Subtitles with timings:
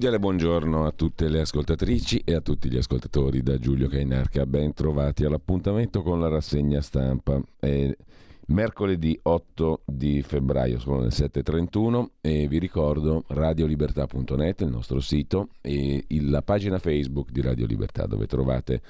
[0.00, 4.46] Cordiale buongiorno a tutte le ascoltatrici e a tutti gli ascoltatori da Giulio Cainarca.
[4.46, 7.38] Ben trovati all'appuntamento con la rassegna stampa.
[7.58, 7.94] È
[8.46, 16.06] mercoledì 8 di febbraio, sono le 7.31 e vi ricordo radiolibertà.net, il nostro sito, e
[16.08, 18.80] la pagina Facebook di Radio Libertà dove trovate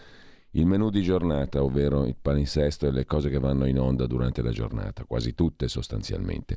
[0.53, 4.43] il menù di giornata, ovvero il palinsesto e le cose che vanno in onda durante
[4.43, 6.57] la giornata, quasi tutte sostanzialmente.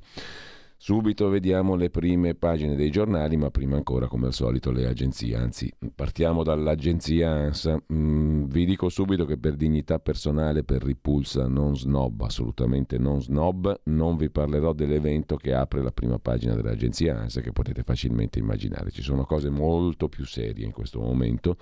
[0.86, 5.38] Subito vediamo le prime pagine dei giornali, ma prima ancora, come al solito, le agenzie.
[5.38, 7.82] Anzi, partiamo dall'agenzia ANSA.
[7.94, 13.80] Mm, vi dico subito che per dignità personale, per ripulsa, non snob, assolutamente non snob,
[13.86, 18.92] non vi parlerò dell'evento che apre la prima pagina dell'agenzia ANSA, che potete facilmente immaginare.
[18.92, 21.56] Ci sono cose molto più serie in questo momento.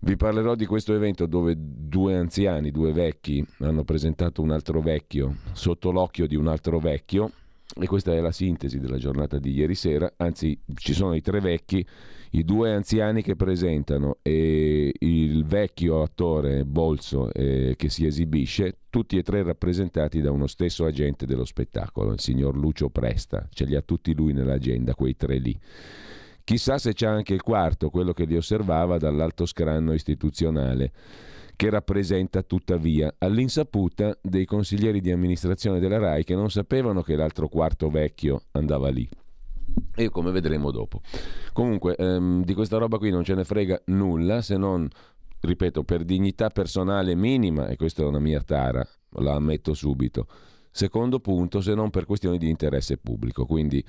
[0.00, 5.36] Vi parlerò di questo evento dove due anziani, due vecchi, hanno presentato un altro vecchio
[5.52, 7.30] sotto l'occhio di un altro vecchio
[7.80, 11.40] e questa è la sintesi della giornata di ieri sera, anzi ci sono i tre
[11.40, 11.86] vecchi,
[12.32, 19.16] i due anziani che presentano e il vecchio attore Bolso eh, che si esibisce, tutti
[19.16, 23.76] e tre rappresentati da uno stesso agente dello spettacolo, il signor Lucio Presta, ce li
[23.76, 25.58] ha tutti lui nell'agenda, quei tre lì.
[26.44, 30.92] Chissà se c'è anche il quarto, quello che li osservava dall'alto scranno istituzionale
[31.58, 37.48] che rappresenta tuttavia all'insaputa dei consiglieri di amministrazione della RAI che non sapevano che l'altro
[37.48, 39.08] quarto vecchio andava lì.
[39.96, 41.00] E come vedremo dopo.
[41.52, 44.88] Comunque, ehm, di questa roba qui non ce ne frega nulla se non,
[45.40, 50.28] ripeto, per dignità personale minima, e questa è una mia tara, la ammetto subito.
[50.70, 53.46] Secondo punto, se non per questioni di interesse pubblico.
[53.46, 53.84] Quindi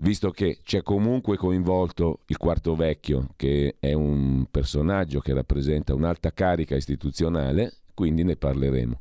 [0.00, 6.32] visto che c'è comunque coinvolto il quarto vecchio, che è un personaggio che rappresenta un'alta
[6.32, 9.00] carica istituzionale, quindi ne parleremo.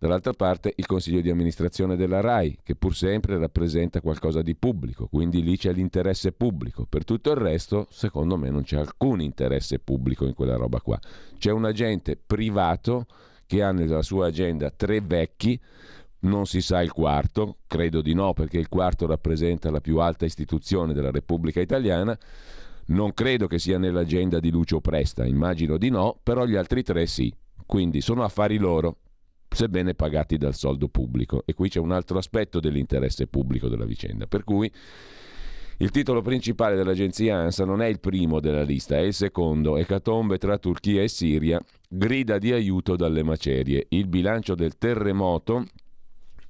[0.00, 5.08] Dall'altra parte il consiglio di amministrazione della RAI, che pur sempre rappresenta qualcosa di pubblico,
[5.08, 6.86] quindi lì c'è l'interesse pubblico.
[6.88, 11.00] Per tutto il resto, secondo me, non c'è alcun interesse pubblico in quella roba qua.
[11.36, 13.06] C'è un agente privato
[13.44, 15.58] che ha nella sua agenda tre vecchi
[16.20, 20.24] non si sa il quarto, credo di no perché il quarto rappresenta la più alta
[20.24, 22.18] istituzione della Repubblica Italiana.
[22.86, 27.06] Non credo che sia nell'agenda di Lucio Presta, immagino di no, però gli altri tre
[27.06, 27.32] sì.
[27.66, 29.00] Quindi sono affari loro,
[29.48, 31.42] sebbene pagati dal soldo pubblico.
[31.44, 34.26] E qui c'è un altro aspetto dell'interesse pubblico della vicenda.
[34.26, 34.72] Per cui
[35.80, 40.38] il titolo principale dell'agenzia ANSA non è il primo della lista, è il secondo, Ecatombe
[40.38, 43.86] tra Turchia e Siria, grida di aiuto dalle macerie.
[43.90, 45.66] Il bilancio del terremoto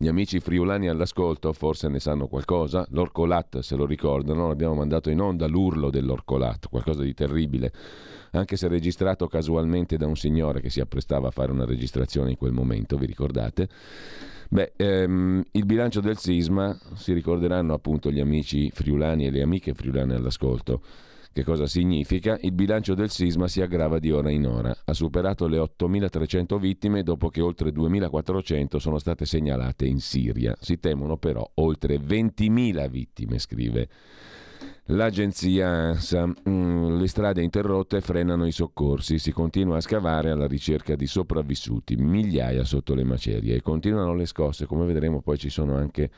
[0.01, 2.87] gli amici friulani all'ascolto forse ne sanno qualcosa.
[2.91, 7.73] L'Orcolat, se lo ricordano, abbiamo mandato in onda l'urlo dell'Orcolat, qualcosa di terribile,
[8.31, 12.37] anche se registrato casualmente da un signore che si apprestava a fare una registrazione in
[12.37, 13.69] quel momento, vi ricordate?
[14.51, 19.75] Beh, ehm, il bilancio del sisma si ricorderanno appunto gli amici friulani e le amiche
[19.75, 20.81] friulane all'ascolto
[21.33, 22.37] che cosa significa?
[22.41, 24.77] Il bilancio del sisma si aggrava di ora in ora.
[24.85, 30.57] Ha superato le 8.300 vittime dopo che oltre 2.400 sono state segnalate in Siria.
[30.59, 33.89] Si temono però oltre 20.000 vittime, scrive
[34.87, 36.27] l'agenzia ANSA.
[36.49, 41.97] Mm, le strade interrotte frenano i soccorsi, si continua a scavare alla ricerca di sopravvissuti,
[41.97, 44.67] migliaia sotto le macerie continuano le scosse.
[44.67, 46.11] Come vedremo poi ci sono anche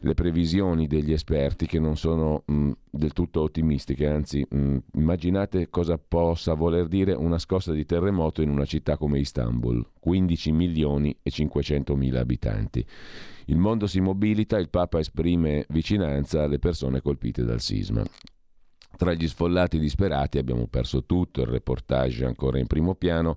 [0.00, 5.98] le previsioni degli esperti che non sono mh, del tutto ottimistiche, anzi mh, immaginate cosa
[5.98, 11.30] possa voler dire una scossa di terremoto in una città come Istanbul, 15 milioni e
[11.30, 12.84] 500 mila abitanti.
[13.46, 18.02] Il mondo si mobilita, il Papa esprime vicinanza alle persone colpite dal sisma.
[18.96, 23.36] Tra gli sfollati disperati abbiamo perso tutto, il reportage ancora in primo piano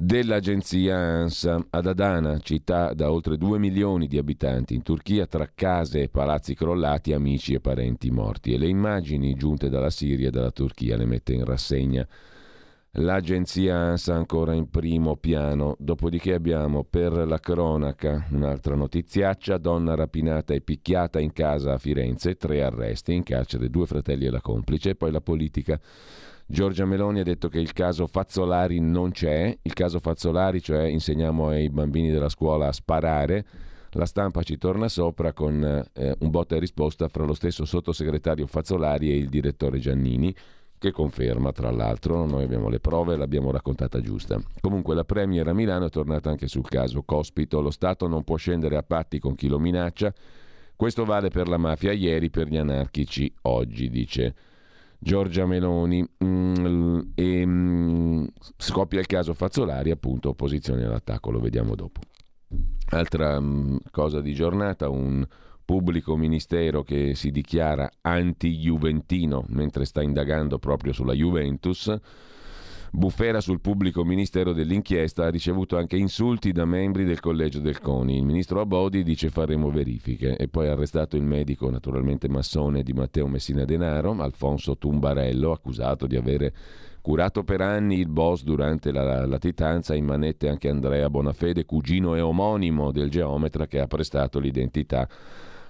[0.00, 6.02] dell'agenzia ANSA ad Adana, città da oltre 2 milioni di abitanti in Turchia, tra case
[6.02, 8.52] e palazzi crollati, amici e parenti morti.
[8.52, 12.06] E le immagini giunte dalla Siria e dalla Turchia le mette in rassegna
[12.92, 15.76] l'agenzia ANSA ancora in primo piano.
[15.78, 22.36] Dopodiché abbiamo per la cronaca un'altra notiziaccia, donna rapinata e picchiata in casa a Firenze,
[22.36, 25.80] tre arresti in carcere, due fratelli e la complice, e poi la politica.
[26.50, 31.48] Giorgia Meloni ha detto che il caso Fazzolari non c'è, il caso Fazzolari, cioè insegniamo
[31.48, 33.44] ai bambini della scuola a sparare,
[33.90, 38.46] la stampa ci torna sopra con eh, un botta e risposta fra lo stesso sottosegretario
[38.46, 40.34] Fazzolari e il direttore Giannini
[40.78, 44.40] che conferma tra l'altro, noi abbiamo le prove l'abbiamo raccontata giusta.
[44.62, 48.36] Comunque la Premier a Milano è tornata anche sul caso Cospito, lo Stato non può
[48.36, 50.14] scendere a patti con chi lo minaccia,
[50.74, 51.92] questo vale per la mafia.
[51.92, 54.34] Ieri, per gli anarchici oggi, dice
[54.98, 56.06] Giorgia Meloni.
[56.24, 58.24] Mm, e mm,
[58.56, 62.00] scoppia il caso Fazzolari, appunto, opposizione all'attacco, lo vediamo dopo.
[62.90, 65.26] Altra mm, cosa di giornata, un
[65.64, 71.94] pubblico ministero che si dichiara anti-juventino mentre sta indagando proprio sulla Juventus.
[72.90, 78.16] Bufera sul pubblico ministero dell'inchiesta ha ricevuto anche insulti da membri del collegio del CONI.
[78.16, 82.94] Il ministro Abodi dice faremo verifiche e poi ha arrestato il medico, naturalmente massone di
[82.94, 86.54] Matteo Messina Denaro, Alfonso Tumbarello, accusato di avere
[87.02, 92.20] curato per anni il boss durante la latitanza in manette anche Andrea Bonafede, cugino e
[92.20, 95.08] omonimo del geometra che ha prestato l'identità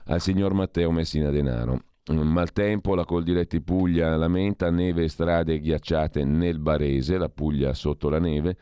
[0.05, 1.82] al signor Matteo Messina Denaro.
[2.16, 8.19] Maltempo, la Coldiretti Puglia lamenta neve e strade ghiacciate nel Barese, la Puglia sotto la
[8.19, 8.56] neve.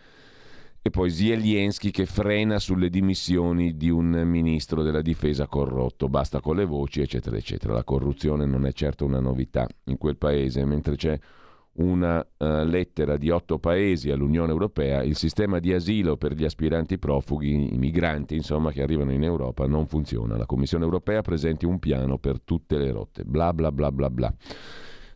[0.83, 6.09] E poi Zielienski che frena sulle dimissioni di un ministro della difesa corrotto.
[6.09, 7.73] Basta con le voci, eccetera, eccetera.
[7.73, 11.19] La corruzione non è certo una novità in quel paese, mentre c'è
[11.77, 16.99] una uh, lettera di otto paesi all'Unione Europea, il sistema di asilo per gli aspiranti
[16.99, 20.37] profughi, i migranti insomma che arrivano in Europa non funziona.
[20.37, 23.25] La Commissione Europea presenti un piano per tutte le rotte.
[23.25, 24.35] Bla bla bla bla bla.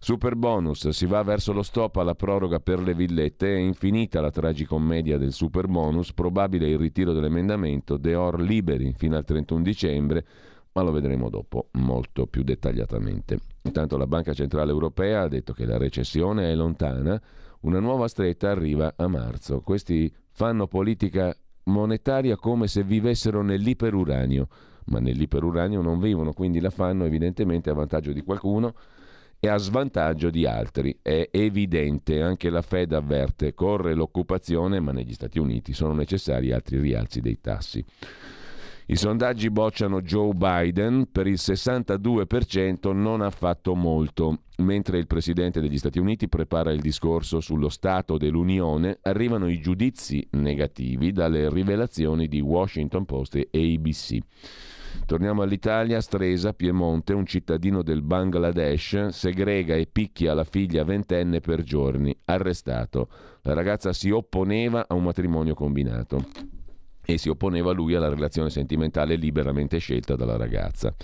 [0.03, 4.31] Super bonus, si va verso lo stop alla proroga per le villette, è infinita la
[4.31, 10.25] tragicommedia del super bonus, probabile il ritiro dell'emendamento, Deor liberi fino al 31 dicembre,
[10.73, 13.50] ma lo vedremo dopo molto più dettagliatamente.
[13.63, 17.21] Intanto la Banca Centrale Europea ha detto che la recessione è lontana,
[17.61, 19.61] una nuova stretta arriva a marzo.
[19.61, 24.49] Questi fanno politica monetaria come se vivessero nell'iperuranio,
[24.87, 28.75] ma nell'iperuranio non vivono, quindi la fanno evidentemente a vantaggio di qualcuno
[29.39, 30.99] e a svantaggio di altri.
[31.03, 36.79] È evidente, anche la Fed avverte, corre l'occupazione, ma negli Stati Uniti sono necessari altri
[36.79, 37.85] rialzi dei tassi.
[38.91, 44.41] I sondaggi bocciano Joe Biden, per il 62% non ha fatto molto.
[44.57, 50.27] Mentre il Presidente degli Stati Uniti prepara il discorso sullo Stato dell'Unione, arrivano i giudizi
[50.33, 54.19] negativi dalle rivelazioni di Washington Post e ABC.
[55.07, 61.63] Torniamo all'Italia, Stresa, Piemonte, un cittadino del Bangladesh, segrega e picchia la figlia ventenne per
[61.63, 63.09] giorni, arrestato.
[63.43, 66.59] La ragazza si opponeva a un matrimonio combinato
[67.05, 70.95] e si opponeva lui alla relazione sentimentale liberamente scelta dalla ragazza.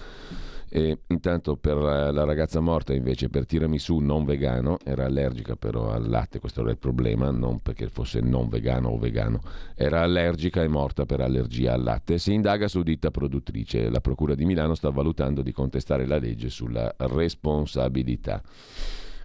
[0.69, 6.09] E intanto per la ragazza morta invece per tiramisù non vegano, era allergica però al
[6.09, 9.41] latte, questo era il problema, non perché fosse non vegano o vegano,
[9.77, 12.19] era allergica e morta per allergia al latte.
[12.19, 16.51] Si indaga su ditta produttrice, la Procura di Milano sta valutando di contestare la legge
[16.51, 18.43] sulla responsabilità.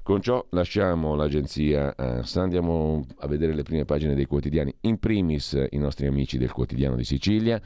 [0.03, 4.97] Con ciò lasciamo l'agenzia ANSA, eh, andiamo a vedere le prime pagine dei quotidiani, in
[4.97, 7.61] primis i nostri amici del quotidiano di Sicilia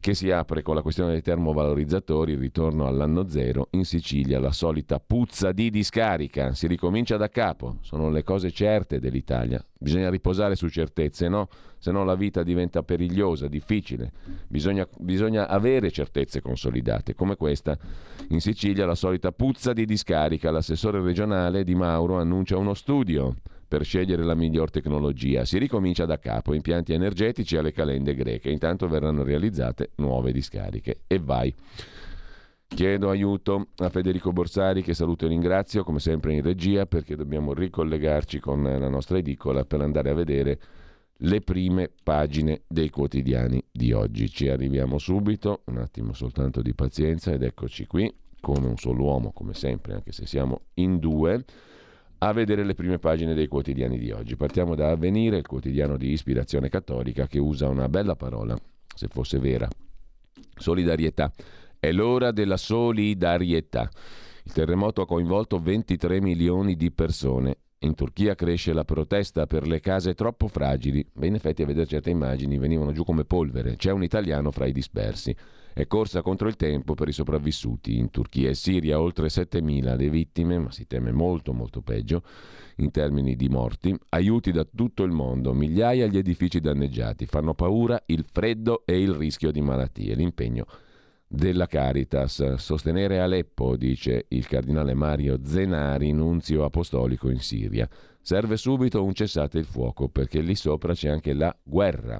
[0.00, 4.52] che si apre con la questione dei termovalorizzatori, il ritorno all'anno zero, in Sicilia la
[4.52, 10.54] solita puzza di discarica, si ricomincia da capo, sono le cose certe dell'Italia, bisogna riposare
[10.54, 11.48] su certezze, no?
[11.78, 14.12] Se no la vita diventa perigliosa, difficile,
[14.46, 17.76] bisogna, bisogna avere certezze consolidate, come questa.
[18.28, 23.34] In Sicilia la solita puzza di discarica, l'assessore regionale Di Mauro annuncia uno studio
[23.76, 25.44] per scegliere la miglior tecnologia.
[25.44, 28.48] Si ricomincia da capo, impianti energetici alle calende greche.
[28.48, 31.02] Intanto verranno realizzate nuove discariche.
[31.06, 31.54] E vai.
[32.66, 37.52] Chiedo aiuto a Federico Borsari che saluto e ringrazio come sempre in regia perché dobbiamo
[37.52, 40.58] ricollegarci con la nostra edicola per andare a vedere
[41.18, 44.30] le prime pagine dei quotidiani di oggi.
[44.30, 49.32] Ci arriviamo subito, un attimo soltanto di pazienza ed eccoci qui come un solo uomo,
[49.32, 51.44] come sempre, anche se siamo in due
[52.18, 54.36] a vedere le prime pagine dei quotidiani di oggi.
[54.36, 58.56] Partiamo da Avvenire, il quotidiano di ispirazione cattolica che usa una bella parola,
[58.94, 59.68] se fosse vera.
[60.58, 61.32] Solidarietà.
[61.78, 63.88] È l'ora della solidarietà.
[64.44, 69.80] Il terremoto ha coinvolto 23 milioni di persone In Turchia cresce la protesta per le
[69.80, 71.06] case troppo fragili.
[71.12, 73.76] Beh, in effetti a vedere certe immagini venivano giù come polvere.
[73.76, 75.36] C'è un italiano fra i dispersi.
[75.76, 77.98] È corsa contro il tempo per i sopravvissuti.
[77.98, 82.22] In Turchia e Siria oltre 7.000 le vittime, ma si teme molto molto peggio
[82.76, 83.94] in termini di morti.
[84.08, 87.26] Aiuti da tutto il mondo, migliaia gli edifici danneggiati.
[87.26, 90.14] Fanno paura il freddo e il rischio di malattie.
[90.14, 90.64] L'impegno
[91.28, 92.54] della Caritas.
[92.54, 97.86] Sostenere Aleppo, dice il cardinale Mario Zenari, nunzio apostolico in Siria.
[98.22, 102.18] Serve subito un cessate il fuoco perché lì sopra c'è anche la guerra.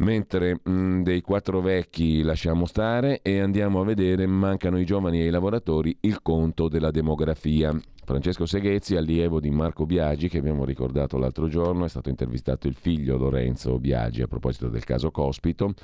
[0.00, 5.20] Mentre mh, mm, dei quattro vecchi lasciamo stare e andiamo a vedere, mancano i giovani
[5.20, 7.78] e i lavoratori, il conto della demografia.
[8.04, 12.74] Francesco Seghezzi, allievo di Marco Biagi, che abbiamo ricordato l'altro giorno, è stato intervistato il
[12.74, 15.74] figlio Lorenzo Biagi a proposito del caso Cospito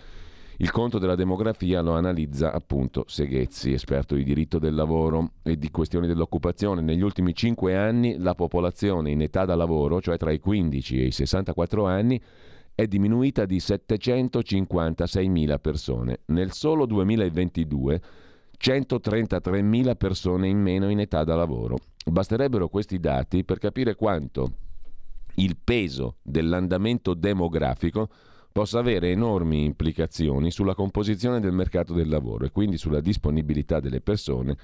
[0.58, 5.70] il conto della demografia lo analizza appunto Seghezzi, esperto di diritto del lavoro e di
[5.70, 6.80] questioni dell'occupazione.
[6.80, 11.06] Negli ultimi cinque anni la popolazione in età da lavoro, cioè tra i 15 e
[11.06, 12.18] i 64 anni,
[12.76, 16.20] è diminuita di 756.000 persone.
[16.26, 18.02] Nel solo 2022
[18.58, 21.78] 133.000 persone in meno in età da lavoro.
[22.04, 24.52] Basterebbero questi dati per capire quanto
[25.36, 28.08] il peso dell'andamento demografico
[28.52, 34.02] possa avere enormi implicazioni sulla composizione del mercato del lavoro e quindi sulla disponibilità delle
[34.02, 34.56] persone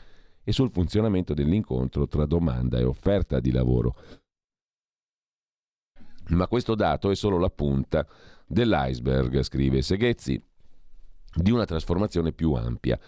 [0.44, 3.96] e sul funzionamento dell'incontro tra domanda e offerta di lavoro.
[6.28, 8.06] Ma questo dato è solo la punta
[8.46, 10.40] dell'iceberg, scrive Seghezzi,
[11.34, 12.98] di una trasformazione più ampia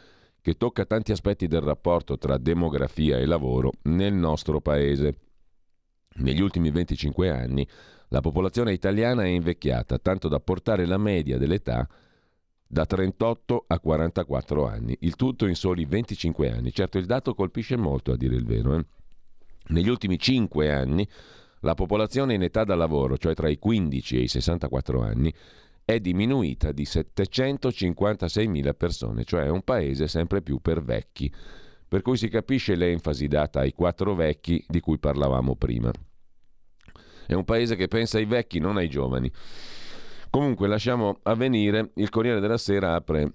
[0.40, 5.18] che tocca tanti aspetti del rapporto tra demografia e lavoro nel nostro paese.
[6.16, 7.66] Negli ultimi 25 anni
[8.08, 11.88] la popolazione italiana è invecchiata, tanto da portare la media dell'età
[12.66, 16.72] da 38 a 44 anni, il tutto in soli 25 anni.
[16.72, 18.76] Certo il dato colpisce molto a dire il vero.
[18.76, 18.84] Eh?
[19.68, 21.08] Negli ultimi 5 anni
[21.64, 25.32] la popolazione in età da lavoro, cioè tra i 15 e i 64 anni,
[25.82, 31.32] è diminuita di 756.000 persone, cioè è un paese sempre più per vecchi.
[31.88, 35.90] Per cui si capisce l'enfasi data ai quattro vecchi di cui parlavamo prima.
[37.26, 39.30] È un paese che pensa ai vecchi, non ai giovani.
[40.28, 43.32] Comunque lasciamo avvenire, il Corriere della Sera apre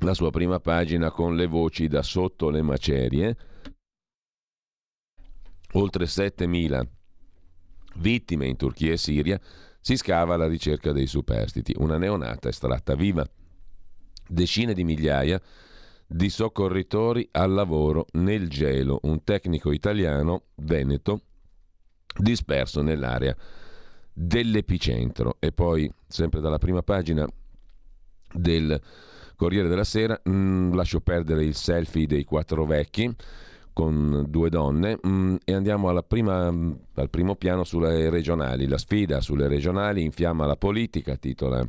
[0.00, 3.36] la sua prima pagina con le voci da sotto le macerie.
[5.72, 6.86] Oltre 7.000
[7.96, 9.40] vittime in Turchia e Siria,
[9.80, 11.74] si scava alla ricerca dei superstiti.
[11.76, 13.28] Una neonata estratta viva.
[14.26, 15.40] Decine di migliaia
[16.06, 19.00] di soccorritori al lavoro nel gelo.
[19.02, 21.20] Un tecnico italiano, veneto,
[22.16, 23.36] disperso nell'area
[24.12, 25.36] dell'epicentro.
[25.38, 27.26] E poi, sempre dalla prima pagina
[28.32, 28.80] del
[29.36, 33.14] Corriere della Sera, mh, mm, lascio perdere il selfie dei quattro vecchi
[33.74, 38.66] con due donne mm, e andiamo prima, mm, al primo piano sulle regionali.
[38.66, 41.68] La sfida sulle regionali infiamma la politica, titola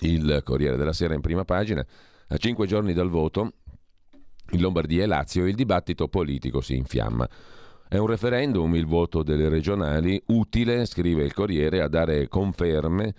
[0.00, 1.86] il Corriere della Sera in prima pagina.
[2.28, 3.52] A cinque giorni dal voto,
[4.50, 7.26] in Lombardia e Lazio il dibattito politico si infiamma.
[7.88, 13.14] È un referendum il voto delle regionali, utile, scrive il Corriere, a dare conferme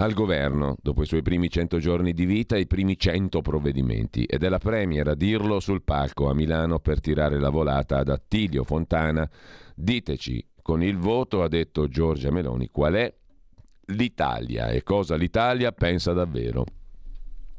[0.00, 4.24] al governo dopo i suoi primi 100 giorni di vita e i primi 100 provvedimenti.
[4.24, 8.08] Ed è la Premier a dirlo sul palco a Milano per tirare la volata ad
[8.08, 9.28] Attilio Fontana.
[9.74, 13.14] Diteci, con il voto, ha detto Giorgia Meloni, qual è
[13.86, 16.64] l'Italia e cosa l'Italia pensa davvero.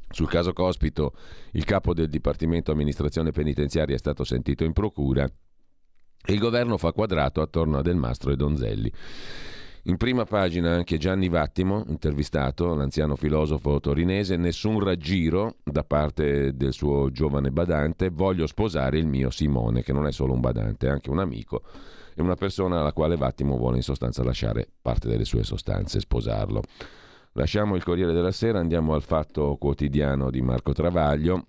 [0.09, 1.13] Sul caso Cospito,
[1.51, 5.29] il capo del Dipartimento Amministrazione Penitenziaria è stato sentito in procura
[6.27, 8.91] il governo fa quadrato attorno a Del Mastro e Donzelli.
[9.85, 16.71] In prima pagina anche Gianni Vattimo, intervistato, l'anziano filosofo torinese, nessun raggiro da parte del
[16.71, 20.91] suo giovane badante, voglio sposare il mio Simone, che non è solo un badante, è
[20.91, 21.63] anche un amico
[22.13, 26.61] e una persona alla quale Vattimo vuole in sostanza lasciare parte delle sue sostanze, sposarlo.
[27.33, 31.47] Lasciamo il Corriere della Sera, andiamo al fatto quotidiano di Marco Travaglio,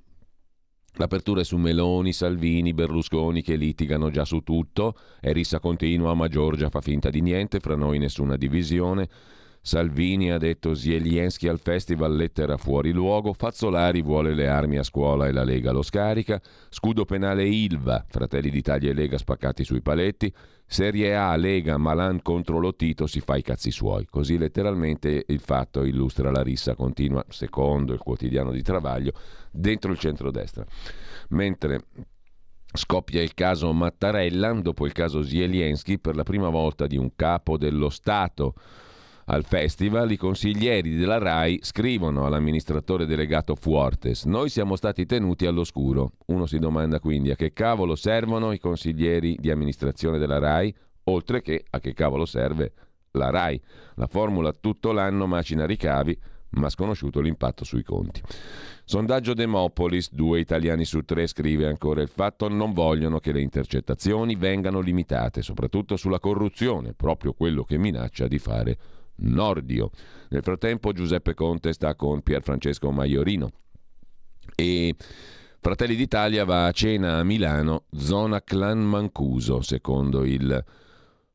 [0.96, 4.94] L'apertura è su Meloni, Salvini, Berlusconi che litigano già su tutto.
[5.20, 9.08] Erissa continua, ma Giorgia fa finta di niente, fra noi nessuna divisione.
[9.64, 15.28] Salvini ha detto Zielienski al festival lettera fuori luogo, Fazzolari vuole le armi a scuola
[15.28, 20.34] e la Lega lo scarica, scudo penale Ilva, Fratelli d'Italia e Lega spaccati sui paletti,
[20.66, 24.04] Serie A, Lega, Malan contro Lotito si fa i cazzi suoi.
[24.06, 29.12] Così letteralmente il fatto illustra la rissa continua, secondo il quotidiano di Travaglio,
[29.52, 30.66] dentro il centrodestra.
[31.28, 31.84] Mentre
[32.72, 37.56] scoppia il caso Mattarella, dopo il caso Zielienski, per la prima volta di un capo
[37.56, 38.54] dello Stato
[39.26, 46.12] al festival, i consiglieri della RAI scrivono all'amministratore delegato Fuortes: Noi siamo stati tenuti all'oscuro.
[46.26, 50.74] Uno si domanda quindi a che cavolo servono i consiglieri di amministrazione della RAI,
[51.04, 52.72] oltre che a che cavolo serve
[53.12, 53.60] la RAI.
[53.94, 56.18] La formula tutto l'anno macina ricavi,
[56.50, 58.20] ma sconosciuto l'impatto sui conti.
[58.84, 64.34] Sondaggio Demopolis, due italiani su tre scrive ancora il fatto non vogliono che le intercettazioni
[64.34, 68.78] vengano limitate, soprattutto sulla corruzione, proprio quello che minaccia di fare
[69.22, 69.90] Nordio.
[70.28, 73.50] Nel frattempo Giuseppe Conte sta con Pierfrancesco Maiorino
[74.54, 74.94] e
[75.60, 80.64] Fratelli d'Italia va a cena a Milano, zona Clan Mancuso, secondo il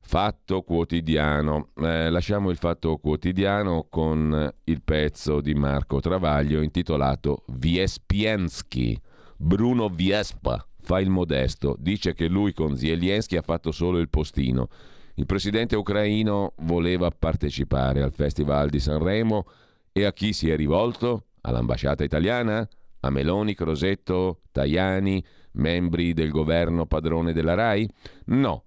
[0.08, 1.72] Fatto quotidiano.
[1.76, 8.98] Eh, lasciamo il fatto quotidiano con il pezzo di Marco Travaglio intitolato Viespiensky.
[9.36, 14.70] Bruno Viespa fa il modesto, dice che lui con Zelensky ha fatto solo il postino.
[15.20, 19.48] Il presidente ucraino voleva partecipare al Festival di Sanremo
[19.92, 21.30] e a chi si è rivolto?
[21.42, 22.68] All'ambasciata italiana?
[23.00, 27.90] A Meloni, Crosetto, Tajani, membri del governo padrone della RAI?
[28.26, 28.66] No,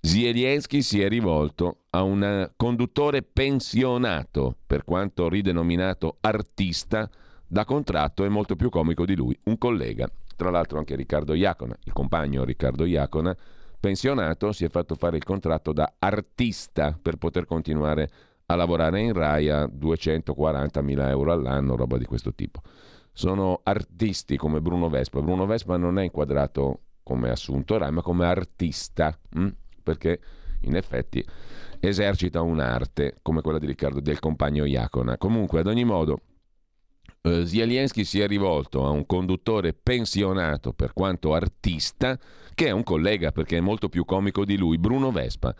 [0.00, 7.08] Zelensky si è rivolto a un conduttore pensionato, per quanto ridenominato artista,
[7.46, 10.10] da contratto è molto più comico di lui, un collega.
[10.34, 13.36] Tra l'altro anche Riccardo Iacona, il compagno Riccardo Iacona,
[13.80, 18.10] pensionato, si è fatto fare il contratto da artista per poter continuare
[18.46, 22.60] a lavorare in RAI a 240.000 euro all'anno, roba di questo tipo.
[23.12, 25.20] Sono artisti come Bruno Vespa.
[25.20, 29.18] Bruno Vespa non è inquadrato come assunto RAI, ma come artista.
[29.34, 29.48] Hm?
[29.82, 30.20] perché
[30.62, 31.24] in effetti
[31.80, 35.16] esercita un'arte come quella di Riccardo del compagno Iacona.
[35.16, 36.20] Comunque, ad ogni modo,
[37.22, 42.18] eh, Zelensky si è rivolto a un conduttore pensionato per quanto artista,
[42.54, 45.54] che è un collega perché è molto più comico di lui, Bruno Vespa.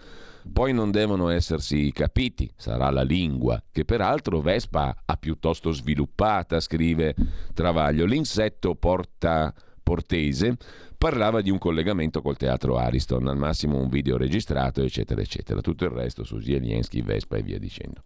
[0.53, 7.15] Poi non devono essersi capiti, sarà la lingua, che peraltro Vespa ha piuttosto sviluppata, scrive
[7.53, 8.07] Travaglio.
[8.07, 9.53] L'insetto porta
[9.83, 10.57] portese
[10.97, 15.61] parlava di un collegamento col teatro Ariston, al massimo un video registrato, eccetera, eccetera.
[15.61, 18.03] Tutto il resto su Zelensky, Vespa e via dicendo.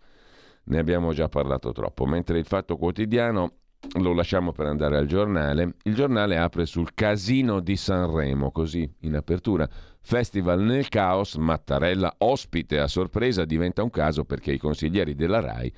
[0.65, 2.07] Ne abbiamo già parlato troppo.
[2.07, 3.53] Mentre il Fatto Quotidiano
[4.01, 5.75] lo lasciamo per andare al giornale.
[5.83, 9.69] Il giornale apre sul casino di Sanremo, così in apertura.
[10.01, 15.73] Festival nel caos, Mattarella ospite a sorpresa diventa un caso perché i consiglieri della RAI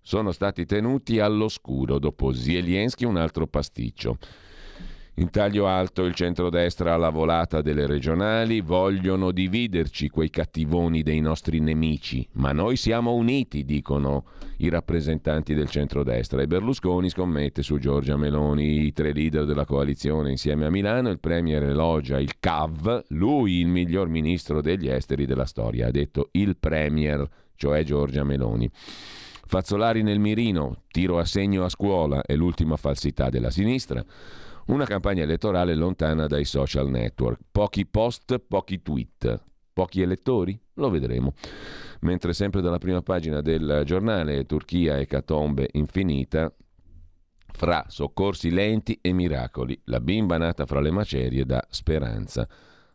[0.00, 4.18] sono stati tenuti all'oscuro dopo Zelensky un altro pasticcio.
[5.18, 11.58] In taglio alto il centrodestra alla volata delle regionali vogliono dividerci quei cattivoni dei nostri
[11.58, 14.26] nemici, ma noi siamo uniti, dicono
[14.58, 20.32] i rappresentanti del centrodestra e Berlusconi scommette su Giorgia Meloni, i tre leader della coalizione
[20.32, 25.46] insieme a Milano, il premier elogia il CAV, lui il miglior ministro degli esteri della
[25.46, 28.70] storia, ha detto il premier, cioè Giorgia Meloni.
[29.48, 34.04] Fazzolari nel mirino, tiro a segno a scuola è l'ultima falsità della sinistra.
[34.66, 37.38] Una campagna elettorale lontana dai social network.
[37.52, 39.40] Pochi post, pochi tweet.
[39.72, 40.58] Pochi elettori?
[40.74, 41.34] Lo vedremo.
[42.00, 46.52] Mentre sempre dalla prima pagina del giornale Turchia e Catombe infinita,
[47.52, 52.48] fra soccorsi lenti e miracoli, la bimba nata fra le macerie dà speranza.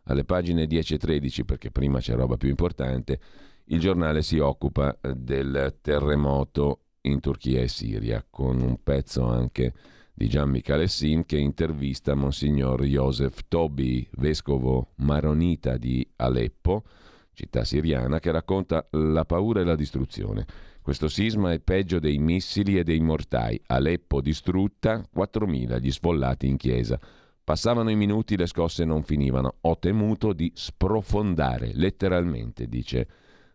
[0.04, 3.18] Alle pagine 10 e 13, perché prima c'è roba più importante,
[3.66, 9.72] il giornale si occupa del terremoto in Turchia e Siria, con un pezzo anche
[10.14, 16.84] di Gian Michalessin che intervista Monsignor Joseph Tobi, vescovo maronita di Aleppo,
[17.32, 20.46] città siriana, che racconta la paura e la distruzione.
[20.82, 23.60] Questo sisma è peggio dei missili e dei mortai.
[23.66, 26.98] Aleppo distrutta, 4.000 gli sfollati in chiesa.
[27.44, 29.56] Passavano i minuti, le scosse non finivano.
[29.62, 33.08] Ho temuto di sprofondare, letteralmente, dice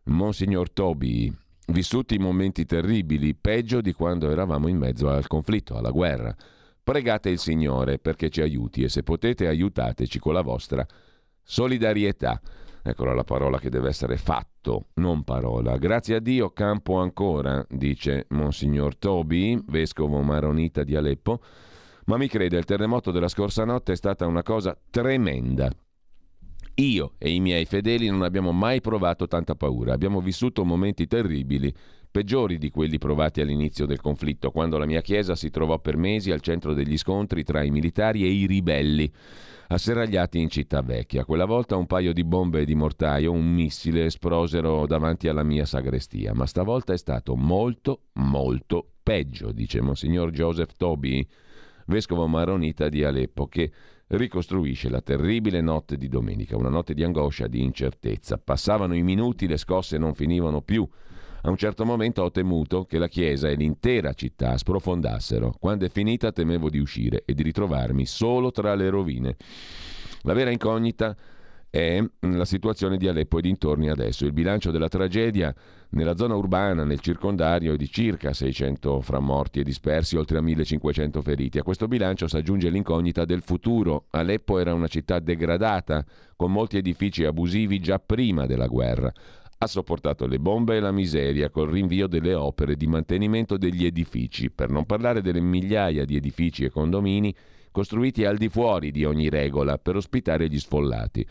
[0.05, 1.33] Monsignor Tobi,
[1.67, 6.35] vissuti momenti terribili, peggio di quando eravamo in mezzo al conflitto, alla guerra.
[6.83, 10.85] Pregate il Signore perché ci aiuti e se potete aiutateci con la vostra
[11.43, 12.39] solidarietà.
[12.81, 15.77] Eccola la parola che deve essere fatto, non parola.
[15.77, 21.41] Grazie a Dio campo ancora, dice Monsignor Toby, vescovo maronita di Aleppo,
[22.05, 25.69] ma mi crede, il terremoto della scorsa notte è stata una cosa tremenda.
[26.79, 31.73] Io e i miei fedeli non abbiamo mai provato tanta paura, abbiamo vissuto momenti terribili,
[32.11, 36.29] peggiori di quelli provati all'inizio del conflitto, quando la mia chiesa si trovò per mesi
[36.29, 39.11] al centro degli scontri tra i militari e i ribelli,
[39.69, 41.25] asserragliati in città vecchia.
[41.25, 46.35] Quella volta un paio di bombe di mortaio, un missile esplosero davanti alla mia sagrestia,
[46.35, 51.25] ma stavolta è stato molto, molto peggio, dice Monsignor Joseph Toby,
[51.87, 53.71] vescovo maronita di Aleppo, che
[54.07, 58.37] ricostruisce la terribile notte di domenica, una notte di angoscia, di incertezza.
[58.37, 60.87] Passavano i minuti, le scosse non finivano più.
[61.41, 65.55] A un certo momento ho temuto che la chiesa e l'intera città sprofondassero.
[65.59, 69.35] Quando è finita temevo di uscire e di ritrovarmi solo tra le rovine.
[70.23, 71.15] La vera incognita
[71.77, 74.25] è la situazione di Aleppo e dintorni adesso.
[74.25, 75.53] Il bilancio della tragedia
[75.89, 80.41] nella zona urbana, nel circondario, è di circa 600 fra morti e dispersi, oltre a
[80.41, 81.59] 1500 feriti.
[81.59, 84.07] A questo bilancio si aggiunge l'incognita del futuro.
[84.09, 86.03] Aleppo era una città degradata,
[86.35, 89.13] con molti edifici abusivi già prima della guerra.
[89.59, 94.49] Ha sopportato le bombe e la miseria col rinvio delle opere di mantenimento degli edifici,
[94.49, 97.33] per non parlare delle migliaia di edifici e condomini
[97.71, 101.27] costruiti al di fuori di ogni regola per ospitare gli sfollati.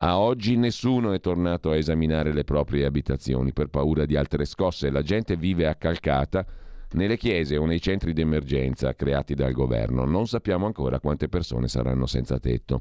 [0.00, 4.90] A oggi nessuno è tornato a esaminare le proprie abitazioni per paura di altre scosse.
[4.90, 6.46] La gente vive accalcata
[6.92, 10.04] nelle chiese o nei centri di emergenza creati dal governo.
[10.04, 12.80] Non sappiamo ancora quante persone saranno senza tetto.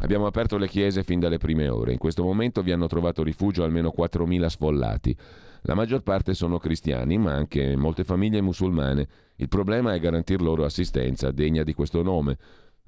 [0.00, 1.92] Abbiamo aperto le chiese fin dalle prime ore.
[1.92, 5.16] In questo momento vi hanno trovato rifugio almeno 4.000 sfollati.
[5.62, 9.08] La maggior parte sono cristiani, ma anche molte famiglie musulmane.
[9.36, 12.36] Il problema è garantir loro assistenza degna di questo nome.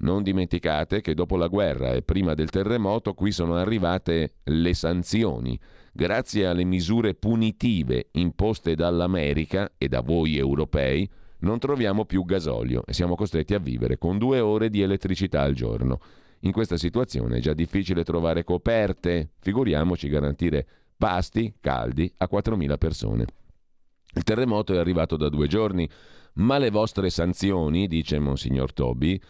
[0.01, 5.59] Non dimenticate che dopo la guerra e prima del terremoto qui sono arrivate le sanzioni.
[5.93, 11.07] Grazie alle misure punitive imposte dall'America e da voi europei,
[11.39, 15.53] non troviamo più gasolio e siamo costretti a vivere con due ore di elettricità al
[15.53, 15.99] giorno.
[16.41, 20.65] In questa situazione è già difficile trovare coperte, figuriamoci garantire
[20.97, 23.25] pasti caldi a 4.000 persone.
[24.13, 25.87] Il terremoto è arrivato da due giorni,
[26.33, 29.21] ma le vostre sanzioni, dice Monsignor Toby,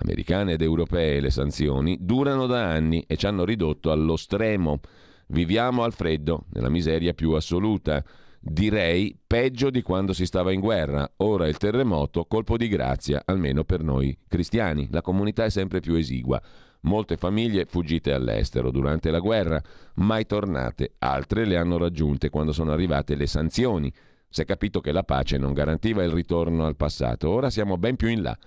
[0.00, 4.80] americane ed europee le sanzioni, durano da anni e ci hanno ridotto allo stremo.
[5.28, 8.02] Viviamo al freddo, nella miseria più assoluta.
[8.40, 11.10] Direi peggio di quando si stava in guerra.
[11.18, 14.88] Ora il terremoto, colpo di grazia, almeno per noi cristiani.
[14.90, 16.40] La comunità è sempre più esigua.
[16.82, 19.60] Molte famiglie fuggite all'estero durante la guerra,
[19.94, 20.94] mai tornate.
[20.98, 23.92] Altre le hanno raggiunte quando sono arrivate le sanzioni.
[24.30, 27.28] Si è capito che la pace non garantiva il ritorno al passato.
[27.30, 28.38] Ora siamo ben più in là.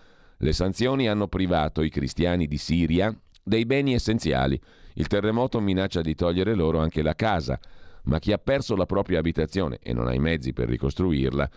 [0.43, 4.59] Le sanzioni hanno privato i cristiani di Siria dei beni essenziali.
[4.95, 7.59] Il terremoto minaccia di togliere loro anche la casa,
[8.05, 11.49] ma chi ha perso la propria abitazione e non ha i mezzi per ricostruirla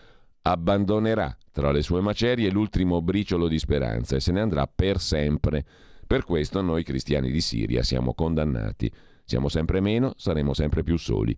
[0.46, 5.64] abbandonerà tra le sue macerie l'ultimo briciolo di speranza e se ne andrà per sempre.
[6.06, 8.92] Per questo noi cristiani di Siria siamo condannati.
[9.24, 11.34] Siamo sempre meno, saremo sempre più soli.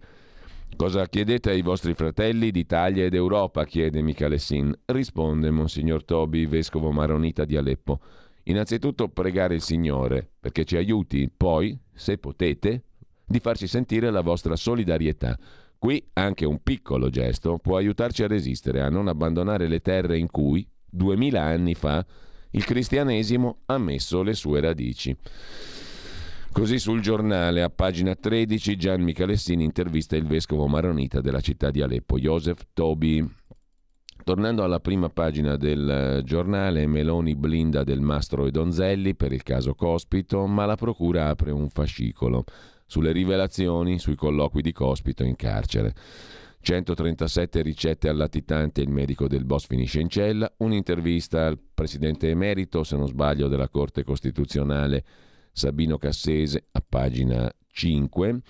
[0.77, 3.65] Cosa chiedete ai vostri fratelli d'Italia ed Europa?
[3.65, 4.79] chiede Michalessin.
[4.85, 7.99] Risponde Monsignor Tobi, vescovo maronita di Aleppo.
[8.45, 12.83] Innanzitutto pregare il Signore perché ci aiuti, poi, se potete,
[13.25, 15.39] di farci sentire la vostra solidarietà.
[15.79, 20.31] Qui anche un piccolo gesto può aiutarci a resistere, a non abbandonare le terre in
[20.31, 22.05] cui, duemila anni fa,
[22.51, 25.17] il cristianesimo ha messo le sue radici.
[26.57, 31.83] Così sul giornale, a pagina 13, Gian Michalessini intervista il vescovo maronita della città di
[31.83, 33.23] Aleppo, Joseph Tobi.
[34.25, 39.75] Tornando alla prima pagina del giornale, Meloni blinda del Mastro e Donzelli per il caso
[39.75, 42.45] Cospito, ma la procura apre un fascicolo
[42.87, 45.95] sulle rivelazioni sui colloqui di Cospito in carcere.
[46.63, 52.83] 137 ricette al latitante, il medico del boss finisce in cella, un'intervista al presidente emerito,
[52.83, 55.05] se non sbaglio, della Corte Costituzionale
[55.57, 58.41] Sabino Cassese a pagina 5.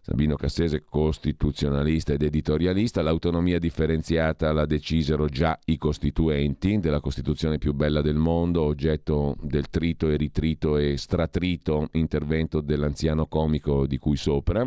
[0.00, 7.74] Sabino Cassese, costituzionalista ed editorialista, l'autonomia differenziata la decisero già i costituenti della Costituzione più
[7.74, 14.16] bella del mondo, oggetto del trito e ritrito e stratrito intervento dell'anziano comico di cui
[14.16, 14.66] sopra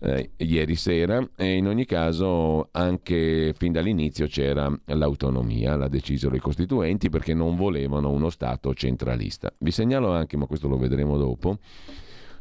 [0.00, 6.40] eh, ieri sera e in ogni caso anche fin dall'inizio c'era l'autonomia, la decisero i
[6.40, 9.52] costituenti perché non volevano uno Stato centralista.
[9.58, 11.58] Vi segnalo anche, ma questo lo vedremo dopo,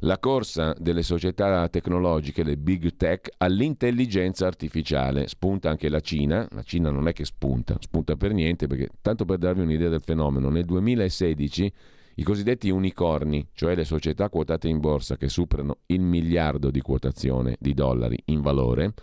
[0.03, 5.27] la corsa delle società tecnologiche, le big tech, all'intelligenza artificiale.
[5.27, 9.25] Spunta anche la Cina, la Cina non è che spunta, spunta per niente perché tanto
[9.25, 11.73] per darvi un'idea del fenomeno, nel 2016
[12.19, 17.55] i cosiddetti unicorni, cioè le società quotate in borsa che superano il miliardo di quotazione
[17.61, 18.93] di dollari in valore,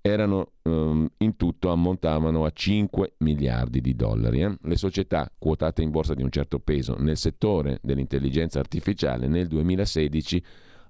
[0.00, 4.42] erano um, in tutto ammontavano a 5 miliardi di dollari.
[4.42, 4.56] Eh?
[4.60, 10.44] Le società quotate in borsa di un certo peso nel settore dell'intelligenza artificiale nel 2016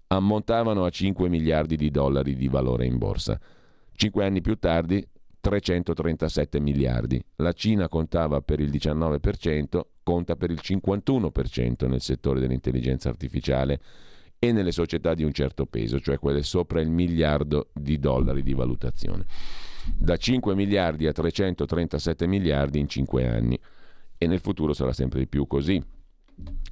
[0.07, 3.39] ammontavano a 5 miliardi di dollari di valore in borsa.
[3.93, 5.07] Cinque anni più tardi
[5.41, 7.23] 337 miliardi.
[7.37, 13.81] La Cina contava per il 19%, conta per il 51% nel settore dell'intelligenza artificiale
[14.39, 18.55] e nelle società di un certo peso, cioè quelle sopra il miliardo di dollari di
[18.55, 19.25] valutazione.
[19.97, 23.59] Da 5 miliardi a 337 miliardi in 5 anni
[24.17, 25.83] e nel futuro sarà sempre di più così.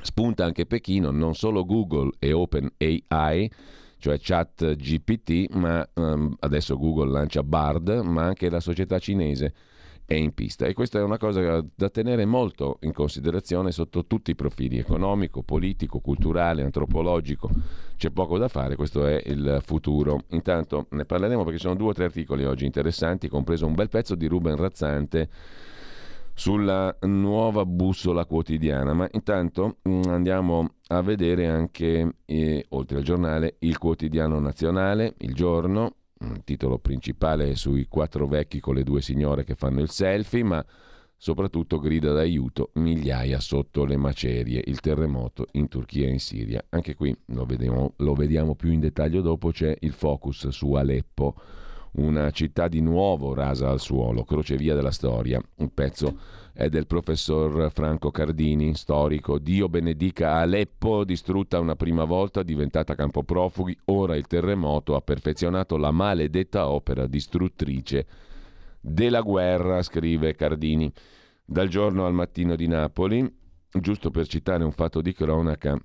[0.03, 3.51] Spunta anche Pechino, non solo Google e OpenAI
[3.99, 9.55] cioè chat GPT, ma um, adesso Google lancia Bard, ma anche la società cinese
[10.07, 14.31] è in pista e questa è una cosa da tenere molto in considerazione sotto tutti
[14.31, 17.51] i profili economico, politico, culturale, antropologico.
[17.97, 20.23] C'è poco da fare, questo è il futuro.
[20.31, 24.15] Intanto ne parleremo perché sono due o tre articoli oggi interessanti, compreso un bel pezzo
[24.15, 25.29] di Ruben Razzante
[26.39, 28.93] sulla nuova bussola quotidiana.
[28.93, 35.35] Ma intanto mm, andiamo a vedere anche, eh, oltre al giornale, il quotidiano nazionale, il
[35.35, 39.89] giorno, il titolo principale è sui quattro vecchi con le due signore che fanno il
[39.89, 40.65] selfie, ma
[41.17, 46.63] soprattutto grida d'aiuto migliaia sotto le macerie, il terremoto in Turchia e in Siria.
[46.69, 51.35] Anche qui lo vediamo, lo vediamo più in dettaglio dopo, c'è il focus su Aleppo,
[51.97, 55.41] una città di nuovo rasa al suolo, crocevia della storia.
[55.57, 56.19] Un pezzo
[56.53, 59.39] è del professor Franco Cardini, storico.
[59.39, 65.77] Dio benedica Aleppo, distrutta una prima volta, diventata campo profughi, ora il terremoto ha perfezionato
[65.77, 68.07] la maledetta opera distruttrice
[68.81, 70.93] della guerra, scrive Cardini.
[71.45, 73.25] Dal giorno al mattino di Napoli,
[73.71, 75.79] giusto per citare un fatto di cronaca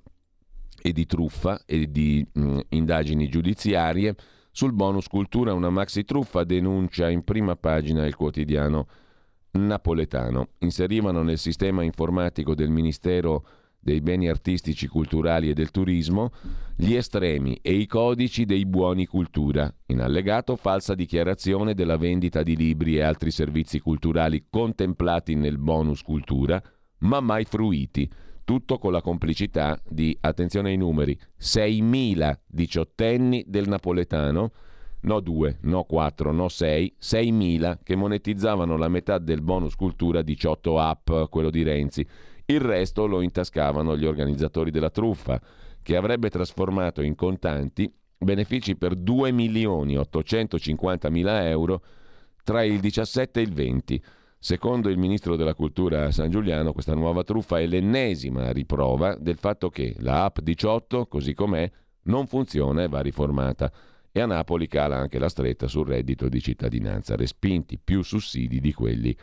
[0.81, 4.15] e di truffa e di mh, indagini giudiziarie,
[4.51, 8.87] sul bonus cultura una maxi truffa denuncia in prima pagina il quotidiano
[9.51, 10.49] napoletano.
[10.59, 13.45] Inserivano nel sistema informatico del Ministero
[13.83, 16.31] dei beni artistici, culturali e del turismo
[16.75, 19.73] gli estremi e i codici dei buoni cultura.
[19.87, 26.03] In allegato falsa dichiarazione della vendita di libri e altri servizi culturali contemplati nel bonus
[26.03, 26.61] cultura,
[26.99, 28.09] ma mai fruiti.
[28.51, 34.51] Tutto con la complicità di, attenzione ai numeri, 6.000 diciottenni del napoletano
[34.99, 40.77] no 2, no 4, no 6, 6.000 che monetizzavano la metà del bonus cultura 18
[40.77, 42.05] app, quello di Renzi.
[42.43, 45.39] Il resto lo intascavano gli organizzatori della truffa,
[45.81, 51.81] che avrebbe trasformato in contanti benefici per 2 milioni 850 mila euro
[52.43, 54.03] tra il 17 e il 20.
[54.43, 59.69] Secondo il ministro della cultura San Giuliano, questa nuova truffa è l'ennesima riprova del fatto
[59.69, 61.69] che la app 18, così com'è,
[62.05, 63.71] non funziona e va riformata
[64.11, 68.73] e a Napoli cala anche la stretta sul reddito di cittadinanza, respinti più sussidi di
[68.73, 69.15] quelli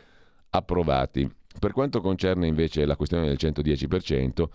[0.51, 1.29] approvati.
[1.59, 4.45] Per quanto concerne invece la questione del 110%,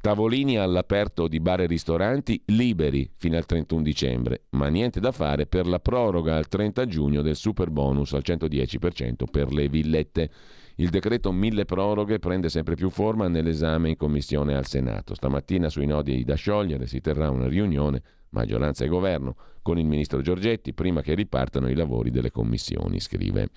[0.00, 5.46] tavolini all'aperto di bar e ristoranti liberi fino al 31 dicembre, ma niente da fare
[5.46, 10.30] per la proroga al 30 giugno del super bonus al 110% per le villette.
[10.76, 15.14] Il decreto mille proroghe prende sempre più forma nell'esame in commissione al Senato.
[15.14, 20.20] Stamattina sui nodi da sciogliere si terrà una riunione maggioranza e governo, con il ministro
[20.20, 23.48] Giorgetti prima che ripartano i lavori delle commissioni, scrive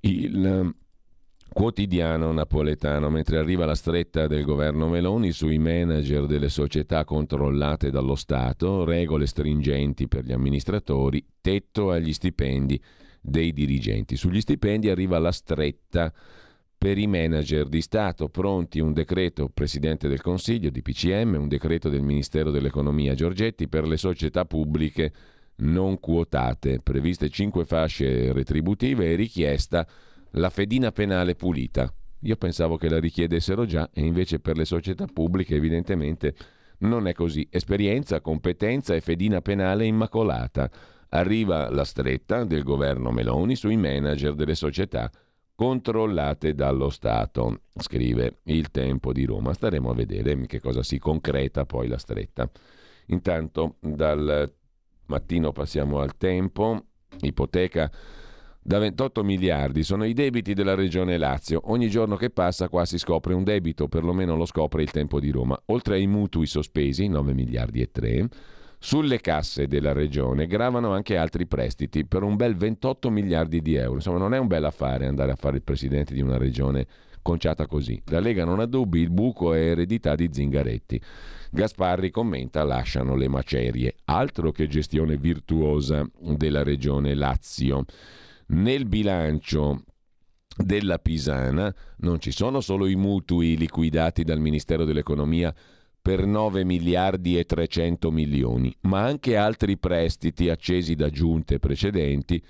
[0.00, 0.74] il
[1.52, 8.14] quotidiano napoletano, mentre arriva la stretta del governo Meloni sui manager delle società controllate dallo
[8.14, 12.80] Stato, regole stringenti per gli amministratori, tetto agli stipendi
[13.20, 14.16] dei dirigenti.
[14.16, 16.12] Sugli stipendi arriva la stretta
[16.76, 21.88] per i manager di Stato, pronti un decreto Presidente del Consiglio di PCM, un decreto
[21.88, 25.12] del Ministero dell'Economia Giorgetti per le società pubbliche
[25.56, 29.86] non quotate, previste cinque fasce retributive e richiesta
[30.32, 31.92] la fedina penale pulita.
[32.20, 36.34] Io pensavo che la richiedessero già e invece per le società pubbliche evidentemente
[36.78, 37.46] non è così.
[37.50, 40.70] Esperienza, competenza e fedina penale immacolata.
[41.10, 45.10] Arriva la stretta del governo Meloni sui manager delle società
[45.54, 49.52] controllate dallo Stato, scrive il Tempo di Roma.
[49.52, 52.50] Staremo a vedere che cosa si concreta poi la stretta.
[53.06, 54.52] Intanto dal
[55.06, 56.86] mattino passiamo al Tempo,
[57.20, 57.90] ipoteca
[58.64, 61.62] da 28 miliardi sono i debiti della regione Lazio.
[61.64, 65.30] Ogni giorno che passa qua si scopre un debito, perlomeno lo scopre il Tempo di
[65.30, 65.60] Roma.
[65.66, 68.28] Oltre ai mutui sospesi, 9 miliardi e 3,
[68.78, 73.94] sulle casse della regione gravano anche altri prestiti per un bel 28 miliardi di euro.
[73.94, 76.86] Insomma, non è un bel affare andare a fare il presidente di una regione
[77.20, 78.00] conciata così.
[78.06, 81.00] La Lega non ha dubbi, il buco è eredità di Zingaretti.
[81.50, 83.96] Gasparri commenta, lasciano le macerie.
[84.04, 87.84] Altro che gestione virtuosa della regione Lazio.
[88.52, 89.84] Nel bilancio
[90.54, 95.54] della Pisana non ci sono solo i mutui liquidati dal Ministero dell'Economia
[96.02, 102.44] per 9 miliardi e 300 milioni, ma anche altri prestiti accesi da giunte precedenti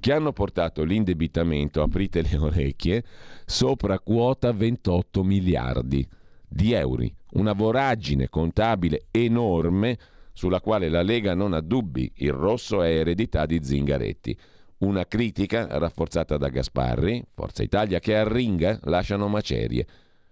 [0.00, 3.04] che hanno portato l'indebitamento, aprite le orecchie,
[3.46, 6.04] sopra quota 28 miliardi
[6.48, 7.06] di euro.
[7.34, 9.98] Una voragine contabile enorme
[10.32, 14.36] sulla quale la Lega non ha dubbi, il rosso è eredità di Zingaretti.
[14.78, 19.86] Una critica rafforzata da Gasparri, Forza Italia che arringa lasciano macerie.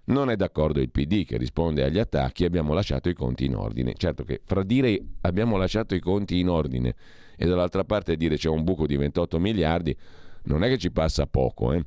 [0.04, 3.94] Non è d'accordo il PD che risponde agli attacchi abbiamo lasciato i conti in ordine.
[3.96, 6.94] Certo che fra dire abbiamo lasciato i conti in ordine
[7.36, 9.96] e dall'altra parte dire c'è un buco di 28 miliardi
[10.46, 11.72] non è che ci passa poco.
[11.72, 11.84] Eh?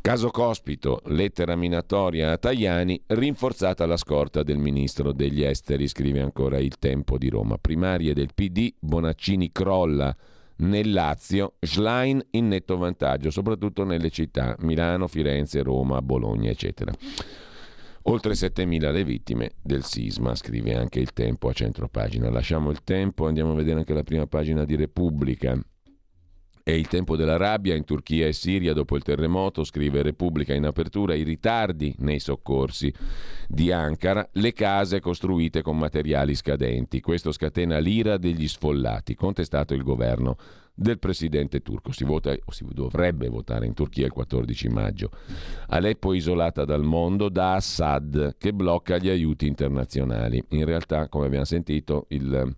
[0.00, 6.58] Caso Cospito, lettera minatoria a Tajani, rinforzata la scorta del ministro degli esteri, scrive ancora
[6.58, 7.56] il Tempo di Roma.
[7.56, 10.14] Primarie del PD, Bonaccini crolla
[10.62, 16.92] nel Lazio, Schlein in netto vantaggio, soprattutto nelle città Milano, Firenze, Roma, Bologna, eccetera.
[18.06, 22.30] Oltre 7.000 le vittime del sisma, scrive anche il Tempo a centro pagina.
[22.30, 25.56] Lasciamo il Tempo, andiamo a vedere anche la prima pagina di Repubblica.
[26.64, 30.64] È il tempo della rabbia in Turchia e Siria dopo il terremoto, scrive Repubblica in
[30.64, 32.92] apertura, i ritardi nei soccorsi
[33.48, 37.00] di Ankara, le case costruite con materiali scadenti.
[37.00, 40.36] Questo scatena l'ira degli sfollati, contestato il governo
[40.72, 41.90] del presidente turco.
[41.90, 45.10] Si vota o si dovrebbe votare in Turchia il 14 maggio.
[45.66, 50.42] Aleppo isolata dal mondo da Assad che blocca gli aiuti internazionali.
[50.50, 52.54] In realtà, come abbiamo sentito, il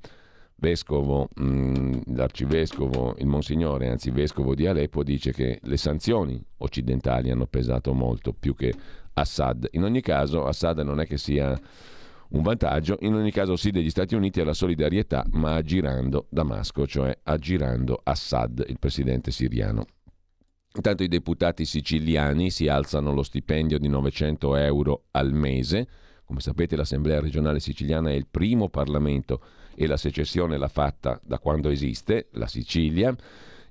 [0.64, 7.46] vescovo, mm, l'arcivescovo, il monsignore, anzi vescovo di Aleppo, dice che le sanzioni occidentali hanno
[7.46, 8.72] pesato molto più che
[9.12, 9.68] Assad.
[9.72, 11.55] In ogni caso, Assad non è che sia
[12.31, 17.14] un vantaggio, in ogni caso sì degli Stati Uniti alla solidarietà, ma aggirando Damasco, cioè
[17.22, 19.85] aggirando Assad, il presidente siriano.
[20.77, 25.87] Intanto i deputati siciliani si alzano lo stipendio di 900 euro al mese.
[26.24, 29.42] Come sapete l'Assemblea regionale siciliana è il primo Parlamento
[29.74, 33.14] e la secessione l'ha fatta da quando esiste, la Sicilia.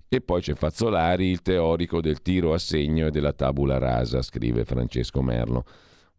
[0.08, 4.64] E poi c'è Fazzolari, il teorico del tiro a segno e della tabula rasa, scrive
[4.64, 5.66] Francesco Merlo,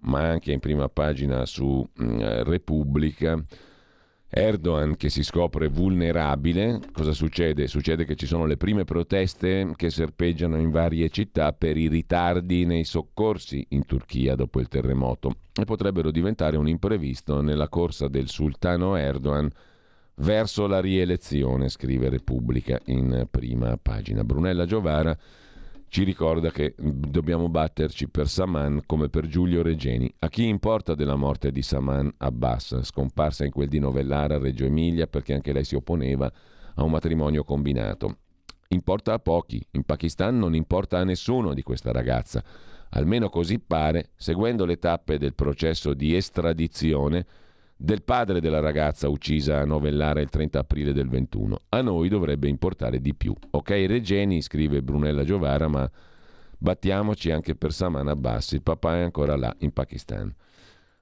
[0.01, 3.41] ma anche in prima pagina su mm, Repubblica.
[4.37, 7.69] Erdogan che si scopre vulnerabile, cosa succede?
[7.69, 12.65] Succede che ci sono le prime proteste che serpeggiano in varie città per i ritardi
[12.65, 18.29] nei soccorsi in Turchia dopo il terremoto e potrebbero diventare un imprevisto nella corsa del
[18.29, 19.49] sultano Erdogan
[20.17, 24.25] verso la rielezione, scrive Repubblica in prima pagina.
[24.25, 25.17] Brunella Giovara
[25.89, 30.13] ci ricorda che dobbiamo batterci per Saman come per Giulio Regeni.
[30.21, 35.07] A chi importa della morte di Saman Abbas, scomparsa in quel di Novellara Reggio Emilia
[35.07, 36.33] perché anche lei si opponeva
[36.75, 38.19] a un matrimonio combinato?
[38.69, 42.43] Importa a pochi, in Pakistan non importa a nessuno di questa ragazza.
[42.91, 47.25] Almeno così pare, seguendo le tappe del processo di estradizione
[47.85, 51.59] del padre della ragazza uccisa a Novellare il 30 aprile del 21.
[51.69, 53.35] A noi dovrebbe importare di più.
[53.51, 55.89] Ok, Regeni, scrive Brunella Giovara, ma
[56.57, 60.35] battiamoci anche per Saman Abbas, il papà è ancora là, in Pakistan.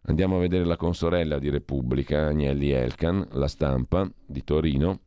[0.07, 4.99] Andiamo a vedere la consorella di Repubblica, Agnelli Elkan, la stampa di Torino,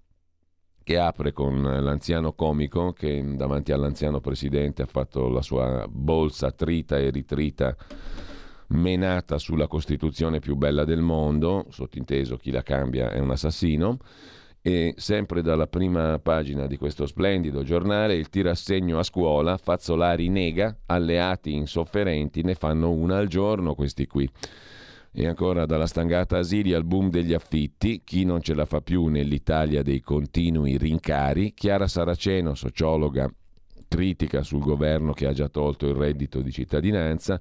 [0.82, 6.98] che apre con l'anziano comico che davanti all'anziano presidente ha fatto la sua bolsa trita
[6.98, 7.76] e ritrita
[8.68, 13.98] menata sulla Costituzione più bella del mondo, sottinteso chi la cambia è un assassino,
[14.62, 20.76] e sempre dalla prima pagina di questo splendido giornale il tirassegno a scuola, Fazzolari nega,
[20.88, 24.28] alleati insofferenti ne fanno una al giorno questi qui.
[25.18, 29.06] E ancora dalla stangata asili al boom degli affitti, chi non ce la fa più
[29.06, 33.32] nell'Italia dei continui rincari, Chiara Saraceno, sociologa,
[33.88, 37.40] critica sul governo che ha già tolto il reddito di cittadinanza,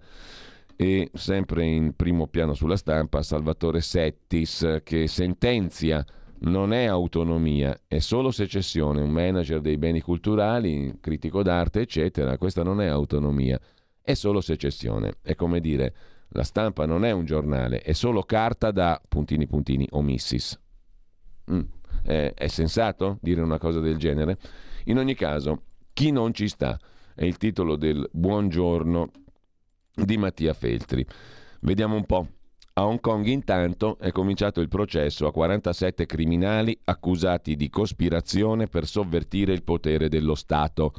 [0.77, 6.05] e sempre in primo piano sulla stampa Salvatore Settis che sentenzia
[6.41, 12.63] non è autonomia, è solo secessione, un manager dei beni culturali, critico d'arte, eccetera, questa
[12.63, 13.59] non è autonomia,
[14.03, 15.15] è solo secessione.
[15.23, 15.95] È come dire,
[16.29, 20.61] la stampa non è un giornale, è solo carta da puntini puntini omissis.
[21.51, 21.61] Mm.
[22.03, 24.37] È, è sensato dire una cosa del genere?
[24.85, 25.63] In ogni caso,
[25.95, 26.79] chi non ci sta
[27.15, 29.11] è il titolo del buongiorno
[29.95, 31.07] di Mattia Feltri.
[31.61, 32.29] Vediamo un po'.
[32.75, 38.87] A Hong Kong intanto è cominciato il processo a 47 criminali accusati di cospirazione per
[38.87, 40.93] sovvertire il potere dello Stato.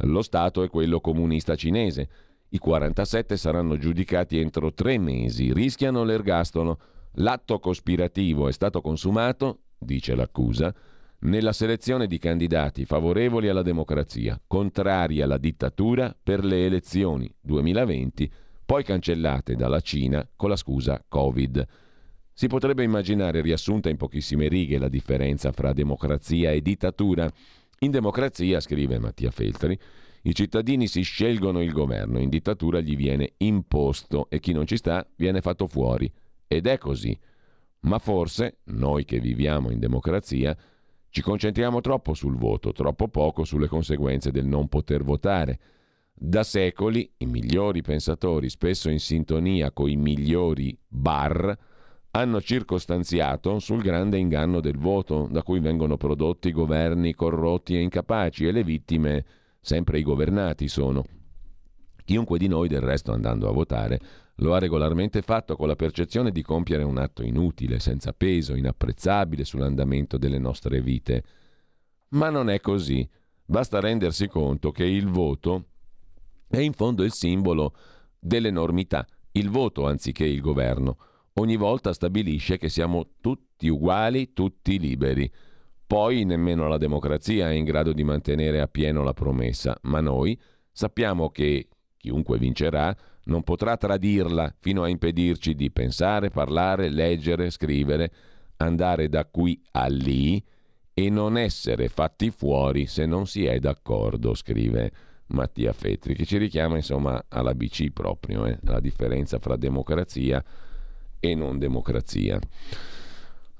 [0.00, 2.08] Lo Stato è quello comunista cinese.
[2.50, 6.78] I 47 saranno giudicati entro tre mesi, rischiano l'ergastolo.
[7.14, 10.72] L'atto cospirativo è stato consumato, dice l'accusa,
[11.20, 18.30] nella selezione di candidati favorevoli alla democrazia, contrari alla dittatura per le elezioni 2020,
[18.64, 21.66] poi cancellate dalla Cina con la scusa Covid.
[22.32, 27.30] Si potrebbe immaginare riassunta in pochissime righe la differenza fra democrazia e dittatura.
[27.78, 29.78] In democrazia, scrive Mattia Feltri,
[30.22, 34.76] i cittadini si scelgono il governo, in dittatura gli viene imposto e chi non ci
[34.76, 36.12] sta viene fatto fuori.
[36.46, 37.16] Ed è così.
[37.80, 40.56] Ma forse, noi che viviamo in democrazia,
[41.16, 45.58] ci concentriamo troppo sul voto, troppo poco sulle conseguenze del non poter votare.
[46.12, 51.58] Da secoli i migliori pensatori, spesso in sintonia con i migliori bar,
[52.10, 58.46] hanno circostanziato sul grande inganno del voto, da cui vengono prodotti governi corrotti e incapaci
[58.46, 59.24] e le vittime
[59.58, 61.02] sempre i governati sono.
[62.04, 64.00] Chiunque di noi, del resto, andando a votare,
[64.36, 69.44] lo ha regolarmente fatto con la percezione di compiere un atto inutile, senza peso, inapprezzabile
[69.44, 71.24] sull'andamento delle nostre vite.
[72.10, 73.08] Ma non è così.
[73.44, 75.66] Basta rendersi conto che il voto
[76.48, 77.74] è in fondo il simbolo
[78.18, 80.96] dell'enormità, il voto anziché il governo
[81.38, 85.30] ogni volta stabilisce che siamo tutti uguali, tutti liberi.
[85.86, 90.38] Poi nemmeno la democrazia è in grado di mantenere appieno la promessa, ma noi
[90.72, 92.94] sappiamo che chiunque vincerà
[93.26, 98.12] non potrà tradirla fino a impedirci di pensare, parlare, leggere, scrivere,
[98.56, 100.42] andare da qui a lì
[100.92, 104.92] e non essere fatti fuori se non si è d'accordo, scrive
[105.28, 110.66] Mattia Fetri, che ci richiama insomma alla BC proprio, eh, la differenza fra democrazia e
[111.20, 112.38] e non democrazia.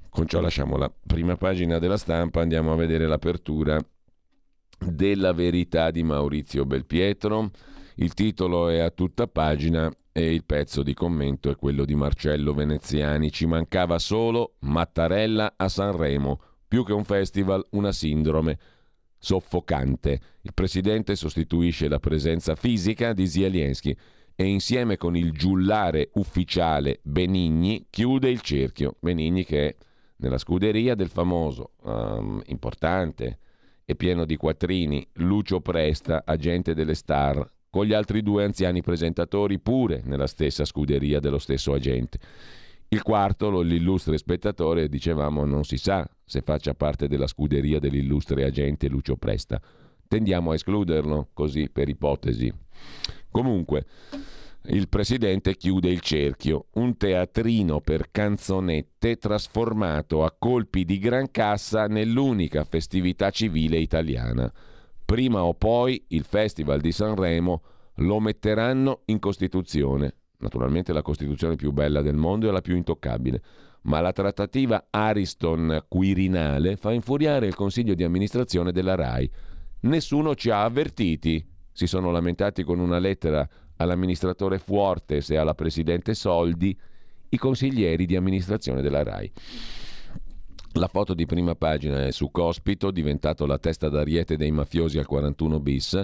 [0.09, 3.79] Con ciò lasciamo la prima pagina della stampa, andiamo a vedere l'apertura
[4.79, 7.51] della verità di Maurizio Belpietro.
[7.99, 12.53] Il titolo è a tutta pagina e il pezzo di commento è quello di Marcello
[12.53, 13.33] Veneziani.
[13.33, 16.39] Ci mancava solo Mattarella a Sanremo,
[16.69, 18.59] più che un festival, una sindrome
[19.17, 20.21] soffocante.
[20.43, 23.97] Il presidente sostituisce la presenza fisica di Zielinski
[24.35, 28.97] e insieme con il giullare ufficiale Benigni chiude il cerchio.
[29.01, 29.77] Benigni che è
[30.17, 33.39] nella scuderia del famoso, um, importante
[33.87, 39.59] e pieno di quattrini, Lucio Presta, agente delle star, con gli altri due anziani presentatori
[39.59, 42.19] pure nella stessa scuderia dello stesso agente.
[42.89, 48.89] Il quarto, l'illustre spettatore, dicevamo, non si sa se faccia parte della scuderia dell'illustre agente
[48.89, 49.61] Lucio Presta.
[50.09, 52.51] Tendiamo a escluderlo, così per ipotesi.
[53.31, 53.85] Comunque,
[54.69, 61.89] il presidente chiude il cerchio, un teatrino per canzonette trasformato a colpi di gran cassa
[61.89, 64.51] nell'unica festività civile italiana.
[65.07, 67.63] Prima o poi il Festival di Sanremo
[67.99, 70.15] lo metteranno in Costituzione.
[70.39, 73.41] Naturalmente la Costituzione più bella del mondo è la più intoccabile,
[73.83, 79.31] ma la trattativa Ariston-Quirinale fa infuriare il consiglio di amministrazione della RAI.
[79.83, 86.15] Nessuno ci ha avvertiti, si sono lamentati con una lettera all'amministratore Fuortes e alla presidente
[86.15, 86.77] Soldi
[87.29, 89.33] i consiglieri di amministrazione della RAI.
[90.77, 95.07] La foto di prima pagina è su Cospito, diventato la testa d'ariete dei mafiosi al
[95.07, 96.03] 41 bis.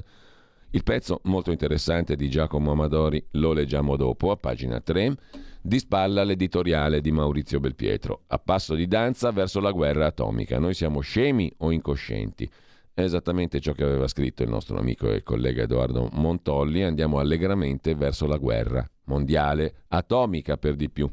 [0.71, 5.15] Il pezzo molto interessante di Giacomo Amadori lo leggiamo dopo, a pagina 3.
[5.61, 8.23] Di spalla l'editoriale di Maurizio Belpietro.
[8.29, 10.59] A passo di danza verso la guerra atomica.
[10.59, 12.51] Noi siamo scemi o incoscienti?
[12.95, 16.83] È esattamente ciò che aveva scritto il nostro amico e collega Edoardo Montolli.
[16.83, 21.11] Andiamo allegramente verso la guerra mondiale, atomica per di più.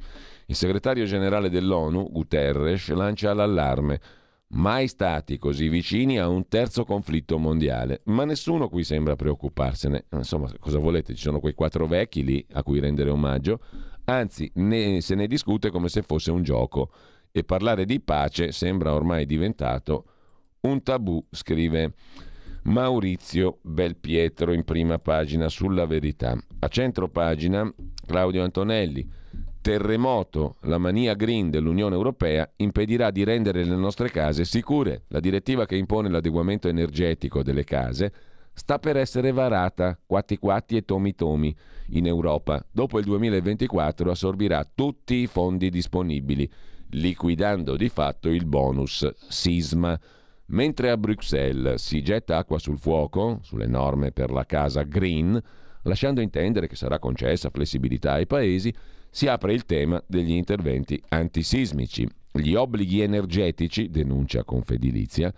[0.50, 4.02] Il segretario generale dell'ONU, Guterres, lancia l'allarme.
[4.54, 10.06] Mai stati così vicini a un terzo conflitto mondiale, ma nessuno qui sembra preoccuparsene.
[10.14, 11.14] Insomma, cosa volete?
[11.14, 13.60] Ci sono quei quattro vecchi lì a cui rendere omaggio,
[14.06, 16.92] anzi ne, se ne discute come se fosse un gioco
[17.32, 20.06] e parlare di pace sembra ormai diventato
[20.62, 21.94] un tabù, scrive
[22.64, 26.36] Maurizio Belpietro in prima pagina sulla verità.
[26.58, 27.72] A centro pagina
[28.04, 29.19] Claudio Antonelli.
[29.70, 35.04] Terremoto, la mania green dell'Unione Europea impedirà di rendere le nostre case sicure.
[35.10, 38.12] La direttiva che impone l'adeguamento energetico delle case
[38.52, 41.56] sta per essere varata, quatti quatti e tomi tomi,
[41.90, 42.66] in Europa.
[42.72, 46.52] Dopo il 2024 assorbirà tutti i fondi disponibili,
[46.94, 50.00] liquidando di fatto il bonus sisma.
[50.48, 55.40] Mentre a Bruxelles si getta acqua sul fuoco, sulle norme per la casa green,
[55.84, 58.74] lasciando intendere che sarà concessa flessibilità ai paesi,
[59.10, 62.08] si apre il tema degli interventi antisismici.
[62.32, 65.34] Gli obblighi energetici, denuncia Confedilizia,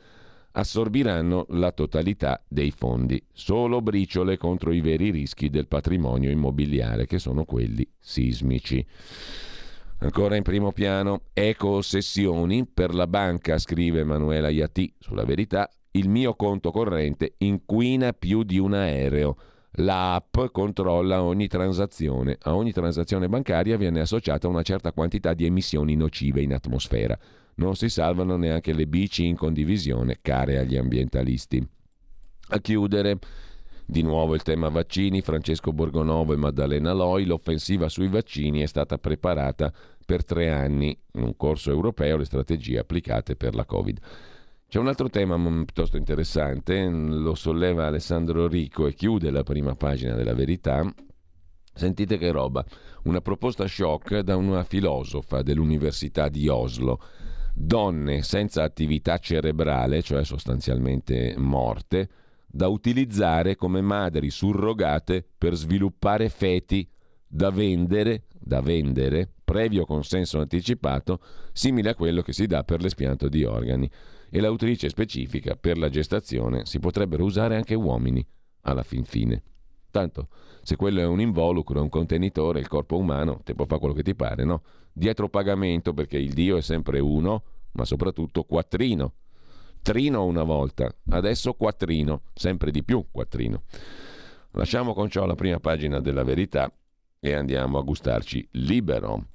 [0.51, 7.19] assorbiranno la totalità dei fondi, solo briciole contro i veri rischi del patrimonio immobiliare, che
[7.19, 8.85] sono quelli sismici.
[9.99, 16.35] Ancora in primo piano, eco-ossessioni per la banca, scrive Emanuela Iati sulla verità, il mio
[16.35, 19.37] conto corrente inquina più di un aereo.
[19.75, 22.37] La app controlla ogni transazione.
[22.41, 27.17] A ogni transazione bancaria viene associata una certa quantità di emissioni nocive in atmosfera.
[27.55, 31.65] Non si salvano neanche le bici in condivisione, care agli ambientalisti.
[32.49, 33.17] A chiudere,
[33.85, 38.97] di nuovo il tema vaccini, Francesco Borgonovo e Maddalena Loi, l'offensiva sui vaccini è stata
[38.97, 39.71] preparata
[40.05, 43.99] per tre anni in un corso europeo le strategie applicate per la Covid.
[44.71, 50.15] C'è un altro tema piuttosto interessante, lo solleva Alessandro Rico e chiude la prima pagina
[50.15, 50.81] della verità.
[51.73, 52.65] Sentite che roba,
[53.03, 57.01] una proposta shock da una filosofa dell'Università di Oslo.
[57.53, 62.09] Donne senza attività cerebrale, cioè sostanzialmente morte,
[62.47, 66.89] da utilizzare come madri surrogate per sviluppare feti
[67.27, 71.19] da vendere, da vendere, previo consenso anticipato,
[71.51, 73.91] simile a quello che si dà per l'espianto di organi
[74.31, 78.25] e l'autrice specifica per la gestazione si potrebbero usare anche uomini
[78.61, 79.43] alla fin fine.
[79.91, 80.29] Tanto,
[80.63, 84.03] se quello è un involucro, un contenitore, il corpo umano, te può fare quello che
[84.03, 84.63] ti pare, no?
[84.93, 89.13] Dietro pagamento, perché il Dio è sempre uno, ma soprattutto quattrino.
[89.81, 93.63] Trino una volta, adesso quattrino, sempre di più quattrino.
[94.51, 96.71] Lasciamo con ciò la prima pagina della verità
[97.19, 99.27] e andiamo a gustarci libero.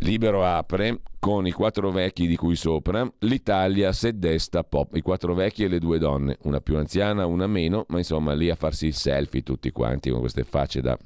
[0.00, 5.34] Libero apre con i quattro vecchi di cui sopra, l'Italia se desta pop, i quattro
[5.34, 8.86] vecchi e le due donne, una più anziana, una meno, ma insomma lì a farsi
[8.86, 10.96] il selfie tutti quanti con queste facce da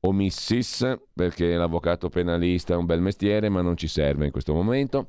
[0.00, 5.06] omissis, perché l'avvocato penalista è un bel mestiere, ma non ci serve in questo momento.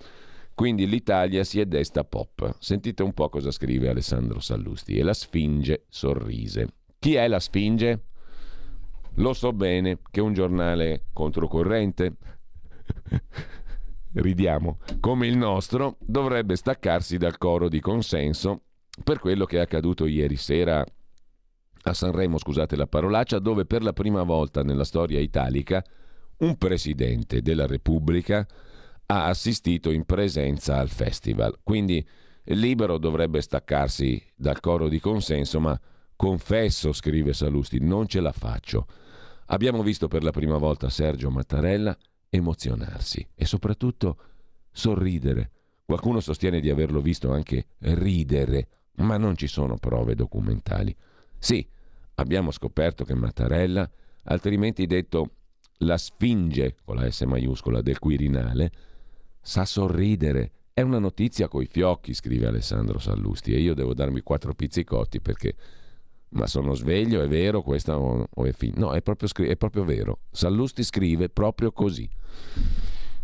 [0.53, 2.55] Quindi l'Italia si è desta pop.
[2.59, 4.97] Sentite un po' cosa scrive Alessandro Sallusti.
[4.97, 6.67] E la Sfinge sorrise.
[6.99, 8.03] Chi è la Sfinge?
[9.15, 12.17] Lo so bene che è un giornale controcorrente
[14.13, 18.61] ridiamo, come il nostro, dovrebbe staccarsi dal coro di consenso
[19.03, 20.83] per quello che è accaduto ieri sera
[21.83, 25.83] a Sanremo, scusate la parolaccia, dove per la prima volta nella storia italica
[26.39, 28.45] un presidente della Repubblica
[29.05, 31.59] ha assistito in presenza al festival.
[31.63, 32.05] Quindi
[32.45, 35.79] Libero dovrebbe staccarsi dal coro di consenso, ma
[36.15, 38.85] confesso, scrive Salusti, non ce la faccio.
[39.47, 41.97] Abbiamo visto per la prima volta Sergio Mattarella
[42.29, 44.17] emozionarsi e soprattutto
[44.71, 45.51] sorridere.
[45.85, 48.67] Qualcuno sostiene di averlo visto anche ridere,
[48.97, 50.95] ma non ci sono prove documentali.
[51.37, 51.67] Sì,
[52.15, 53.89] abbiamo scoperto che Mattarella,
[54.23, 55.31] altrimenti detto
[55.79, 58.71] la sfinge con la S maiuscola del Quirinale,
[59.41, 60.51] sa sorridere.
[60.73, 65.55] È una notizia coi fiocchi, scrive Alessandro Sallusti, e io devo darmi quattro pizzicotti perché
[66.29, 68.73] ma sono sveglio, è vero questa o, o è fin?
[68.75, 70.19] No, è proprio, è proprio vero.
[70.31, 72.07] Sallusti scrive proprio così.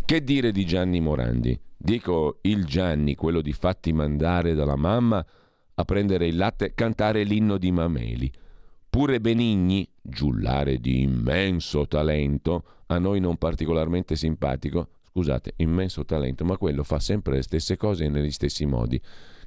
[0.06, 1.60] Che dire di Gianni Morandi?
[1.78, 5.26] Dico il Gianni, quello di fatti mandare dalla mamma
[5.78, 8.32] a prendere il latte, cantare l'inno di Mameli.
[8.90, 16.58] Pure Benigni, giullare di immenso talento, a noi non particolarmente simpatico, scusate, immenso talento, ma
[16.58, 19.02] quello fa sempre le stesse cose negli stessi modi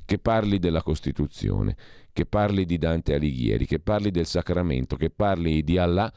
[0.09, 1.77] che parli della Costituzione,
[2.15, 6.11] che parli di Dante Alighieri, che parli del sacramento, che parli di Allah,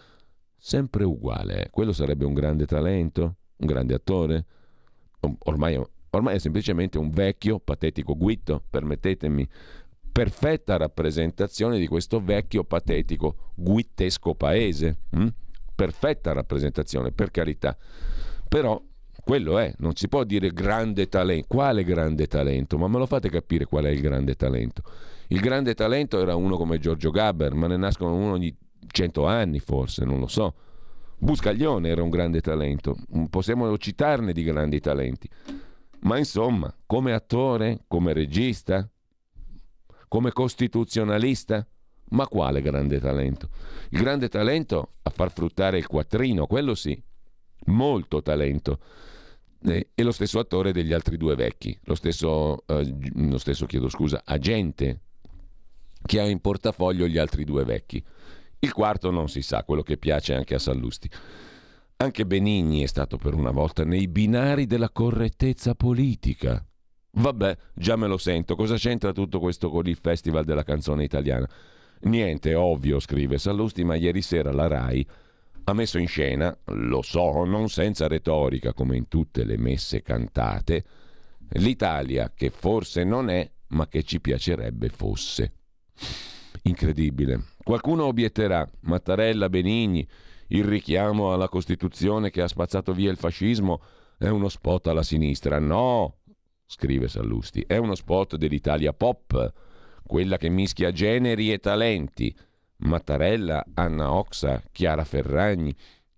[0.56, 1.66] sempre uguale.
[1.66, 1.70] Eh.
[1.72, 4.46] Quello sarebbe un grande talento, un grande attore.
[5.40, 5.78] Ormai,
[6.12, 9.46] ormai è semplicemente un vecchio, patetico guitto, permettetemi,
[10.10, 15.00] perfetta rappresentazione di questo vecchio, patetico, guittesco paese.
[15.10, 15.28] Hm?
[15.76, 17.78] Perfetta rappresentazione, per carità.
[18.48, 18.82] Però
[19.24, 21.48] quello è, non si può dire grande talento.
[21.48, 22.78] Quale grande talento?
[22.78, 24.82] Ma me lo fate capire qual è il grande talento?
[25.28, 28.56] Il grande talento era uno come Giorgio Gabber, ma ne nascono uno ogni
[28.88, 30.54] cento anni forse, non lo so.
[31.18, 32.98] Buscaglione era un grande talento,
[33.30, 35.30] possiamo citarne di grandi talenti.
[36.02, 38.90] Ma insomma, come attore, come regista,
[40.08, 41.66] come costituzionalista,
[42.10, 43.50] ma quale grande talento?
[43.90, 47.00] Il grande talento a far fruttare il quattrino, quello sì,
[47.66, 48.80] molto talento
[49.64, 54.22] e lo stesso attore degli altri due vecchi, lo stesso, eh, lo stesso chiedo scusa,
[54.26, 55.02] agente
[56.04, 58.04] che ha in portafoglio gli altri due vecchi.
[58.60, 61.10] Il quarto non si sa, quello che piace anche a Sallusti.
[61.98, 66.64] Anche Benigni è stato per una volta nei binari della correttezza politica.
[67.14, 71.48] Vabbè, già me lo sento, cosa c'entra tutto questo con il Festival della canzone italiana?
[72.04, 75.08] Niente, ovvio, scrive Sallusti, ma ieri sera la RAI
[75.64, 80.84] ha messo in scena, lo so, non senza retorica come in tutte le messe cantate,
[81.54, 85.54] l'Italia che forse non è, ma che ci piacerebbe fosse.
[86.64, 87.46] Incredibile.
[87.64, 90.08] Qualcuno obietterà, Mattarella, Benigni,
[90.48, 93.82] il richiamo alla Costituzione che ha spazzato via il fascismo
[94.18, 95.60] è uno spot alla sinistra.
[95.60, 96.18] No,
[96.66, 99.54] scrive Sallusti, è uno spot dell'Italia pop,
[100.04, 102.36] quella che mischia generi e talenti
[102.82, 105.76] Mattarella, Anna Oxa, Chiara Ferragni,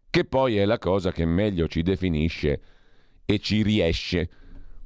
[0.09, 2.61] che poi è la cosa che meglio ci definisce
[3.25, 4.29] e ci riesce,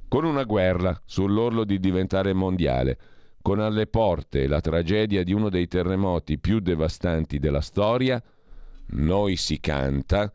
[0.08, 2.98] con una guerra sull'orlo di diventare mondiale,
[3.42, 8.22] con alle porte la tragedia di uno dei terremoti più devastanti della storia,
[8.90, 10.32] noi si canta,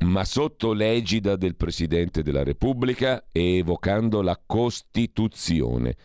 [0.00, 5.96] ma sotto l'egida del Presidente della Repubblica e evocando la Costituzione.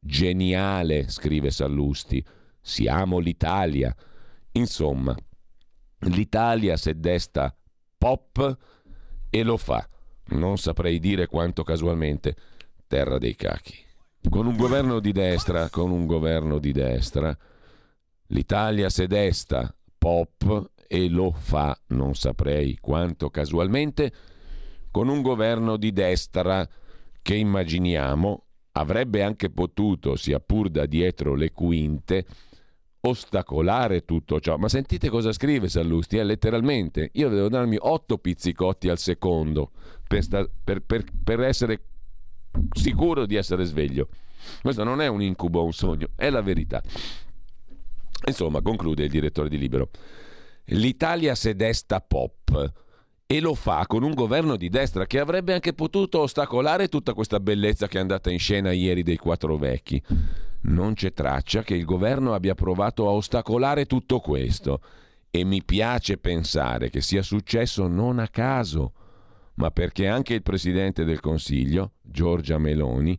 [0.00, 2.24] Geniale, scrive Sallusti.
[2.60, 3.94] Siamo l'Italia.
[4.52, 5.16] Insomma,
[6.00, 7.54] l'Italia se desta
[7.96, 8.58] pop
[9.30, 9.88] e lo fa.
[10.30, 12.36] Non saprei dire quanto casualmente.
[12.86, 13.74] Terra dei cachi.
[14.28, 17.36] Con un governo di destra, con un governo di destra,
[18.28, 24.12] l'Italia se desta pop e lo fa, non saprei quanto casualmente,
[24.90, 26.66] con un governo di destra
[27.20, 32.24] che immaginiamo avrebbe anche potuto, sia pur da dietro le quinte,
[33.00, 34.56] ostacolare tutto ciò.
[34.56, 37.10] Ma sentite cosa scrive Sallusti, eh, letteralmente.
[37.14, 39.70] Io devo darmi otto pizzicotti al secondo
[40.06, 41.82] per, sta- per, per, per essere
[42.72, 44.08] sicuro di essere sveglio.
[44.62, 46.82] Questo non è un incubo un sogno, è la verità.
[48.26, 49.90] Insomma, conclude il direttore di Libero.
[50.66, 52.72] L'Italia sedesta pop
[53.26, 57.40] e lo fa con un governo di destra che avrebbe anche potuto ostacolare tutta questa
[57.40, 60.02] bellezza che è andata in scena ieri dei quattro vecchi.
[60.60, 64.80] Non c'è traccia che il governo abbia provato a ostacolare tutto questo.
[65.30, 68.92] E mi piace pensare che sia successo non a caso,
[69.54, 73.18] ma perché anche il Presidente del Consiglio, Giorgia Meloni,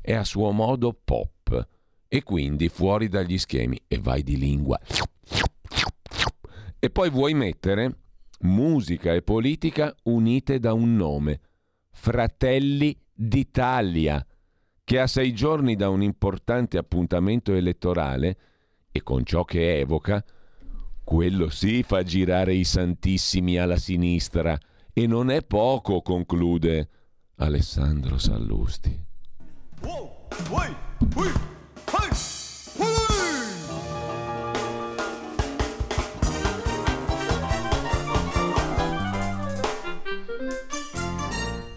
[0.00, 1.68] è a suo modo pop.
[2.06, 4.80] E quindi fuori dagli schemi e vai di lingua.
[6.78, 7.96] E poi vuoi mettere
[8.40, 11.40] musica e politica unite da un nome,
[11.90, 14.24] Fratelli d'Italia,
[14.88, 18.38] che a sei giorni da un importante appuntamento elettorale
[18.90, 20.24] e con ciò che evoca,
[21.04, 24.58] quello sì fa girare i santissimi alla sinistra
[24.94, 26.88] e non è poco, conclude
[27.36, 28.98] Alessandro Sallusti.
[29.82, 30.74] Wow, uy,
[31.16, 31.32] uy,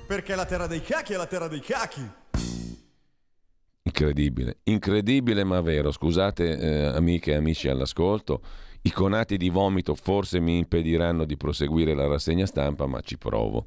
[0.08, 2.20] Perché la terra dei cachi è la terra dei cachi.
[3.92, 5.92] Incredibile, incredibile ma vero.
[5.92, 8.42] Scusate eh, amiche e amici all'ascolto,
[8.84, 13.66] i conati di vomito forse mi impediranno di proseguire la rassegna stampa, ma ci provo.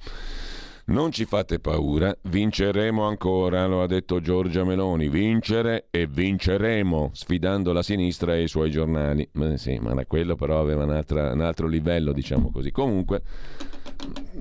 [0.86, 7.72] Non ci fate paura, vinceremo ancora, lo ha detto Giorgia Meloni, vincere e vinceremo, sfidando
[7.72, 9.28] la sinistra e i suoi giornali.
[9.32, 12.70] Ma sì, ma quello però aveva un altro livello, diciamo così.
[12.70, 13.22] Comunque,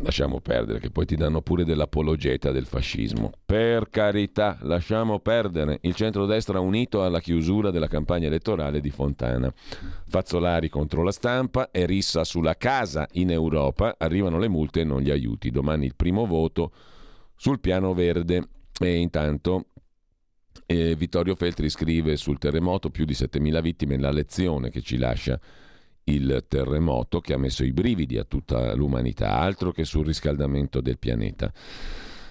[0.02, 3.32] lasciamo perdere, che poi ti danno pure dell'apologeta del fascismo.
[3.46, 5.80] Per carità, lasciamo perdere.
[5.82, 9.52] Il centrodestra unito alla chiusura della campagna elettorale di Fontana.
[10.08, 13.96] Fazzolari contro la stampa e rissa sulla casa in Europa.
[13.98, 15.52] Arrivano le multe e non gli aiuti.
[15.52, 16.72] Domani il primo voto
[17.36, 18.48] sul piano verde.
[18.80, 19.68] E intanto
[20.66, 25.40] eh, Vittorio Feltri scrive sul terremoto più di 7.000 vittime, la lezione che ci lascia
[26.06, 30.98] il terremoto che ha messo i brividi a tutta l'umanità, altro che sul riscaldamento del
[30.98, 31.52] pianeta.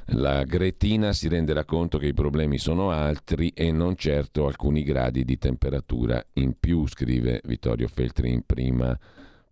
[0.07, 5.25] La Gretina si renderà conto che i problemi sono altri e non certo alcuni gradi
[5.25, 8.99] di temperatura in più, scrive Vittorio Feltri in prima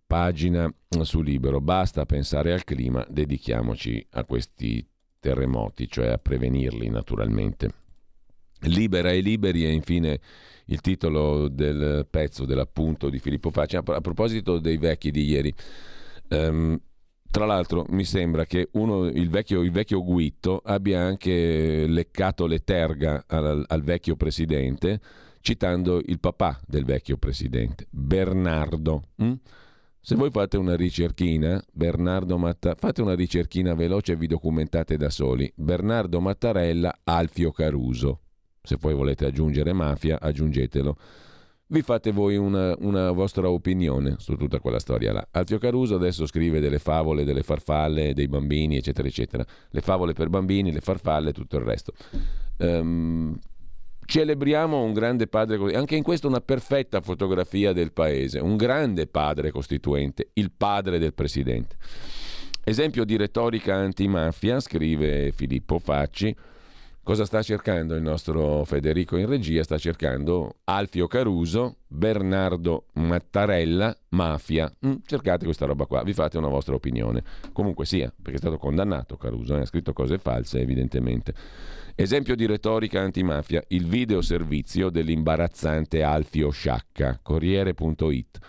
[0.05, 1.61] pagina su Libero.
[1.61, 4.85] Basta pensare al clima, dedichiamoci a questi
[5.19, 7.80] terremoti, cioè a prevenirli naturalmente.
[8.61, 10.19] Libera e liberi e infine
[10.65, 13.75] il titolo del pezzo, dell'appunto di Filippo Facci.
[13.75, 15.53] A, proposito dei vecchi di ieri,
[16.29, 16.79] um,
[17.29, 22.63] tra l'altro mi sembra che uno, il, vecchio, il, vecchio, Guitto abbia anche leccato le
[22.63, 24.99] terga al, al vecchio presidente
[25.41, 29.03] citando il papà del vecchio presidente, Bernardo.
[29.17, 29.33] Hm?
[29.99, 35.09] Se voi fate una ricerchina, Bernardo Matta, fate una ricerchina veloce e vi documentate da
[35.09, 35.51] soli.
[35.55, 38.21] Bernardo Mattarella, Alfio Caruso.
[38.63, 40.97] Se poi volete aggiungere mafia, aggiungetelo.
[41.67, 45.25] Vi fate voi una, una, vostra opinione su tutta quella storia là.
[45.31, 49.45] Alfio Caruso adesso scrive delle favole, delle farfalle, dei bambini, eccetera, eccetera.
[49.69, 51.93] Le favole per bambini, le farfalle e tutto il resto.
[52.57, 53.39] Um,
[54.05, 59.49] celebriamo un grande padre, anche in questo una perfetta fotografia del paese, un grande padre
[59.51, 61.77] costituente, il padre del presidente.
[62.65, 66.35] Esempio di retorica antimafia, scrive Filippo Facci,
[67.03, 69.63] Cosa sta cercando il nostro Federico in regia?
[69.63, 74.71] Sta cercando Alfio Caruso, Bernardo Mattarella, Mafia.
[74.85, 77.23] Mm, cercate questa roba qua, vi fate una vostra opinione.
[77.53, 79.61] Comunque sia, perché è stato condannato Caruso, eh?
[79.61, 81.33] ha scritto cose false evidentemente.
[81.95, 88.39] Esempio di retorica antimafia, il videoservizio dell'imbarazzante Alfio Sciacca, Corriere.it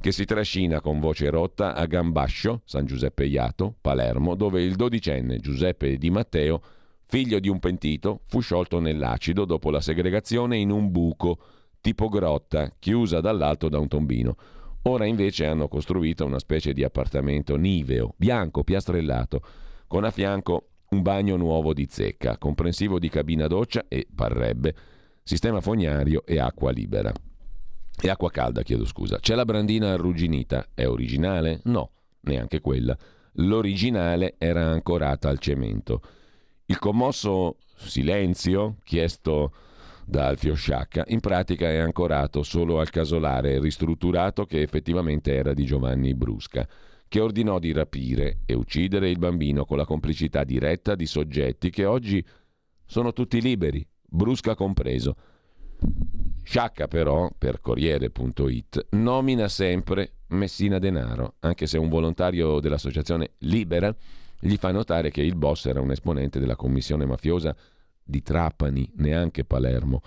[0.00, 5.38] che si trascina con voce rotta a Gambascio, San Giuseppe Iato, Palermo, dove il dodicenne
[5.38, 6.60] Giuseppe Di Matteo
[7.12, 11.38] figlio di un pentito, fu sciolto nell'acido dopo la segregazione in un buco
[11.82, 14.34] tipo grotta, chiusa dall'alto da un tombino.
[14.84, 19.42] Ora invece hanno costruito una specie di appartamento niveo, bianco, piastrellato,
[19.86, 24.74] con a fianco un bagno nuovo di zecca, comprensivo di cabina doccia e, parrebbe,
[25.22, 27.12] sistema fognario e acqua libera.
[28.00, 29.18] E acqua calda, chiedo scusa.
[29.18, 30.68] C'è la brandina arrugginita.
[30.72, 31.60] È originale?
[31.64, 31.90] No,
[32.20, 32.96] neanche quella.
[33.32, 36.00] L'originale era ancorata al cemento.
[36.72, 39.52] Il commosso silenzio, chiesto
[40.06, 45.66] da Alfio Sciacca, in pratica è ancorato solo al casolare ristrutturato che effettivamente era di
[45.66, 46.66] Giovanni Brusca,
[47.08, 51.84] che ordinò di rapire e uccidere il bambino con la complicità diretta di soggetti che
[51.84, 52.24] oggi
[52.86, 55.14] sono tutti liberi, Brusca compreso.
[56.42, 63.94] Sciacca però, per Corriere.it, nomina sempre Messina Denaro, anche se un volontario dell'associazione Libera
[64.44, 67.54] gli fa notare che il boss era un esponente della commissione mafiosa
[68.02, 70.02] di Trapani, neanche Palermo,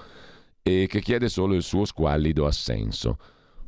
[0.61, 3.17] e che chiede solo il suo squallido assenso.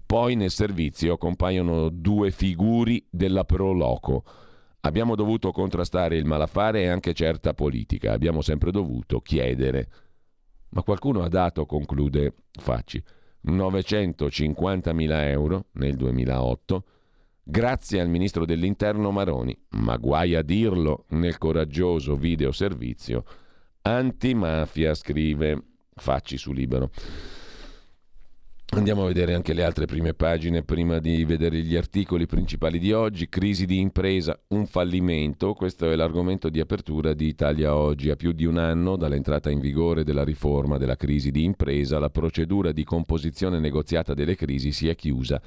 [0.05, 4.25] Poi nel servizio compaiono due figuri della Proloco.
[4.81, 9.89] Abbiamo dovuto contrastare il malaffare e anche certa politica, abbiamo sempre dovuto chiedere.
[10.71, 13.01] Ma qualcuno ha dato, conclude Facci,
[13.45, 16.83] 950.000 euro nel 2008
[17.49, 23.23] grazie al ministro dell'interno Maroni, ma guai a dirlo nel coraggioso videoservizio
[23.83, 25.63] antimafia, scrive
[25.95, 26.91] Facci su Libero.
[28.71, 32.91] Andiamo a vedere anche le altre prime pagine prima di vedere gli articoli principali di
[32.91, 33.29] oggi.
[33.29, 35.53] Crisi di impresa, un fallimento.
[35.53, 38.09] Questo è l'argomento di apertura di Italia Oggi.
[38.09, 42.09] A più di un anno dall'entrata in vigore della riforma della crisi di impresa, la
[42.09, 45.41] procedura di composizione negoziata delle crisi si è chiusa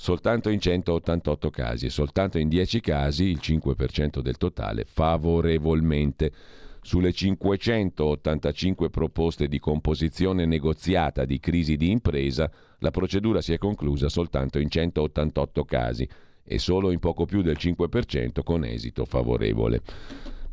[0.00, 6.32] soltanto in 188 casi e soltanto in 10 casi, il 5% del totale, favorevolmente.
[6.80, 14.08] Sulle 585 proposte di composizione negoziata di crisi di impresa, la procedura si è conclusa
[14.08, 16.08] soltanto in 188 casi
[16.42, 19.82] e solo in poco più del 5% con esito favorevole.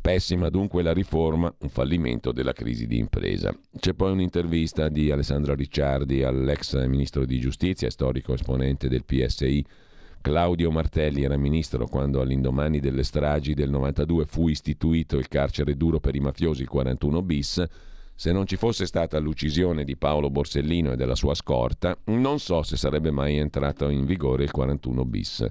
[0.00, 3.54] Pessima dunque la riforma, un fallimento della crisi di impresa.
[3.78, 9.64] C'è poi un'intervista di Alessandro Ricciardi all'ex ministro di giustizia storico esponente del PSI
[10.20, 16.00] Claudio Martelli era ministro quando all'indomani delle stragi del 92 fu istituito il carcere duro
[16.00, 17.64] per i mafiosi, il 41 bis.
[18.14, 22.62] Se non ci fosse stata l'uccisione di Paolo Borsellino e della sua scorta, non so
[22.62, 25.46] se sarebbe mai entrato in vigore il 41 bis.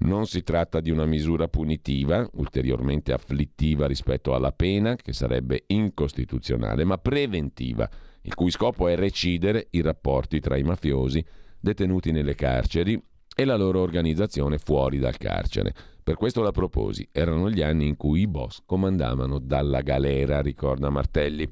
[0.00, 6.84] Non si tratta di una misura punitiva, ulteriormente afflittiva rispetto alla pena, che sarebbe incostituzionale,
[6.84, 7.88] ma preventiva,
[8.22, 11.24] il cui scopo è recidere i rapporti tra i mafiosi
[11.60, 13.00] detenuti nelle carceri
[13.34, 15.74] e la loro organizzazione fuori dal carcere.
[16.02, 17.08] Per questo la proposi.
[17.10, 21.48] Erano gli anni in cui i boss comandavano dalla galera, ricorda Martelli.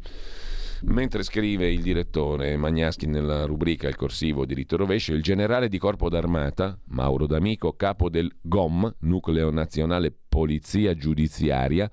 [0.83, 6.09] Mentre scrive il direttore Magnaschi nella rubrica Il corsivo diritto rovescio, il generale di corpo
[6.09, 11.91] d'armata, Mauro D'Amico, capo del GOM, Nucleo Nazionale Polizia Giudiziaria,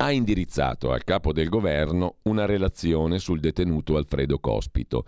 [0.00, 5.04] ha indirizzato al capo del governo una relazione sul detenuto Alfredo Cospito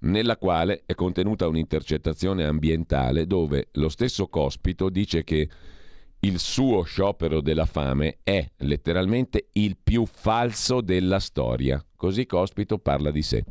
[0.00, 5.48] nella quale è contenuta un'intercettazione ambientale dove lo stesso Cospito dice che
[6.20, 11.84] il suo sciopero della fame è letteralmente il più falso della storia.
[11.94, 13.44] Così Cospito parla di sé.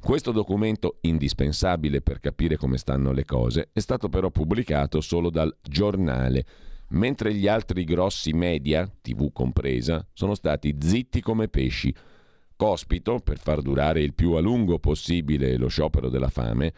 [0.00, 5.54] Questo documento, indispensabile per capire come stanno le cose, è stato però pubblicato solo dal
[5.60, 6.46] giornale,
[6.90, 11.92] mentre gli altri grossi media, tv compresa, sono stati zitti come pesci
[12.58, 16.72] Cospito, per far durare il più a lungo possibile lo sciopero della fame,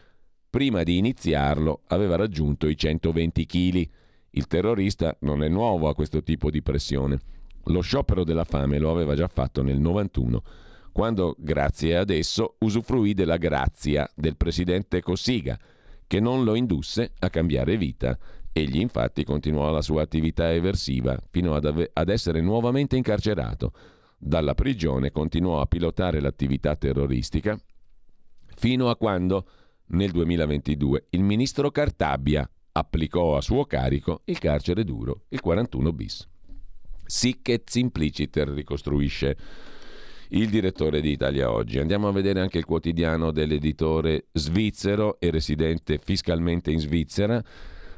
[0.50, 3.88] prima di iniziarlo aveva raggiunto i 120 kg.
[4.32, 7.18] Il terrorista non è nuovo a questo tipo di pressione.
[7.64, 10.42] Lo sciopero della fame lo aveva già fatto nel 91,
[10.92, 15.58] quando, grazie ad esso, usufruì della grazia del presidente Cossiga,
[16.06, 18.18] che non lo indusse a cambiare vita.
[18.52, 23.72] Egli infatti continuò la sua attività eversiva fino ad, ave- ad essere nuovamente incarcerato
[24.22, 27.58] dalla prigione continuò a pilotare l'attività terroristica
[28.54, 29.46] fino a quando
[29.86, 36.28] nel 2022 il ministro Cartabia applicò a suo carico il carcere duro, il 41 bis.
[37.04, 39.36] Sic et simpliciter ricostruisce
[40.30, 41.78] il direttore di Italia Oggi.
[41.78, 47.42] Andiamo a vedere anche il quotidiano dell'editore svizzero e residente fiscalmente in Svizzera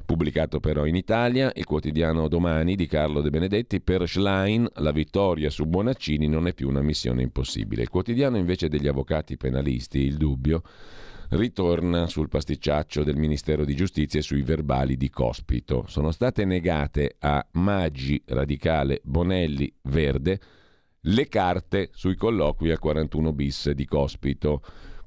[0.04, 5.48] Pubblicato però in Italia, il quotidiano Domani di Carlo De Benedetti, per Schlein la vittoria
[5.48, 7.82] su Bonaccini non è più una missione impossibile.
[7.82, 10.62] Il quotidiano invece degli avvocati penalisti, Il Dubbio,
[11.32, 15.84] ritorna sul pasticciaccio del Ministero di Giustizia e sui verbali di Cospito.
[15.86, 20.40] Sono state negate a Maggi, Radicale, Bonelli, Verde
[21.06, 24.62] le carte sui colloqui al 41 bis di Cospito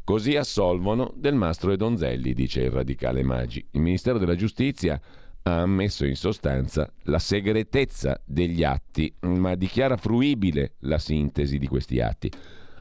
[0.06, 3.66] Così assolvono Del Mastro e Donzelli, dice il radicale Maggi.
[3.72, 5.02] Il Ministero della Giustizia
[5.42, 12.02] ha ammesso in sostanza la segretezza degli atti, ma dichiara fruibile la sintesi di questi
[12.02, 12.32] atti.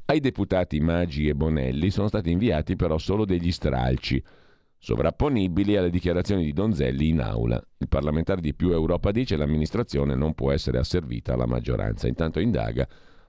[0.06, 4.22] Ai deputati Maggi e Bonelli sono stati inviati però solo degli stralci,
[4.76, 7.56] sovrapponibili alle dichiarazioni di Donzelli in aula.
[7.78, 12.06] Il parlamentare di Più Europa dice che l'amministrazione non può essere asservita alla maggioranza.
[12.06, 12.86] Intanto indaga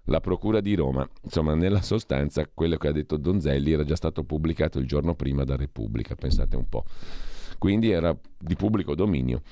[0.07, 1.07] la Procura di Roma.
[1.23, 5.45] Insomma, nella sostanza quello che ha detto Donzelli era già stato pubblicato il giorno prima
[5.45, 6.84] da Repubblica, pensate un po'.
[7.57, 9.43] Quindi era di pubblico dominio.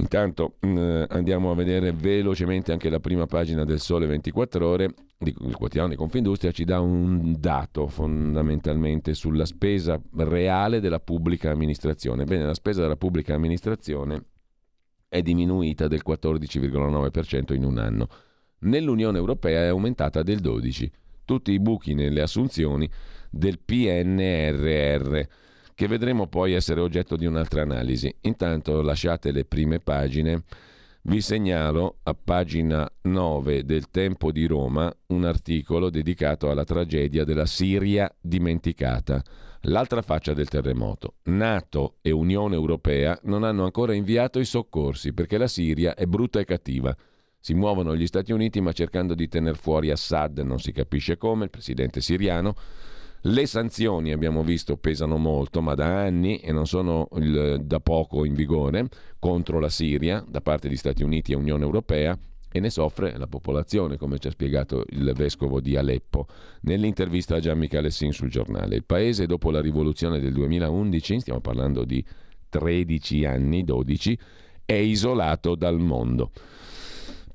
[0.00, 5.54] Intanto eh, andiamo a vedere velocemente anche la prima pagina del Sole 24 ore, il
[5.54, 12.24] quotidiano di Confindustria ci dà un dato fondamentalmente sulla spesa reale della pubblica amministrazione.
[12.24, 14.24] Bene, la spesa della pubblica amministrazione
[15.08, 18.08] è diminuita del 14,9% in un anno
[18.60, 20.90] nell'Unione Europea è aumentata del 12%.
[21.24, 22.90] Tutti i buchi nelle assunzioni
[23.30, 25.20] del PNRR,
[25.80, 28.14] che vedremo poi essere oggetto di un'altra analisi.
[28.24, 30.42] Intanto lasciate le prime pagine.
[31.04, 37.46] Vi segnalo a pagina 9 del Tempo di Roma un articolo dedicato alla tragedia della
[37.46, 39.24] Siria dimenticata,
[39.62, 41.14] l'altra faccia del terremoto.
[41.22, 46.40] Nato e Unione Europea non hanno ancora inviato i soccorsi perché la Siria è brutta
[46.40, 46.94] e cattiva.
[47.38, 51.44] Si muovono gli Stati Uniti ma cercando di tenere fuori Assad, non si capisce come,
[51.44, 52.54] il presidente siriano.
[53.24, 58.24] Le sanzioni, abbiamo visto, pesano molto, ma da anni e non sono il, da poco
[58.24, 62.18] in vigore contro la Siria da parte di Stati Uniti e Unione Europea
[62.50, 66.26] e ne soffre la popolazione, come ci ha spiegato il vescovo di Aleppo
[66.62, 68.76] nell'intervista a Gian Michele Sin sul giornale.
[68.76, 72.02] Il paese dopo la rivoluzione del 2011, stiamo parlando di
[72.48, 74.18] 13 anni, 12,
[74.64, 76.30] è isolato dal mondo.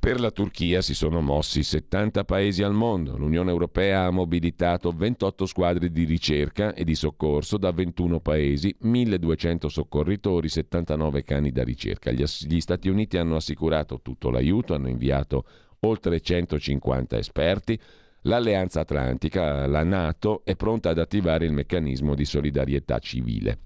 [0.06, 3.18] Per la Turchia si sono mossi 70 paesi al mondo.
[3.18, 9.68] L'Unione Europea ha mobilitato 28 squadre di ricerca e di soccorso da 21 paesi, 1200
[9.68, 12.12] soccorritori, 79 cani da ricerca.
[12.12, 15.44] Gli Stati Uniti hanno assicurato tutto l'aiuto, hanno inviato
[15.80, 17.80] oltre 150 esperti.
[18.22, 23.58] L'Alleanza Atlantica, la Nato, è pronta ad attivare il meccanismo di solidarietà civile.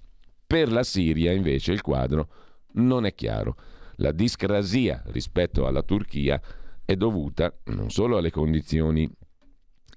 [0.46, 2.28] Per la Siria, invece, il quadro
[2.76, 3.56] non è chiaro.
[4.00, 6.40] La discrasia rispetto alla Turchia
[6.86, 9.08] è dovuta non solo alle condizioni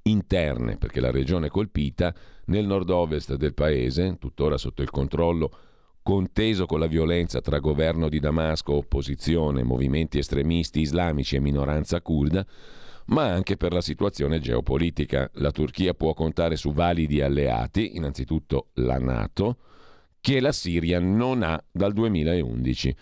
[0.04, 2.14] interne, perché la regione colpita
[2.47, 5.51] nel nord-ovest del paese, tuttora sotto il controllo
[6.04, 12.45] conteso con la violenza tra governo di Damasco, opposizione, movimenti estremisti islamici e minoranza kurda,
[13.06, 15.30] ma anche per la situazione geopolitica.
[15.36, 19.60] La Turchia può contare su validi alleati, innanzitutto la Nato,
[20.20, 22.95] che la Siria non ha dal 2011.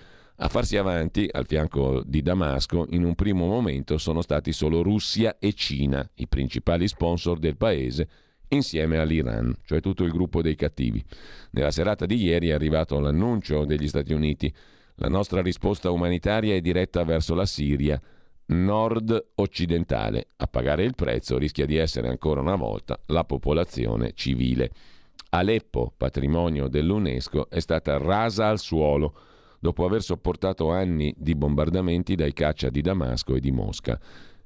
[0.44, 5.38] A farsi avanti, al fianco di Damasco, in un primo momento sono stati solo Russia
[5.38, 8.10] e Cina, i principali sponsor del paese,
[8.48, 11.04] insieme all'Iran, cioè tutto il gruppo dei cattivi.
[11.52, 14.52] Nella serata di ieri è arrivato l'annuncio degli Stati Uniti.
[14.96, 18.02] La nostra risposta umanitaria è diretta verso la Siria
[18.48, 20.30] nord-occidentale.
[20.38, 24.72] A pagare il prezzo rischia di essere ancora una volta la popolazione civile.
[25.30, 29.30] Aleppo, patrimonio dell'UNESCO, è stata rasa al suolo
[29.62, 33.98] dopo aver sopportato anni di bombardamenti dai caccia di Damasco e di Mosca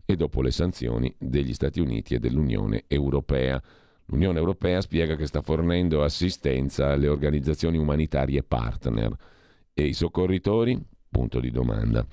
[0.04, 3.60] e dopo le sanzioni degli Stati Uniti e dell'Unione Europea.
[4.08, 9.16] L'Unione Europea spiega che sta fornendo assistenza alle organizzazioni umanitarie partner
[9.74, 10.78] e i soccorritori?
[11.10, 12.06] Punto di domanda.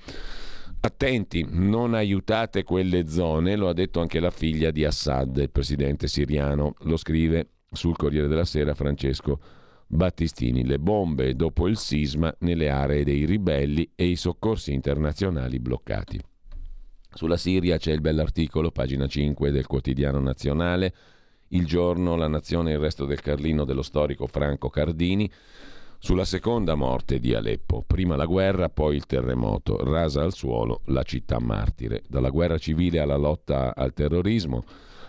[0.79, 6.07] Attenti, non aiutate quelle zone, lo ha detto anche la figlia di Assad, il presidente
[6.07, 9.39] siriano, lo scrive sul Corriere della Sera Francesco
[9.93, 16.19] Battistini, le bombe dopo il sisma nelle aree dei ribelli e i soccorsi internazionali bloccati.
[17.13, 20.93] Sulla Siria c'è il bell'articolo, pagina 5 del quotidiano nazionale,
[21.49, 25.29] il giorno, la nazione e il resto del Carlino dello storico Franco Cardini,
[25.99, 31.03] sulla seconda morte di Aleppo, prima la guerra, poi il terremoto, rasa al suolo la
[31.03, 34.63] città martire, dalla guerra civile alla lotta al terrorismo,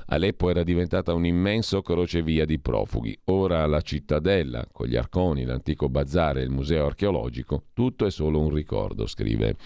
[0.07, 3.19] Aleppo era diventata un immenso crocevia di profughi.
[3.27, 8.41] Ora la cittadella, con gli arconi, l'antico bazar e il museo archeologico, tutto è solo
[8.41, 9.57] un ricordo, scrive.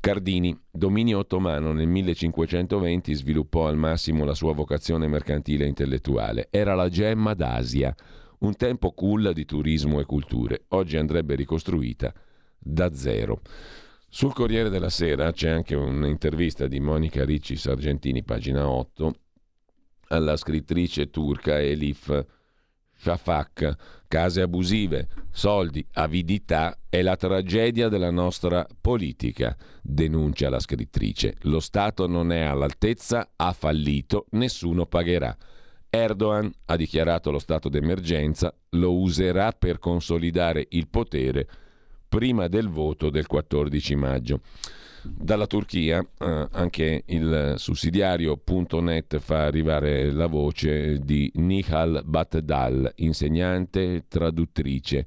[0.00, 6.48] Cardini, dominio ottomano nel 1520 sviluppò al massimo la sua vocazione mercantile e intellettuale.
[6.50, 7.94] Era la gemma d'Asia,
[8.38, 10.64] un tempo culla di turismo e culture.
[10.68, 12.12] Oggi andrebbe ricostruita
[12.58, 13.40] da zero.
[14.08, 19.12] Sul Corriere della Sera c'è anche un'intervista di Monica Ricci Sargentini, pagina 8,
[20.08, 22.24] alla scrittrice turca Elif
[22.98, 24.04] Shafak.
[24.08, 31.36] Case abusive, soldi, avidità è la tragedia della nostra politica, denuncia la scrittrice.
[31.42, 35.36] Lo Stato non è all'altezza, ha fallito, nessuno pagherà.
[35.90, 41.48] Erdogan ha dichiarato lo stato d'emergenza, lo userà per consolidare il potere
[42.08, 44.40] prima del voto del 14 maggio.
[45.02, 55.06] Dalla Turchia eh, anche il sussidiario.net fa arrivare la voce di Nihal Batdal, insegnante, traduttrice.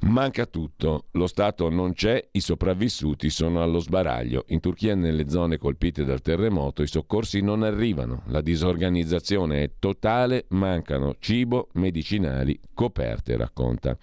[0.00, 4.44] Manca tutto, lo Stato non c'è, i sopravvissuti sono allo sbaraglio.
[4.48, 10.46] In Turchia, nelle zone colpite dal terremoto, i soccorsi non arrivano, la disorganizzazione è totale,
[10.50, 13.96] mancano cibo, medicinali, coperte, racconta.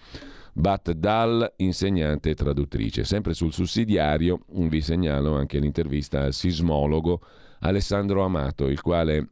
[0.57, 3.03] Bat Dal, insegnante e traduttrice.
[3.03, 7.19] Sempre sul sussidiario vi segnalo anche l'intervista al sismologo
[7.59, 9.31] Alessandro Amato, il quale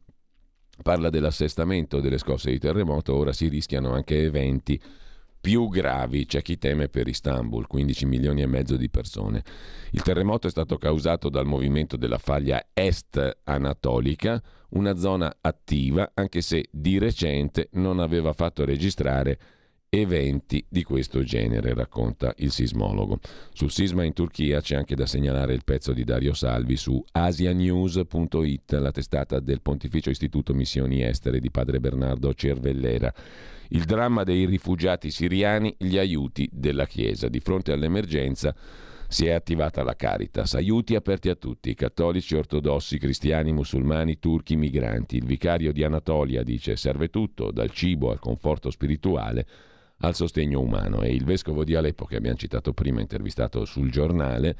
[0.82, 4.78] parla dell'assestamento delle scosse di terremoto, ora si rischiano anche eventi
[5.40, 9.42] più gravi, c'è chi teme per Istanbul, 15 milioni e mezzo di persone.
[9.92, 16.42] Il terremoto è stato causato dal movimento della faglia est anatolica, una zona attiva, anche
[16.42, 19.38] se di recente non aveva fatto registrare
[20.00, 23.18] eventi di questo genere, racconta il sismologo.
[23.52, 28.72] Sul sisma in Turchia c'è anche da segnalare il pezzo di Dario Salvi su asianews.it,
[28.72, 33.12] la testata del Pontificio Istituto Missioni Estere di padre Bernardo Cervellera.
[33.68, 37.28] Il dramma dei rifugiati siriani, gli aiuti della Chiesa.
[37.28, 38.54] Di fronte all'emergenza
[39.08, 45.16] si è attivata la Caritas, aiuti aperti a tutti, cattolici, ortodossi, cristiani, musulmani, turchi, migranti.
[45.16, 49.46] Il vicario di Anatolia dice serve tutto, dal cibo al conforto spirituale
[49.98, 54.56] al sostegno umano e il vescovo di Aleppo che abbiamo citato prima, intervistato sul giornale,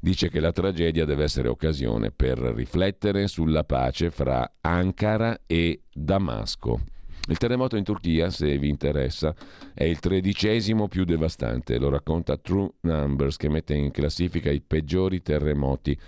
[0.00, 6.80] dice che la tragedia deve essere occasione per riflettere sulla pace fra Ankara e Damasco.
[7.28, 9.34] Il terremoto in Turchia, se vi interessa,
[9.74, 15.20] è il tredicesimo più devastante, lo racconta True Numbers che mette in classifica i peggiori
[15.20, 15.98] terremoti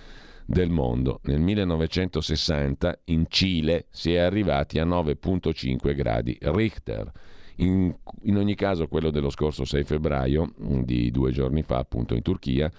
[0.47, 1.21] del mondo.
[1.25, 7.12] Nel 1960 in Cile si è arrivati a 9.5 gradi Richter.
[7.61, 12.23] In, in, ogni caso quello dello scorso 6 febbraio, di due giorni fa appunto in
[12.23, 12.71] Turchia,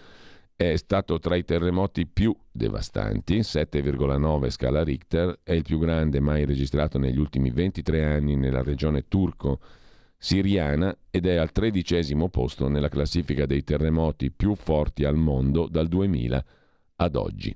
[0.55, 6.45] è stato tra i terremoti più devastanti, 7,9 scala Richter, è il più grande mai
[6.45, 13.45] registrato negli ultimi 23 anni nella regione turco-siriana ed è al tredicesimo posto nella classifica
[13.45, 16.45] dei terremoti più forti al mondo dal 2000
[16.95, 17.55] ad oggi.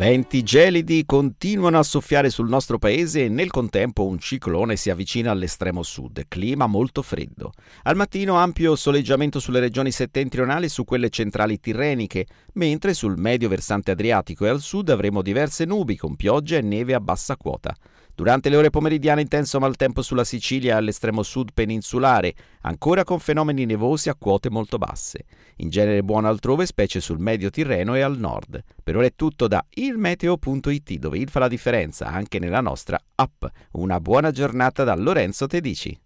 [0.00, 5.30] Venti gelidi continuano a soffiare sul nostro paese e nel contempo un ciclone si avvicina
[5.30, 7.52] all'estremo sud, clima molto freddo.
[7.82, 12.24] Al mattino ampio soleggiamento sulle regioni settentrionali e su quelle centrali tirreniche,
[12.54, 16.94] mentre sul medio versante adriatico e al sud avremo diverse nubi con pioggia e neve
[16.94, 17.76] a bassa quota.
[18.20, 23.64] Durante le ore pomeridiane intenso maltempo sulla Sicilia e all'estremo sud peninsulare, ancora con fenomeni
[23.64, 25.24] nevosi a quote molto basse.
[25.56, 28.62] In genere buono altrove, specie sul medio Tirreno e al nord.
[28.84, 33.42] Per ora è tutto da ilmeteo.it, dove il fa la differenza anche nella nostra app.
[33.72, 35.98] Una buona giornata da Lorenzo Tedici.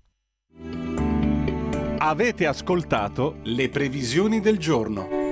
[1.99, 5.24] Avete ascoltato le previsioni del giorno.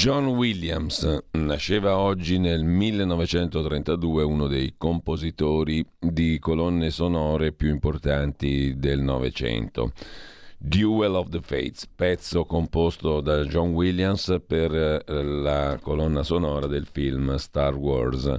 [0.00, 9.02] John Williams nasceva oggi nel 1932, uno dei compositori di colonne sonore più importanti del
[9.02, 9.92] Novecento.
[10.56, 16.86] Duel of the Fates, pezzo composto da John Williams per eh, la colonna sonora del
[16.90, 18.34] film Star Wars,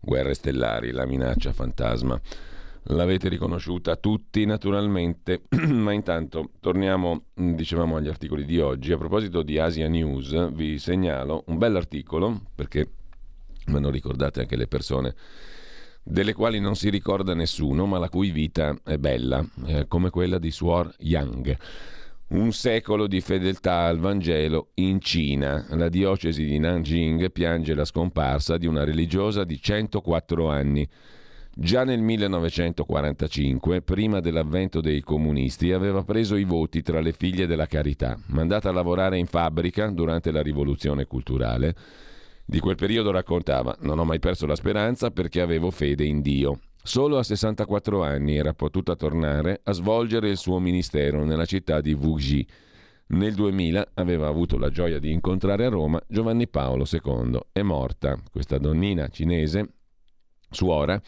[0.00, 2.18] Guerre Stellari, la minaccia fantasma.
[2.86, 8.92] L'avete riconosciuta tutti naturalmente, ma intanto torniamo, mm, dicevamo, agli articoli di oggi.
[8.92, 12.88] A proposito di Asia News, vi segnalo un bell'articolo, perché
[13.66, 15.14] me lo ricordate anche le persone
[16.02, 20.38] delle quali non si ricorda nessuno, ma la cui vita è bella, eh, come quella
[20.38, 21.56] di Suor Yang.
[22.28, 25.66] Un secolo di fedeltà al Vangelo in Cina.
[25.70, 30.88] La diocesi di Nanjing piange la scomparsa di una religiosa di 104 anni
[31.54, 37.66] Già nel 1945, prima dell'avvento dei comunisti, aveva preso i voti tra le figlie della
[37.66, 41.74] carità, mandata a lavorare in fabbrica durante la rivoluzione culturale.
[42.46, 46.58] Di quel periodo raccontava: Non ho mai perso la speranza perché avevo fede in Dio.
[46.82, 51.92] Solo a 64 anni era potuta tornare a svolgere il suo ministero nella città di
[51.92, 52.46] Wuxi.
[53.08, 57.38] Nel 2000 aveva avuto la gioia di incontrare a Roma Giovanni Paolo II.
[57.52, 59.68] È morta questa donnina cinese,
[60.52, 61.00] suora,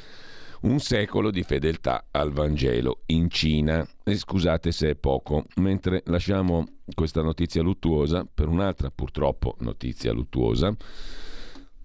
[0.63, 3.87] un secolo di fedeltà al Vangelo in Cina.
[4.03, 10.75] E scusate se è poco, mentre lasciamo questa notizia luttuosa per un'altra purtroppo notizia luttuosa.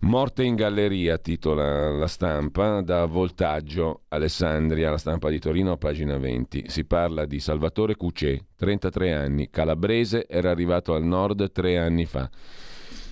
[0.01, 6.65] Morte in galleria, titola la stampa, da Voltaggio, Alessandria, la stampa di Torino, pagina 20.
[6.67, 12.29] Si parla di Salvatore Cucè, 33 anni, calabrese, era arrivato al nord tre anni fa.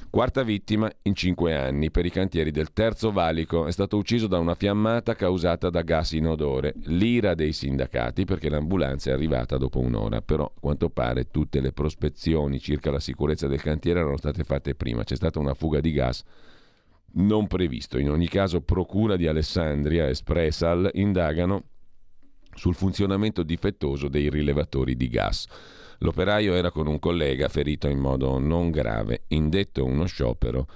[0.09, 3.67] Quarta vittima in cinque anni per i cantieri del Terzo Valico.
[3.67, 6.73] È stato ucciso da una fiammata causata da gas inodore.
[6.85, 10.21] L'ira dei sindacati perché l'ambulanza è arrivata dopo un'ora.
[10.21, 14.75] Però, a quanto pare, tutte le prospezioni circa la sicurezza del cantiere erano state fatte
[14.75, 15.03] prima.
[15.03, 16.23] C'è stata una fuga di gas
[17.13, 17.97] non previsto.
[17.97, 21.63] In ogni caso, Procura di Alessandria e Spresal indagano
[22.55, 25.47] sul funzionamento difettoso dei rilevatori di gas.
[25.99, 30.67] L'operaio era con un collega ferito in modo non grave, indetto uno sciopero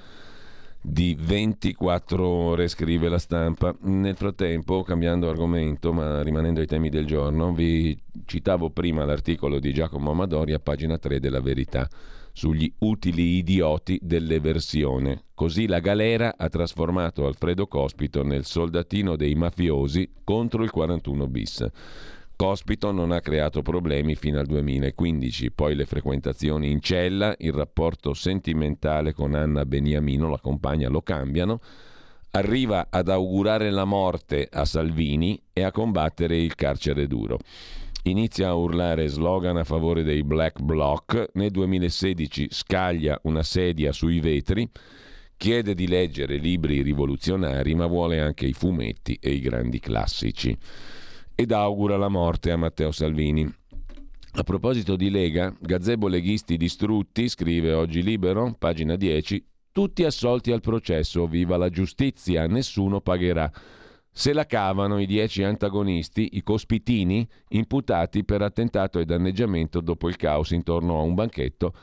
[0.84, 3.76] di 24 ore, scrive la stampa.
[3.82, 9.74] Nel frattempo, cambiando argomento, ma rimanendo ai temi del giorno, vi citavo prima l'articolo di
[9.74, 11.88] Giacomo Amadori a pagina 3 della Verità
[12.34, 15.26] sugli utili idioti dell'eversione.
[15.36, 21.68] Così la galera ha trasformato Alfredo Cospito nel soldatino dei mafiosi contro il 41 bis.
[22.42, 28.16] Cospito non ha creato problemi fino al 2015, poi le frequentazioni in cella, il rapporto
[28.16, 31.60] sentimentale con Anna Beniamino, la compagna, lo cambiano,
[32.32, 37.38] arriva ad augurare la morte a Salvini e a combattere il carcere duro.
[38.06, 44.20] Inizia a urlare slogan a favore dei Black Bloc, nel 2016 scaglia una sedia sui
[44.20, 44.68] vetri,
[45.38, 50.58] chiede di leggere libri rivoluzionari ma vuole anche i fumetti e i grandi classici
[51.36, 53.50] ed augura la morte a Matteo Salvini.
[54.34, 60.62] A proposito di Lega, gazebo leghisti distrutti, scrive oggi Libero, pagina 10, tutti assolti al
[60.62, 63.52] processo, viva la giustizia, nessuno pagherà.
[64.10, 70.18] Se la cavano i dieci antagonisti, i cospitini, imputati per attentato e danneggiamento dopo il
[70.18, 71.74] caos intorno a un banchetto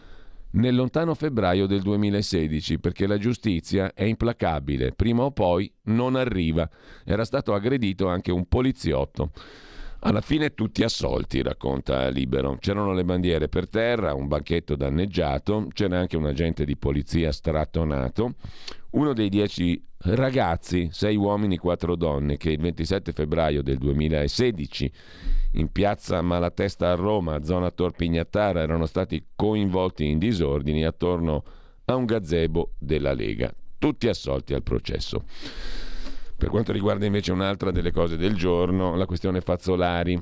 [0.53, 6.69] nel lontano febbraio del 2016, perché la giustizia è implacabile, prima o poi non arriva.
[7.05, 9.31] Era stato aggredito anche un poliziotto.
[10.01, 12.57] Alla fine tutti assolti, racconta Libero.
[12.61, 18.35] C'erano le bandiere per terra, un banchetto danneggiato, c'era anche un agente di polizia strattonato.
[18.91, 24.93] Uno dei dieci ragazzi, sei uomini, quattro donne, che il 27 febbraio del 2016
[25.53, 31.45] in piazza Malatesta a Roma, zona Torpignattara, erano stati coinvolti in disordini attorno
[31.85, 33.53] a un gazebo della Lega.
[33.79, 35.25] Tutti assolti al processo.
[36.37, 40.19] Per quanto riguarda invece un'altra delle cose del giorno, la questione Fazzolari,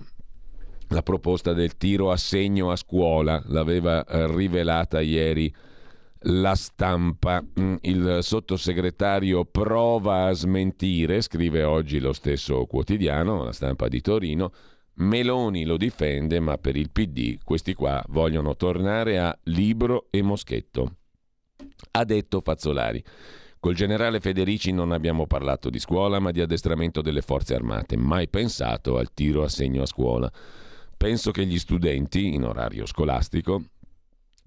[0.88, 5.52] la proposta del tiro a segno a scuola, l'aveva rivelata ieri
[6.26, 7.44] la stampa.
[7.60, 14.52] Mm, il sottosegretario prova a smentire, scrive oggi lo stesso quotidiano, la stampa di Torino.
[14.98, 20.96] Meloni lo difende, ma per il PD questi qua vogliono tornare a Libro e Moschetto.
[21.92, 23.04] Ha detto Fazzolari.
[23.58, 27.96] Col generale Federici non abbiamo parlato di scuola, ma di addestramento delle forze armate.
[27.96, 30.30] Mai pensato al tiro a segno a scuola.
[30.96, 33.62] Penso che gli studenti, in orario scolastico,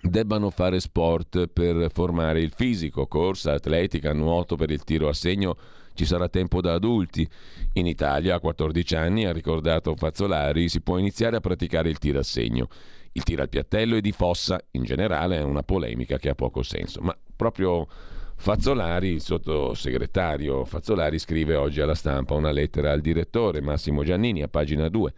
[0.02, 5.58] debbano fare sport per formare il fisico, corsa, atletica, nuoto per il tiro a segno.
[5.94, 7.28] Ci sarà tempo da adulti.
[7.74, 12.20] In Italia a 14 anni, ha ricordato Fazzolari, si può iniziare a praticare il tiro
[12.20, 12.68] a segno.
[13.12, 16.62] Il tiro al piattello e di fossa, in generale, è una polemica che ha poco
[16.64, 17.88] senso, ma proprio
[18.36, 24.48] Fazzolari, il sottosegretario Fazzolari, scrive oggi alla stampa una lettera al direttore Massimo Giannini a
[24.48, 25.14] pagina 2.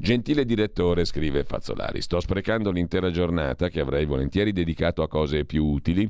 [0.00, 5.64] Gentile direttore, scrive Fazzolari, sto sprecando l'intera giornata che avrei volentieri dedicato a cose più
[5.64, 6.08] utili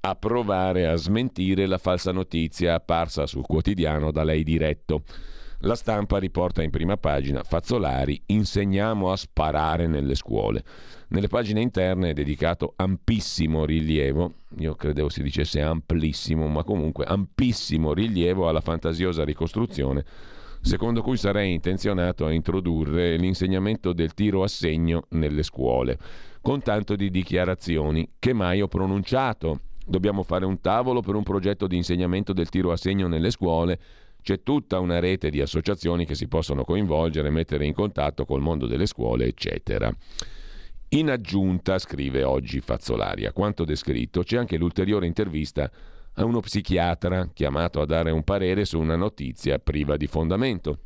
[0.00, 5.02] a provare a smentire la falsa notizia apparsa sul quotidiano da lei diretto.
[5.62, 10.64] La stampa riporta in prima pagina Fazzolari, insegniamo a sparare nelle scuole.
[11.08, 17.92] Nelle pagine interne è dedicato ampissimo rilievo, io credevo si dicesse amplissimo, ma comunque ampissimo
[17.92, 20.04] rilievo alla fantasiosa ricostruzione
[20.60, 25.98] secondo cui sarei intenzionato a introdurre l'insegnamento del tiro a segno nelle scuole,
[26.40, 29.60] con tanto di dichiarazioni che mai ho pronunciato.
[29.84, 33.78] Dobbiamo fare un tavolo per un progetto di insegnamento del tiro a segno nelle scuole
[34.28, 38.66] c'è tutta una rete di associazioni che si possono coinvolgere, mettere in contatto col mondo
[38.66, 39.90] delle scuole, eccetera.
[40.90, 45.70] In aggiunta, scrive oggi Fazzolari, a quanto descritto, c'è anche l'ulteriore intervista
[46.18, 50.80] a uno psichiatra chiamato a dare un parere su una notizia priva di fondamento.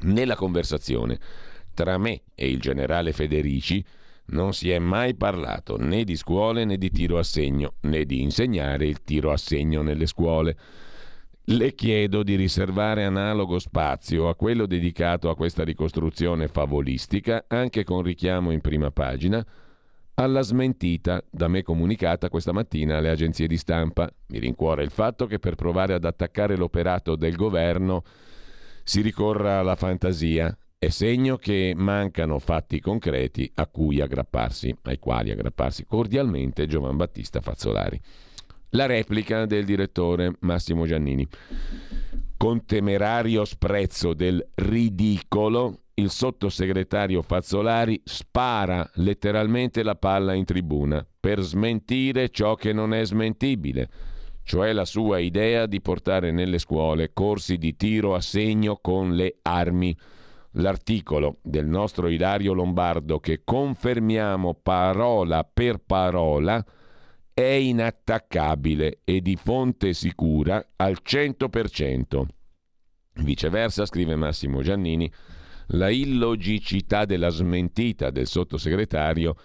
[0.00, 1.18] Nella conversazione
[1.74, 3.84] tra me e il generale Federici
[4.26, 8.22] non si è mai parlato né di scuole né di tiro a segno, né di
[8.22, 10.56] insegnare il tiro a segno nelle scuole.
[11.44, 18.02] Le chiedo di riservare analogo spazio a quello dedicato a questa ricostruzione favolistica, anche con
[18.02, 19.44] richiamo in prima pagina,
[20.18, 24.12] alla smentita da me comunicata questa mattina alle agenzie di stampa.
[24.28, 28.02] Mi rincuora il fatto che per provare ad attaccare l'operato del governo
[28.82, 30.56] si ricorra alla fantasia.
[30.76, 37.40] È segno che mancano fatti concreti a cui aggrapparsi, ai quali aggrapparsi cordialmente Giovan Battista
[37.40, 38.00] Fazzolari.
[38.70, 41.26] La replica del direttore Massimo Giannini.
[42.36, 51.40] Con temerario sprezzo del ridicolo, il sottosegretario Fazzolari spara letteralmente la palla in tribuna per
[51.40, 53.88] smentire ciò che non è smentibile,
[54.44, 59.38] cioè la sua idea di portare nelle scuole corsi di tiro a segno con le
[59.42, 59.96] armi.
[60.52, 66.64] L'articolo del nostro Ilario Lombardo che confermiamo parola per parola
[67.34, 72.24] è inattaccabile e di fonte sicura al 100%.
[73.20, 75.12] Viceversa, scrive Massimo Giannini,
[75.72, 79.36] la illogicità della smentita del sottosegretario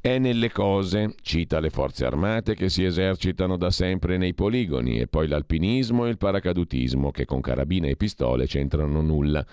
[0.00, 5.08] è nelle cose, cita le forze armate che si esercitano da sempre nei poligoni e
[5.08, 9.44] poi l'alpinismo e il paracadutismo che con carabine e pistole c'entrano nulla.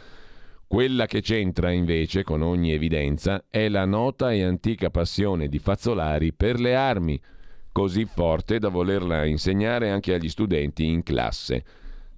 [0.65, 6.31] Quella che c'entra invece con ogni evidenza è la nota e antica passione di Fazzolari
[6.31, 7.19] per le armi,
[7.71, 11.63] così forte da volerla insegnare anche agli studenti in classe.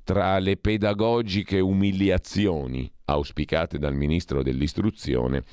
[0.09, 5.43] Tra le pedagogiche umiliazioni auspicate dal ministro dell'istruzione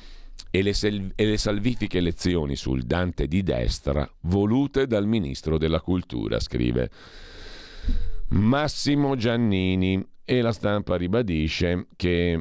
[0.51, 5.83] e le, sel- e le salvifiche lezioni sul Dante di destra volute dal ministro della
[5.83, 6.89] cultura, scrive
[8.28, 10.03] Massimo Giannini.
[10.24, 12.39] E la stampa ribadisce che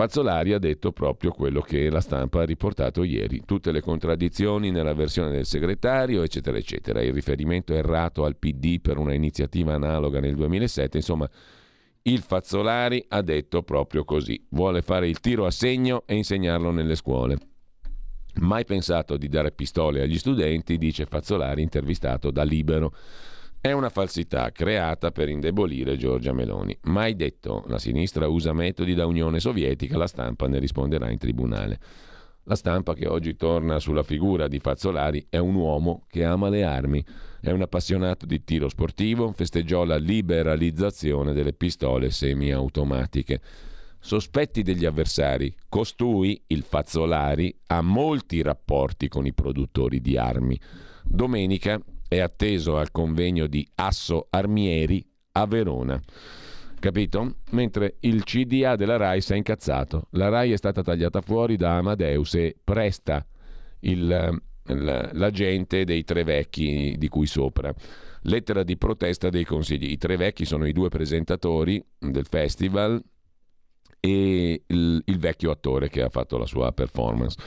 [0.00, 4.94] Fazzolari ha detto proprio quello che la stampa ha riportato ieri, tutte le contraddizioni nella
[4.94, 10.36] versione del segretario, eccetera, eccetera, il riferimento errato al PD per una iniziativa analoga nel
[10.36, 11.28] 2007, insomma,
[12.04, 16.94] il Fazzolari ha detto proprio così, vuole fare il tiro a segno e insegnarlo nelle
[16.94, 17.36] scuole.
[18.36, 22.94] Mai pensato di dare pistole agli studenti, dice Fazzolari intervistato da Libero.
[23.62, 26.74] È una falsità creata per indebolire Giorgia Meloni.
[26.84, 31.78] Mai detto, la sinistra usa metodi da Unione Sovietica, la stampa ne risponderà in tribunale.
[32.44, 36.64] La stampa che oggi torna sulla figura di Fazzolari è un uomo che ama le
[36.64, 37.04] armi,
[37.38, 43.42] è un appassionato di tiro sportivo, festeggiò la liberalizzazione delle pistole semiautomatiche.
[43.98, 50.58] Sospetti degli avversari, costui, il Fazzolari, ha molti rapporti con i produttori di armi.
[51.04, 51.78] Domenica
[52.10, 55.00] è atteso al convegno di Asso Armieri
[55.34, 56.02] a Verona.
[56.80, 57.36] Capito?
[57.50, 60.08] Mentre il CDA della RAI si è incazzato.
[60.10, 63.24] La RAI è stata tagliata fuori da Amadeus e presta
[63.82, 67.72] il, l'agente dei tre vecchi di cui sopra.
[68.22, 69.92] Lettera di protesta dei consigli.
[69.92, 73.00] I tre vecchi sono i due presentatori del festival
[74.00, 77.38] e il, il vecchio attore che ha fatto la sua performance.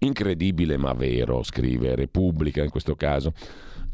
[0.00, 3.32] Incredibile ma vero, scrive Repubblica in questo caso.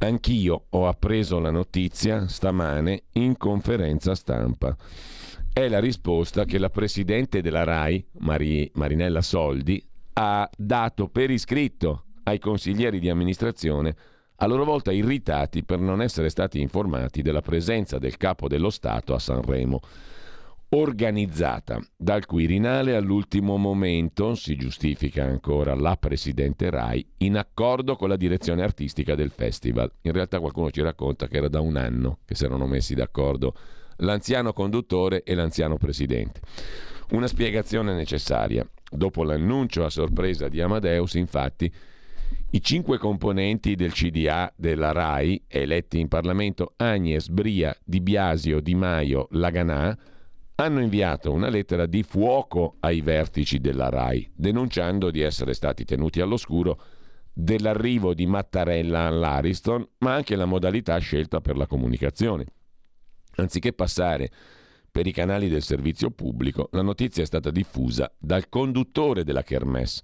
[0.01, 4.77] Anch'io ho appreso la notizia stamane in conferenza stampa.
[5.53, 12.05] È la risposta che la presidente della RAI, Mari- Marinella Soldi, ha dato per iscritto
[12.25, 13.97] ai consiglieri di amministrazione,
[14.37, 19.15] a loro volta irritati per non essere stati informati della presenza del capo dello Stato
[19.15, 19.81] a Sanremo.
[20.70, 28.16] Organizzata dal Quirinale all'ultimo momento, si giustifica ancora la Presidente Rai, in accordo con la
[28.16, 29.90] direzione artistica del festival.
[30.03, 33.55] In realtà qualcuno ci racconta che era da un anno che si erano messi d'accordo
[33.99, 36.40] l'anziano conduttore e l'anziano Presidente.
[37.11, 38.69] Una spiegazione necessaria.
[38.90, 41.73] Dopo l'annuncio a sorpresa di Amadeus, infatti,
[42.51, 48.74] i cinque componenti del CDA della RAI, eletti in Parlamento Agnes, Bria, Di Biasio, Di
[48.74, 49.97] Maio, Laganà,
[50.60, 56.20] hanno inviato una lettera di fuoco ai vertici della RAI, denunciando di essere stati tenuti
[56.20, 56.82] all'oscuro
[57.32, 62.44] dell'arrivo di Mattarella all'Ariston, ma anche la modalità scelta per la comunicazione.
[63.36, 64.30] Anziché passare
[64.90, 70.02] per i canali del servizio pubblico, la notizia è stata diffusa dal conduttore della Kermesse,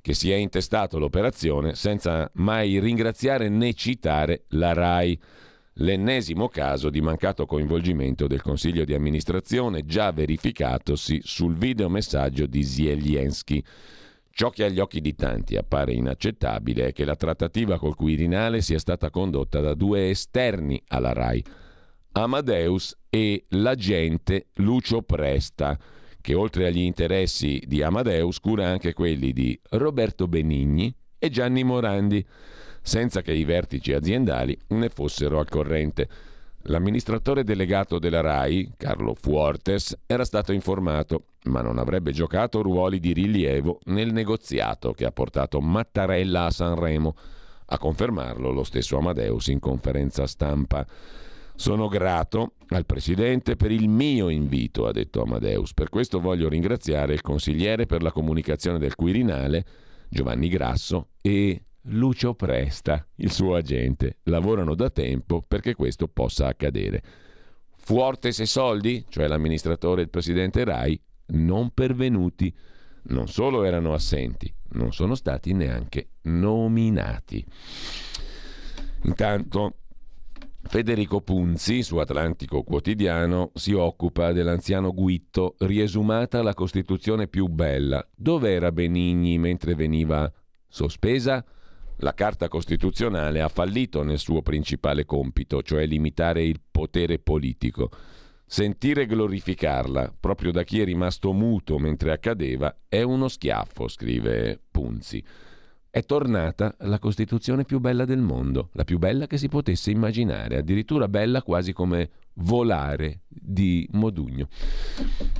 [0.00, 5.20] che si è intestato l'operazione senza mai ringraziare né citare la RAI
[5.80, 13.64] l'ennesimo caso di mancato coinvolgimento del Consiglio di amministrazione già verificatosi sul videomessaggio di Zielinski.
[14.30, 18.78] Ciò che agli occhi di tanti appare inaccettabile è che la trattativa col Quirinale sia
[18.78, 21.44] stata condotta da due esterni alla RAI,
[22.12, 25.78] Amadeus e l'agente Lucio Presta,
[26.20, 32.24] che oltre agli interessi di Amadeus cura anche quelli di Roberto Benigni e Gianni Morandi
[32.82, 36.08] senza che i vertici aziendali ne fossero al corrente.
[36.64, 43.14] L'amministratore delegato della RAI, Carlo Fuortes, era stato informato, ma non avrebbe giocato ruoli di
[43.14, 47.16] rilievo nel negoziato che ha portato Mattarella a Sanremo.
[47.72, 50.84] A confermarlo lo stesso Amadeus in conferenza stampa.
[51.54, 55.72] Sono grato al Presidente per il mio invito, ha detto Amadeus.
[55.72, 59.64] Per questo voglio ringraziare il consigliere per la comunicazione del Quirinale,
[60.08, 67.02] Giovanni Grasso, e Lucio Presta, il suo agente, lavorano da tempo perché questo possa accadere.
[67.76, 72.54] Fuortes e Soldi, cioè l'amministratore e il presidente Rai, non pervenuti.
[73.02, 77.44] Non solo erano assenti, non sono stati neanche nominati.
[79.04, 79.76] Intanto
[80.62, 88.06] Federico Punzi, su Atlantico Quotidiano, si occupa dell'anziano Guitto, riesumata la Costituzione più bella.
[88.14, 90.30] Dov'era Benigni mentre veniva
[90.68, 91.42] sospesa?
[92.02, 97.90] La Carta Costituzionale ha fallito nel suo principale compito, cioè limitare il potere politico.
[98.46, 105.22] Sentire glorificarla, proprio da chi è rimasto muto mentre accadeva, è uno schiaffo, scrive Punzi.
[105.92, 110.58] È tornata la Costituzione più bella del mondo, la più bella che si potesse immaginare,
[110.58, 114.46] addirittura bella quasi come volare di Modugno.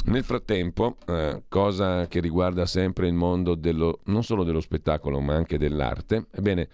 [0.07, 5.37] Nel frattempo, eh, cosa che riguarda sempre il mondo dello, non solo dello spettacolo ma
[5.37, 6.69] anche dell'arte, ebbene,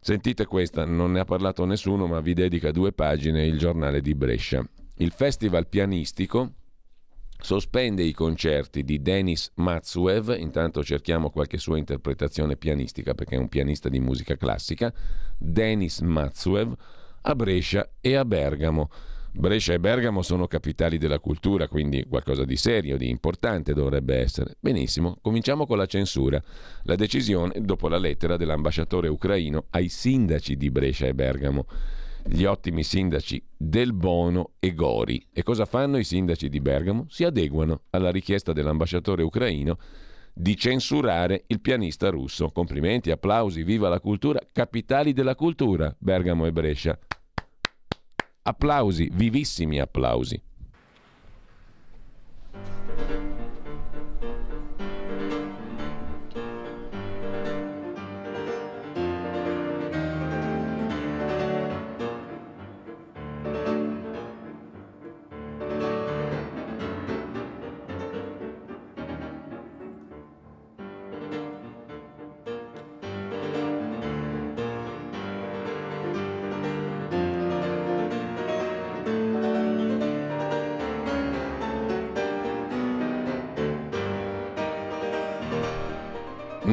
[0.00, 4.14] sentite questa, non ne ha parlato nessuno ma vi dedica due pagine il giornale di
[4.14, 4.66] Brescia.
[4.96, 6.54] Il festival pianistico
[7.40, 13.48] sospende i concerti di Denis Matsuev, intanto cerchiamo qualche sua interpretazione pianistica perché è un
[13.48, 14.92] pianista di musica classica,
[15.38, 16.74] Denis Matsuev
[17.22, 18.90] a Brescia e a Bergamo.
[19.32, 24.56] Brescia e Bergamo sono capitali della cultura, quindi qualcosa di serio, di importante dovrebbe essere.
[24.58, 26.42] Benissimo, cominciamo con la censura.
[26.82, 31.66] La decisione dopo la lettera dell'ambasciatore ucraino ai sindaci di Brescia e Bergamo,
[32.32, 35.26] gli ottimi sindaci Del Bono e Gori.
[35.32, 37.06] E cosa fanno i sindaci di Bergamo?
[37.08, 39.78] Si adeguano alla richiesta dell'ambasciatore ucraino
[40.32, 42.50] di censurare il pianista russo.
[42.50, 46.96] Complimenti, applausi, viva la cultura, capitali della cultura, Bergamo e Brescia.
[48.42, 50.40] Applausi, vivissimi applausi.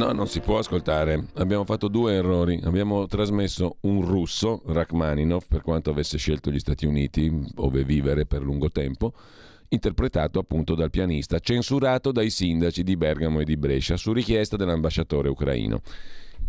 [0.07, 1.25] No, non si può ascoltare.
[1.33, 2.61] Abbiamo fatto due errori.
[2.63, 8.41] Abbiamo trasmesso un russo, Rachmaninov, per quanto avesse scelto gli Stati Uniti, dove vivere per
[8.41, 9.11] lungo tempo,
[9.67, 15.27] interpretato appunto dal pianista, censurato dai sindaci di Bergamo e di Brescia su richiesta dell'ambasciatore
[15.27, 15.81] ucraino.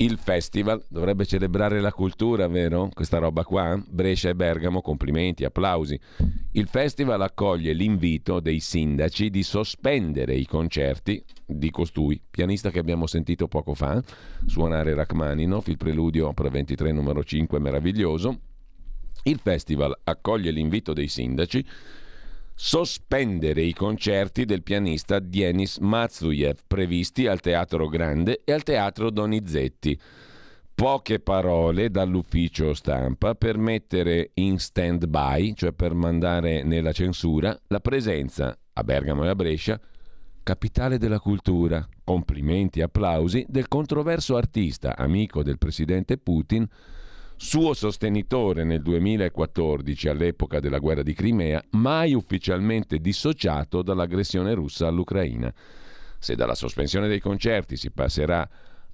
[0.01, 2.89] Il festival dovrebbe celebrare la cultura, vero?
[2.95, 3.83] Questa roba qua?
[3.85, 5.99] Brescia e Bergamo, complimenti, applausi.
[6.53, 13.09] Il festival accoglie l'invito dei sindaci di sospendere i concerti di costui, pianista che abbiamo
[13.09, 14.01] sentito poco fa,
[14.47, 18.39] suonare Rachmaninov, il preludio opera 23 numero 5 meraviglioso.
[19.25, 21.67] Il festival accoglie l'invito dei sindaci
[22.61, 29.99] sospendere i concerti del pianista Denis Matsuyev previsti al Teatro Grande e al Teatro Donizetti.
[30.75, 38.59] Poche parole dall'ufficio stampa per mettere in stand-by, cioè per mandare nella censura, la presenza
[38.73, 39.81] a Bergamo e a Brescia,
[40.43, 46.69] capitale della cultura, complimenti e applausi del controverso artista, amico del presidente Putin,
[47.39, 55.53] suo sostenitore nel 2014 all'epoca della guerra di Crimea, mai ufficialmente dissociato dall'aggressione russa all'Ucraina.
[56.19, 58.47] Se dalla sospensione dei concerti si passerà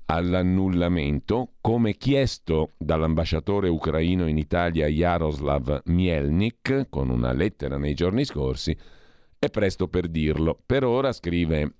[0.06, 8.76] all'annullamento, come chiesto dall'ambasciatore ucraino in Italia Jaroslav Mielnik con una lettera nei giorni scorsi,
[9.38, 10.60] è presto per dirlo.
[10.64, 11.76] Per ora, scrive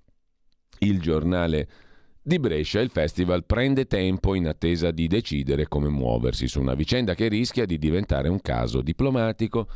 [0.79, 1.69] il giornale
[2.27, 7.15] di Brescia, il festival prende tempo in attesa di decidere come muoversi su una vicenda
[7.15, 9.69] che rischia di diventare un caso diplomatico.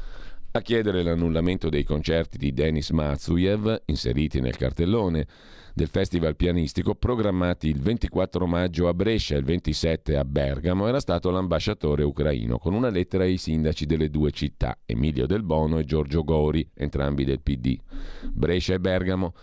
[0.52, 5.26] A chiedere l'annullamento dei concerti di Denis Matsuyev, inseriti nel cartellone
[5.74, 11.00] del festival pianistico, programmati il 24 maggio a Brescia e il 27 a Bergamo, era
[11.00, 15.84] stato l'ambasciatore ucraino, con una lettera ai sindaci delle due città, Emilio Del Bono e
[15.84, 17.76] Giorgio Gori, entrambi del PD.
[18.32, 19.34] Brescia e Bergamo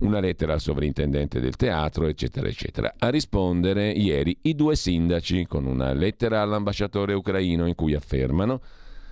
[0.00, 2.94] una lettera al sovrintendente del teatro, eccetera, eccetera.
[2.98, 8.60] A rispondere ieri i due sindaci con una lettera all'ambasciatore ucraino in cui affermano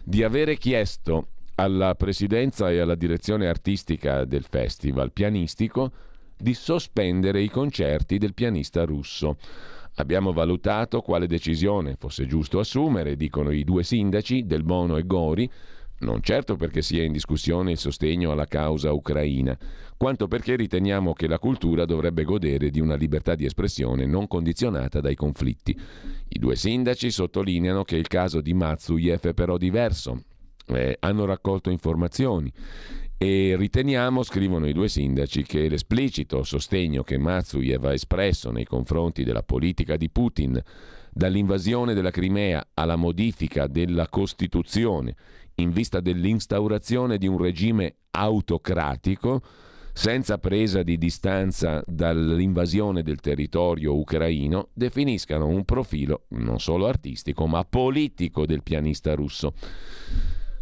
[0.05, 5.93] di avere chiesto alla presidenza e alla direzione artistica del festival pianistico
[6.36, 9.36] di sospendere i concerti del pianista russo.
[9.97, 15.49] Abbiamo valutato quale decisione fosse giusto assumere, dicono i due sindaci, Del Bono e Gori,
[16.02, 19.56] non certo perché sia in discussione il sostegno alla causa ucraina,
[19.96, 25.00] quanto perché riteniamo che la cultura dovrebbe godere di una libertà di espressione non condizionata
[25.00, 25.78] dai conflitti.
[26.28, 30.24] I due sindaci sottolineano che il caso di Matsuyev è però diverso.
[30.66, 32.52] Eh, hanno raccolto informazioni
[33.23, 39.23] e riteniamo, scrivono i due sindaci, che l'esplicito sostegno che Matsuyev ha espresso nei confronti
[39.23, 40.61] della politica di Putin,
[41.12, 45.15] dall'invasione della Crimea alla modifica della Costituzione,
[45.57, 49.40] in vista dell'instaurazione di un regime autocratico,
[49.93, 57.62] senza presa di distanza dall'invasione del territorio ucraino, definiscano un profilo non solo artistico ma
[57.62, 59.53] politico del pianista russo.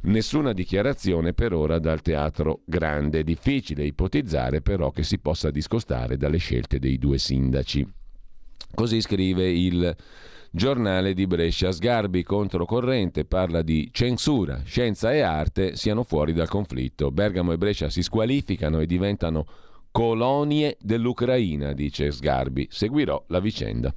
[0.02, 3.22] Nessuna dichiarazione per ora dal teatro grande.
[3.22, 7.86] Difficile ipotizzare però che si possa discostare dalle scelte dei due sindaci.
[8.74, 9.94] Così scrive il
[10.51, 11.70] giornale di Brescia.
[11.70, 17.10] Sgarbi controcorrente parla di censura, scienza e arte siano fuori dal conflitto.
[17.10, 19.44] Bergamo e Brescia si squalificano e diventano
[19.90, 22.68] colonie dell'Ucraina, dice Sgarbi.
[22.70, 23.93] Seguirò la vicenda.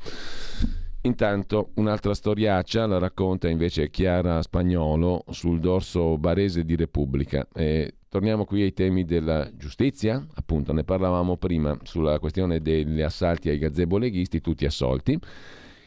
[1.05, 7.45] Intanto un'altra storiaccia la racconta invece Chiara Spagnolo sul dorso barese di Repubblica.
[7.53, 13.49] E torniamo qui ai temi della giustizia, appunto ne parlavamo prima sulla questione degli assalti
[13.49, 15.19] ai gazebo leghisti, tutti assolti.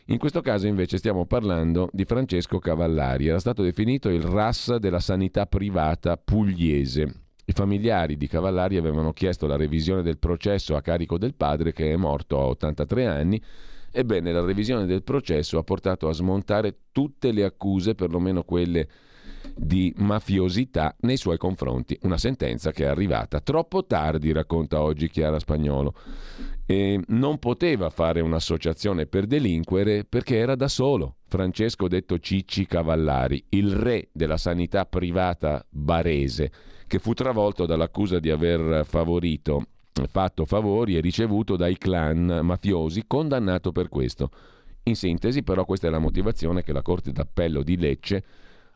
[0.08, 5.00] In questo caso invece stiamo parlando di Francesco Cavallari, era stato definito il RAS della
[5.00, 7.22] sanità privata pugliese.
[7.46, 11.90] I familiari di Cavallari avevano chiesto la revisione del processo a carico del padre che
[11.90, 13.42] è morto a 83 anni
[13.98, 18.86] Ebbene, la revisione del processo ha portato a smontare tutte le accuse, perlomeno quelle
[19.56, 21.98] di mafiosità nei suoi confronti.
[22.02, 25.94] Una sentenza che è arrivata troppo tardi, racconta oggi Chiara Spagnolo.
[26.66, 31.16] E non poteva fare un'associazione per delinquere perché era da solo.
[31.26, 36.52] Francesco detto Cicci Cavallari, il re della sanità privata barese,
[36.86, 39.68] che fu travolto dall'accusa di aver favorito
[40.10, 44.30] fatto favori e ricevuto dai clan mafiosi, condannato per questo.
[44.84, 48.24] In sintesi, però, questa è la motivazione che la Corte d'Appello di Lecce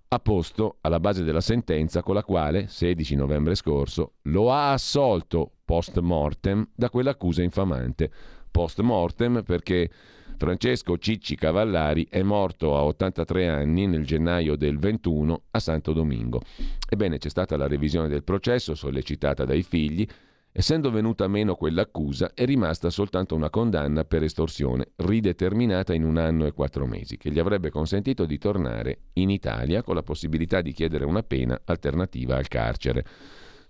[0.08, 5.52] ha posto alla base della sentenza con la quale, 16 novembre scorso, lo ha assolto
[5.64, 8.10] post mortem da quell'accusa infamante.
[8.50, 9.88] Post mortem perché
[10.36, 16.40] Francesco Cicci Cavallari è morto a 83 anni nel gennaio del 21 a Santo Domingo.
[16.88, 20.04] Ebbene, c'è stata la revisione del processo sollecitata dai figli
[20.52, 26.44] Essendo venuta meno quell'accusa, è rimasta soltanto una condanna per estorsione, rideterminata in un anno
[26.44, 30.72] e quattro mesi, che gli avrebbe consentito di tornare in Italia con la possibilità di
[30.72, 33.04] chiedere una pena alternativa al carcere.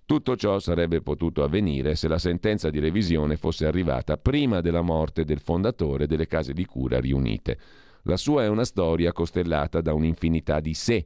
[0.05, 5.23] Tutto ciò sarebbe potuto avvenire se la sentenza di revisione fosse arrivata prima della morte
[5.23, 7.59] del fondatore delle case di cura riunite.
[8.05, 11.05] La sua è una storia costellata da un'infinità di sé,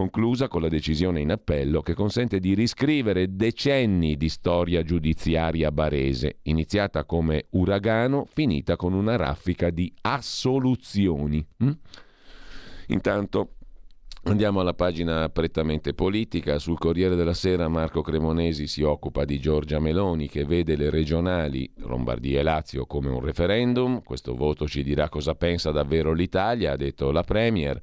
[0.00, 6.38] conclusa con la decisione in appello che consente di riscrivere decenni di storia giudiziaria barese,
[6.44, 11.46] iniziata come uragano, finita con una raffica di assoluzioni.
[11.62, 11.70] Mm?
[12.86, 13.50] Intanto
[14.22, 16.58] Andiamo alla pagina prettamente politica.
[16.58, 21.72] Sul Corriere della Sera Marco Cremonesi si occupa di Giorgia Meloni che vede le regionali
[21.76, 24.02] Lombardia e Lazio come un referendum.
[24.02, 27.80] Questo voto ci dirà cosa pensa davvero l'Italia, ha detto la Premier.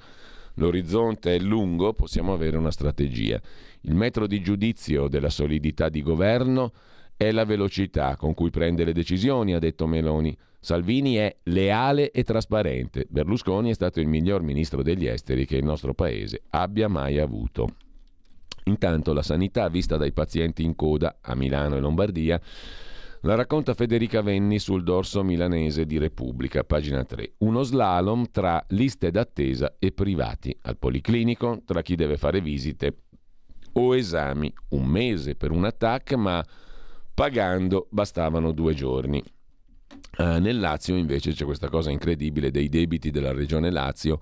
[0.57, 3.39] L'orizzonte è lungo, possiamo avere una strategia.
[3.81, 6.71] Il metro di giudizio della solidità di governo
[7.15, 10.35] è la velocità con cui prende le decisioni, ha detto Meloni.
[10.59, 13.05] Salvini è leale e trasparente.
[13.07, 17.67] Berlusconi è stato il miglior ministro degli esteri che il nostro paese abbia mai avuto.
[18.65, 22.41] Intanto la sanità vista dai pazienti in coda a Milano e Lombardia
[23.27, 27.33] la racconta Federica Venni sul dorso milanese di Repubblica, pagina 3.
[27.39, 30.57] Uno slalom tra liste d'attesa e privati.
[30.61, 33.01] Al policlinico, tra chi deve fare visite
[33.73, 34.53] o esami.
[34.69, 36.41] Un mese per un attacco, ma
[37.13, 39.21] pagando bastavano due giorni.
[40.17, 44.19] Uh, nel Lazio invece c'è questa cosa incredibile dei debiti della regione Lazio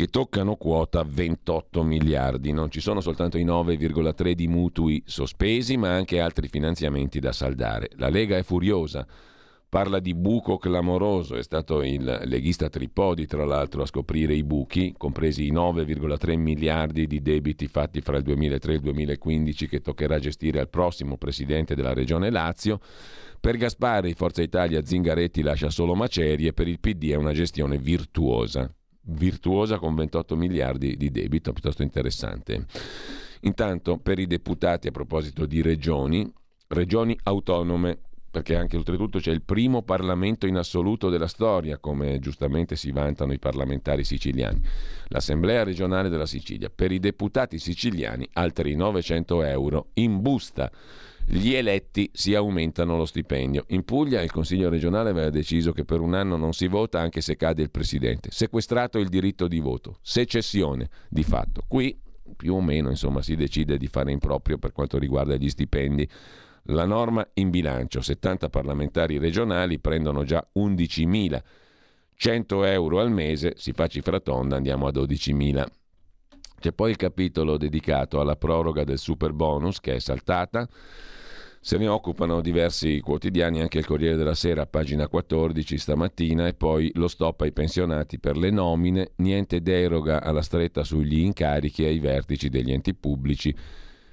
[0.00, 2.52] che toccano quota 28 miliardi.
[2.52, 7.90] Non ci sono soltanto i 9,3 di mutui sospesi, ma anche altri finanziamenti da saldare.
[7.96, 9.06] La Lega è furiosa.
[9.68, 14.94] Parla di buco clamoroso, è stato il leghista Tripodi tra l'altro a scoprire i buchi,
[14.96, 20.18] compresi i 9,3 miliardi di debiti fatti fra il 2003 e il 2015 che toccherà
[20.18, 22.80] gestire al prossimo presidente della regione Lazio
[23.38, 28.74] per Gaspari, Forza Italia, Zingaretti lascia solo macerie, per il PD è una gestione virtuosa.
[29.02, 32.66] Virtuosa con 28 miliardi di debito, piuttosto interessante.
[33.40, 36.30] Intanto, per i deputati, a proposito di regioni,
[36.68, 37.98] regioni autonome,
[38.30, 43.32] perché anche oltretutto c'è il primo Parlamento in assoluto della storia, come giustamente si vantano
[43.32, 44.62] i parlamentari siciliani,
[45.08, 46.70] l'Assemblea regionale della Sicilia.
[46.70, 50.70] Per i deputati siciliani altri 900 euro in busta
[51.26, 53.64] gli eletti si aumentano lo stipendio.
[53.68, 57.20] In Puglia il Consiglio regionale aveva deciso che per un anno non si vota anche
[57.20, 58.30] se cade il presidente.
[58.30, 61.62] Sequestrato il diritto di voto, secessione di fatto.
[61.68, 61.98] Qui
[62.36, 66.08] più o meno insomma, si decide di fare improprio per quanto riguarda gli stipendi.
[66.64, 71.42] La norma in bilancio, 70 parlamentari regionali prendono già 11.000.
[72.14, 75.66] 100 euro al mese, si fa cifra tonda, andiamo a 12.000.
[76.60, 80.68] C'è poi il capitolo dedicato alla proroga del super bonus che è saltata.
[81.58, 86.90] Se ne occupano diversi quotidiani, anche il Corriere della Sera, pagina 14 stamattina, e poi
[86.94, 92.50] lo stop ai pensionati per le nomine, niente deroga alla stretta sugli incarichi ai vertici
[92.50, 93.54] degli enti pubblici,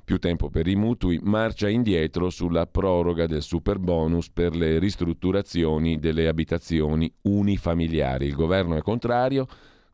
[0.06, 6.00] più tempo per i mutui, marcia indietro sulla proroga del super bonus per le ristrutturazioni
[6.00, 8.26] delle abitazioni unifamiliari.
[8.26, 9.48] Il governo è contrario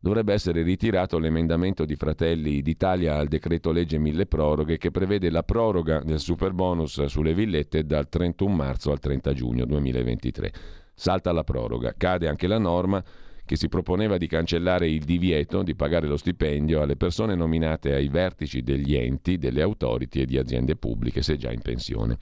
[0.04, 5.42] dovrebbe essere ritirato l'emendamento di Fratelli d'Italia al decreto legge mille proroghe che prevede la
[5.42, 10.52] proroga del super bonus sulle villette dal 31 marzo al 30 giugno 2023.
[10.92, 13.02] Salta la proroga, cade anche la norma
[13.46, 18.08] che si proponeva di cancellare il divieto di pagare lo stipendio alle persone nominate ai
[18.08, 22.18] vertici degli enti, delle autority e di aziende pubbliche se già in pensione.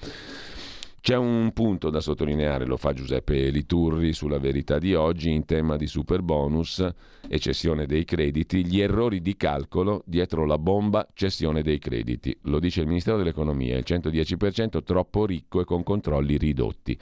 [1.02, 5.76] C'è un punto da sottolineare, lo fa Giuseppe Liturri sulla verità di oggi in tema
[5.76, 6.88] di super bonus
[7.28, 12.38] e cessione dei crediti, gli errori di calcolo dietro la bomba cessione dei crediti.
[12.42, 16.96] Lo dice il Ministero dell'Economia, il 110% troppo ricco e con controlli ridotti.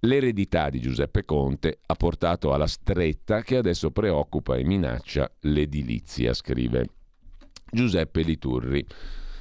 [0.00, 6.88] L'eredità di Giuseppe Conte ha portato alla stretta che adesso preoccupa e minaccia l'edilizia, scrive
[7.72, 8.86] Giuseppe Liturri.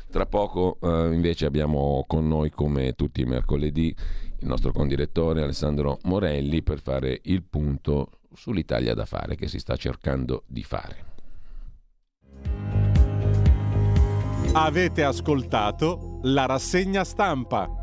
[0.09, 3.95] Tra poco eh, invece abbiamo con noi, come tutti i mercoledì,
[4.39, 9.75] il nostro condirettore Alessandro Morelli per fare il punto sull'Italia da fare che si sta
[9.75, 11.05] cercando di fare.
[14.53, 17.78] Avete ascoltato la rassegna stampa.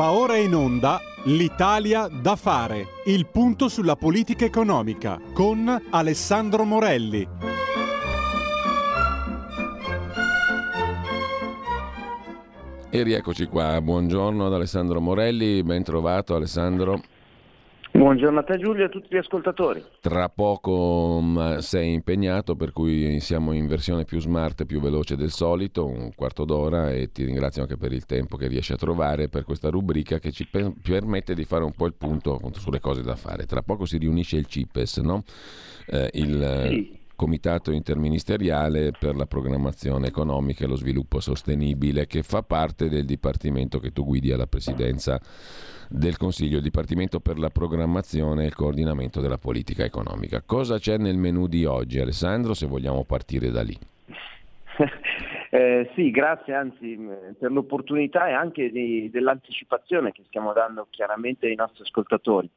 [0.00, 7.28] Va ora in onda L'Italia da fare, il punto sulla politica economica con Alessandro Morelli.
[12.88, 17.02] E rieccoci qua, buongiorno ad Alessandro Morelli, ben trovato Alessandro.
[18.00, 19.84] Buongiorno a te Giulio e a tutti gli ascoltatori.
[20.00, 25.16] Tra poco um, sei impegnato, per cui siamo in versione più smart e più veloce
[25.16, 28.76] del solito, un quarto d'ora e ti ringrazio anche per il tempo che riesci a
[28.76, 32.80] trovare per questa rubrica che ci per- permette di fare un po' il punto sulle
[32.80, 33.44] cose da fare.
[33.44, 35.22] Tra poco si riunisce il CIPES, no?
[35.88, 36.98] eh, il sì.
[37.20, 43.78] Comitato interministeriale per la programmazione economica e lo sviluppo sostenibile, che fa parte del dipartimento
[43.78, 45.20] che tu guidi alla presidenza
[45.90, 50.40] del Consiglio, Dipartimento per la programmazione e il coordinamento della politica economica.
[50.46, 53.76] Cosa c'è nel menù di oggi, Alessandro, se vogliamo partire da lì?
[55.52, 56.96] Eh, sì, grazie anzi
[57.36, 62.48] per l'opportunità e anche di, dell'anticipazione che stiamo dando chiaramente ai nostri ascoltatori.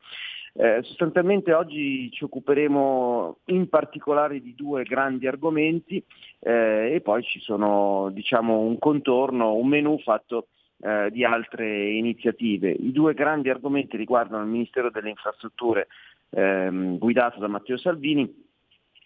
[0.53, 6.03] Eh, sostanzialmente oggi ci occuperemo in particolare di due grandi argomenti
[6.39, 10.49] eh, e poi ci sono diciamo, un contorno, un menù fatto
[10.83, 12.69] eh, di altre iniziative.
[12.69, 15.87] I due grandi argomenti riguardano il Ministero delle Infrastrutture
[16.31, 18.29] ehm, guidato da Matteo Salvini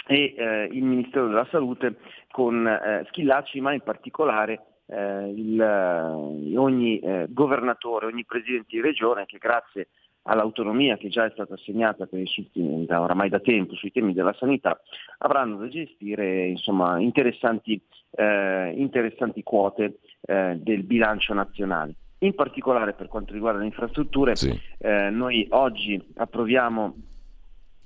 [0.08, 1.98] e eh, il Ministero della Salute
[2.32, 8.82] con eh, Schillacci, ma in particolare eh, il, eh, ogni eh, governatore, ogni presidente di
[8.82, 9.90] regione che grazie
[10.24, 14.34] all'autonomia che già è stata assegnata per i, da, oramai da tempo sui temi della
[14.34, 14.80] sanità,
[15.20, 17.80] avranno da gestire insomma, interessanti,
[18.12, 21.95] eh, interessanti quote eh, del bilancio nazionale.
[22.19, 24.60] In particolare per quanto riguarda le infrastrutture, sì.
[24.80, 26.95] eh, noi oggi approviamo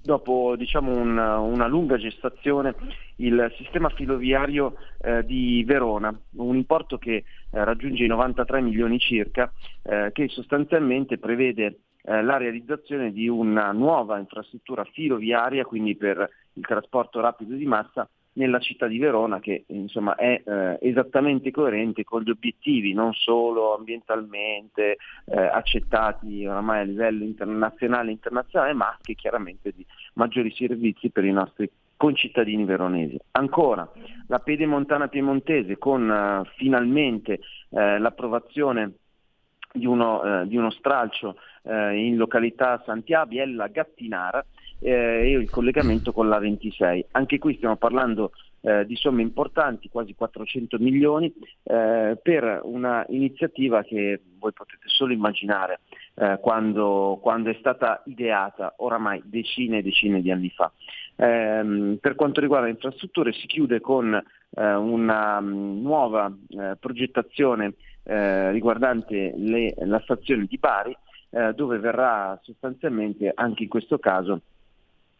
[0.02, 2.76] dopo diciamo, un, una lunga gestazione
[3.18, 9.52] il sistema filoviario eh, di Verona, un importo che eh, raggiunge i 93 milioni circa,
[9.84, 16.66] eh, che sostanzialmente prevede eh, la realizzazione di una nuova infrastruttura filoviaria, quindi per il
[16.66, 22.22] trasporto rapido di massa, nella città di Verona che insomma, è eh, esattamente coerente con
[22.22, 29.16] gli obiettivi non solo ambientalmente eh, accettati oramai a livello internazionale e internazionale ma anche
[29.16, 33.16] chiaramente di maggiori servizi per i nostri concittadini veronesi.
[33.34, 33.88] Ancora
[34.28, 38.94] la Pedemontana Piemontese con uh, finalmente uh, l'approvazione
[39.72, 44.44] di uno, uh, di uno stralcio in località Santiabiella Gattinara
[44.82, 47.06] eh, e il collegamento con la 26.
[47.12, 48.32] Anche qui stiamo parlando
[48.62, 51.34] eh, di somme importanti, quasi 400 milioni,
[51.64, 55.82] eh, per una iniziativa che voi potete solo immaginare
[56.16, 60.72] eh, quando, quando, è stata ideata oramai decine e decine di anni fa.
[61.16, 67.74] Ehm, per quanto riguarda le infrastrutture si chiude con eh, una um, nuova eh, progettazione
[68.03, 70.98] riguardante le, la stazione di Bari,
[71.53, 74.41] dove verrà sostanzialmente anche in questo caso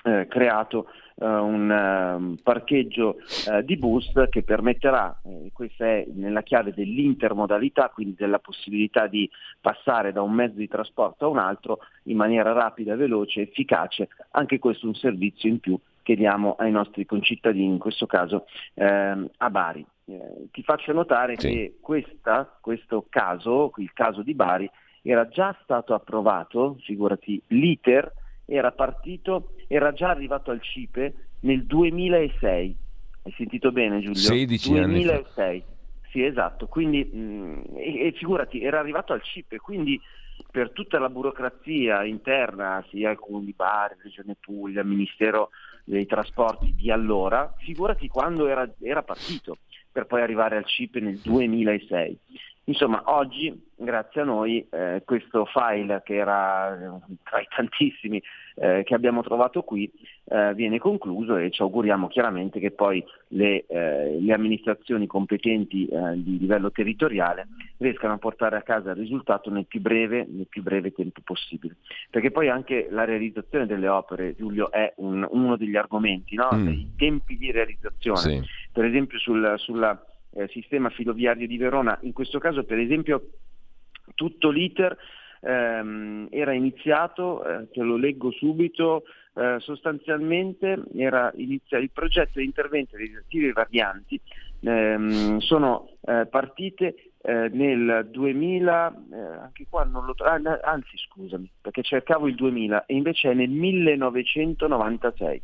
[0.03, 3.17] eh, creato eh, un um, parcheggio
[3.47, 9.29] eh, di bus che permetterà, eh, questa è nella chiave dell'intermodalità, quindi della possibilità di
[9.59, 14.59] passare da un mezzo di trasporto a un altro in maniera rapida, veloce, efficace, anche
[14.59, 19.29] questo è un servizio in più che diamo ai nostri concittadini, in questo caso ehm,
[19.37, 19.85] a Bari.
[20.05, 21.47] Eh, ti faccio notare sì.
[21.47, 24.69] che questa, questo caso, il caso di Bari,
[25.03, 28.11] era già stato approvato, figurati, l'iter
[28.51, 32.77] era partito, era già arrivato al CIPE nel 2006.
[33.23, 34.15] Hai sentito bene Giulio?
[34.15, 35.45] 16 2006.
[35.45, 35.63] anni
[36.11, 36.67] Sì, esatto.
[36.67, 39.99] Quindi, mh, mm, e, e, figurati, era arrivato al CIPE, quindi
[40.51, 45.51] per tutta la burocrazia interna, sia il Comune di Bari, Regione Puglia, Ministero
[45.85, 49.59] dei Trasporti di allora, figurati quando era, era partito
[49.91, 52.17] per poi arrivare al CIPE nel 2006.
[52.65, 58.21] Insomma, oggi, grazie a noi, eh, questo file che era eh, tra i tantissimi
[58.55, 59.91] eh, che abbiamo trovato qui
[60.25, 66.13] eh, viene concluso e ci auguriamo chiaramente che poi le, eh, le amministrazioni competenti eh,
[66.15, 67.47] di livello territoriale
[67.77, 71.77] riescano a portare a casa il risultato nel più breve, nel più breve tempo possibile.
[72.09, 76.49] Perché poi anche la realizzazione delle opere, Giulio, è un, uno degli argomenti, no?
[76.53, 76.67] mm.
[76.67, 78.19] i tempi di realizzazione.
[78.19, 78.41] Sì.
[78.71, 80.05] Per esempio sul, sulla
[80.47, 81.97] sistema filoviario di Verona.
[82.03, 83.31] In questo caso per esempio
[84.15, 84.97] tutto l'iter
[85.41, 89.03] ehm, era iniziato, eh, te lo leggo subito,
[89.35, 94.19] eh, sostanzialmente era iniziato il progetto di intervento dei attivi varianti
[94.61, 100.97] ehm, sono eh, partite eh, nel 2000, eh, anche qua non lo trovo, ah, anzi
[100.97, 105.41] scusami, perché cercavo il 2000 e invece è nel 1996.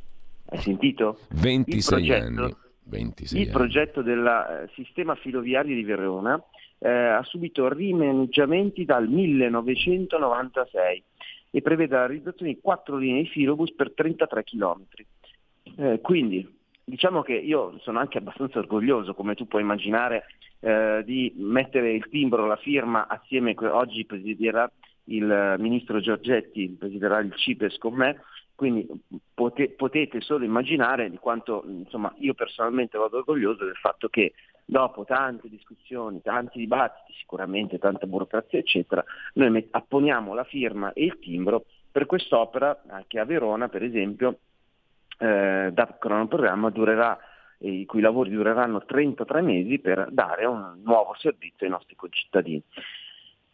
[0.50, 1.20] Hai sentito?
[1.30, 2.56] 26 anni
[2.90, 3.58] 26 il anni.
[3.58, 6.42] progetto del eh, sistema filoviario di Verona
[6.80, 11.04] eh, ha subito rimaneggiamenti dal 1996
[11.50, 14.84] e prevede la realizzazione di quattro linee di filobus per 33 km.
[15.78, 20.26] Eh, quindi diciamo che io sono anche abbastanza orgoglioso, come tu puoi immaginare,
[20.60, 24.70] eh, di mettere il timbro, la firma assieme, oggi presiderà
[25.06, 28.22] il ministro Giorgetti, presiderà il CIPES con me,
[28.56, 28.88] quindi
[29.34, 34.34] pote, potete solo immaginare di quanto insomma, io personalmente vado orgoglioso del fatto che
[34.70, 39.04] dopo tante discussioni, tanti dibattiti, sicuramente tanta burocrazia eccetera,
[39.36, 44.40] noi apponiamo la firma e il timbro per quest'opera che a Verona per esempio
[45.20, 47.18] eh, da cronoprogramma durerà
[47.60, 52.62] i cui lavori dureranno 33 mesi per dare un nuovo servizio ai nostri concittadini.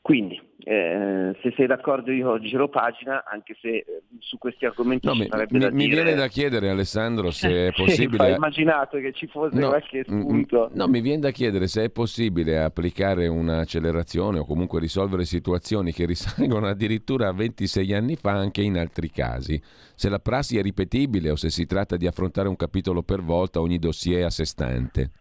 [0.04, 3.86] Quindi, eh, se sei d'accordo io giro pagina, anche se eh,
[4.20, 6.04] su questi argomenti no, mi, sarebbe mi, da mi dire...
[6.04, 8.34] viene da chiedere Alessandro se è possibile...
[8.34, 10.70] ho immaginato che ci fosse No, qualche mm, spunto.
[10.74, 16.06] No, mi viene da chiedere se è possibile applicare un'accelerazione o comunque risolvere situazioni che
[16.06, 19.58] risalgono addirittura a 26 anni fa anche in altri casi.
[19.96, 23.62] Se la prassi è ripetibile o se si tratta di affrontare un capitolo per volta
[23.62, 25.12] ogni dossier a sé stante.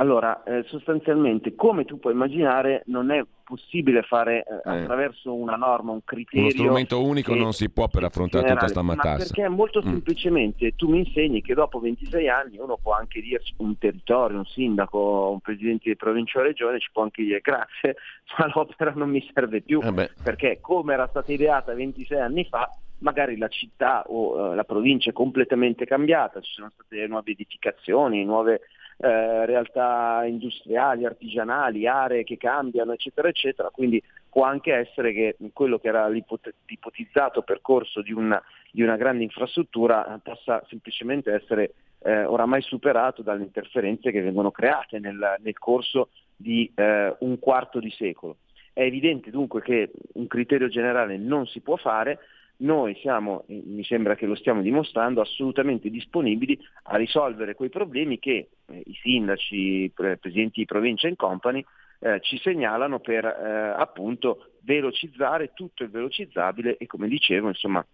[0.00, 4.80] Allora, eh, sostanzialmente, come tu puoi immaginare, non è possibile fare eh, Eh.
[4.80, 6.46] attraverso una norma, un criterio...
[6.46, 9.16] Uno strumento unico non si può per affrontare tutta generale, sta Ma matassa.
[9.34, 9.90] perché molto Mm.
[9.90, 14.46] semplicemente tu mi insegni che dopo 26 anni uno può anche dirci un territorio, un
[14.46, 17.96] sindaco, un presidente di provincia o regione ci può anche dire grazie,
[18.38, 22.74] ma l'opera non mi serve più Eh perché come era stata ideata 26 anni fa
[23.00, 28.24] magari la città o eh, la provincia è completamente cambiata, ci sono state nuove edificazioni,
[28.24, 28.60] nuove
[29.02, 35.78] eh, realtà industriali, artigianali, aree che cambiano, eccetera, eccetera, quindi può anche essere che quello
[35.78, 38.40] che era l'ipotizzato percorso di una,
[38.70, 41.72] di una grande infrastruttura possa semplicemente essere
[42.02, 47.80] eh, oramai superato dalle interferenze che vengono create nel, nel corso di eh, un quarto
[47.80, 48.36] di secolo.
[48.72, 52.18] È evidente dunque che un criterio generale non si può fare,
[52.60, 58.48] noi siamo, mi sembra che lo stiamo dimostrando, assolutamente disponibili a risolvere quei problemi che
[58.66, 61.64] eh, i sindaci, i pre- presidenti di provincia in company
[62.00, 67.84] eh, ci segnalano per eh, appunto velocizzare tutto il velocizzabile e come dicevo insomma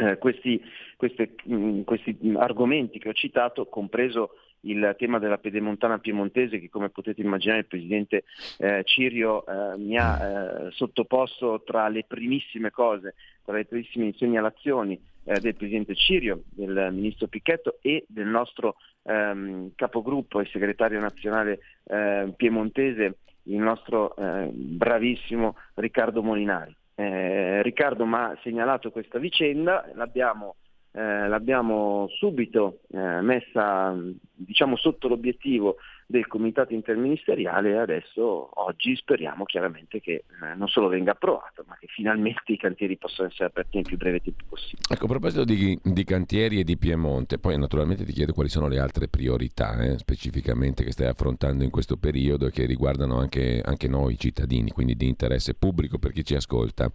[0.00, 0.62] eh, questi,
[0.96, 6.90] queste, mh, questi argomenti che ho citato, compreso il tema della pedemontana piemontese che come
[6.90, 8.24] potete immaginare il Presidente
[8.58, 13.14] eh, Cirio eh, mi ha eh, sottoposto tra le primissime cose,
[13.44, 19.72] tra le primissime segnalazioni eh, del Presidente Cirio, del Ministro Picchetto e del nostro ehm,
[19.74, 26.74] capogruppo e segretario nazionale eh, piemontese, il nostro eh, bravissimo Riccardo Molinari.
[26.94, 30.56] Eh, Riccardo mi ha segnalato questa vicenda, l'abbiamo,
[30.92, 33.94] eh, l'abbiamo subito eh, messa
[34.34, 35.76] diciamo, sotto l'obiettivo
[36.12, 41.76] del comitato interministeriale e adesso oggi speriamo chiaramente che eh, non solo venga approvato, ma
[41.80, 44.82] che finalmente i cantieri possano essere aperti nel più breve tempo possibile.
[44.90, 48.68] Ecco, a proposito di, di cantieri e di Piemonte, poi naturalmente ti chiedo quali sono
[48.68, 53.62] le altre priorità eh, specificamente che stai affrontando in questo periodo e che riguardano anche,
[53.64, 56.90] anche noi cittadini, quindi di interesse pubblico per chi ci ascolta.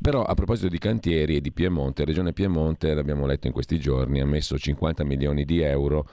[0.00, 4.20] Però a proposito di cantieri e di Piemonte, Regione Piemonte, l'abbiamo letto in questi giorni,
[4.20, 6.08] ha messo 50 milioni di euro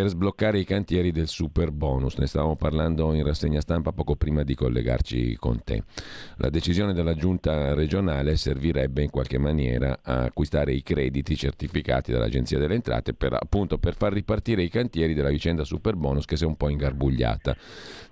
[0.00, 2.16] per sbloccare i cantieri del super bonus.
[2.16, 5.82] Ne stavamo parlando in rassegna stampa poco prima di collegarci con te.
[6.36, 12.58] La decisione della giunta regionale servirebbe in qualche maniera a acquistare i crediti certificati dall'Agenzia
[12.58, 16.44] delle Entrate per, appunto, per far ripartire i cantieri della vicenda super bonus che si
[16.44, 17.54] è un po' ingarbugliata.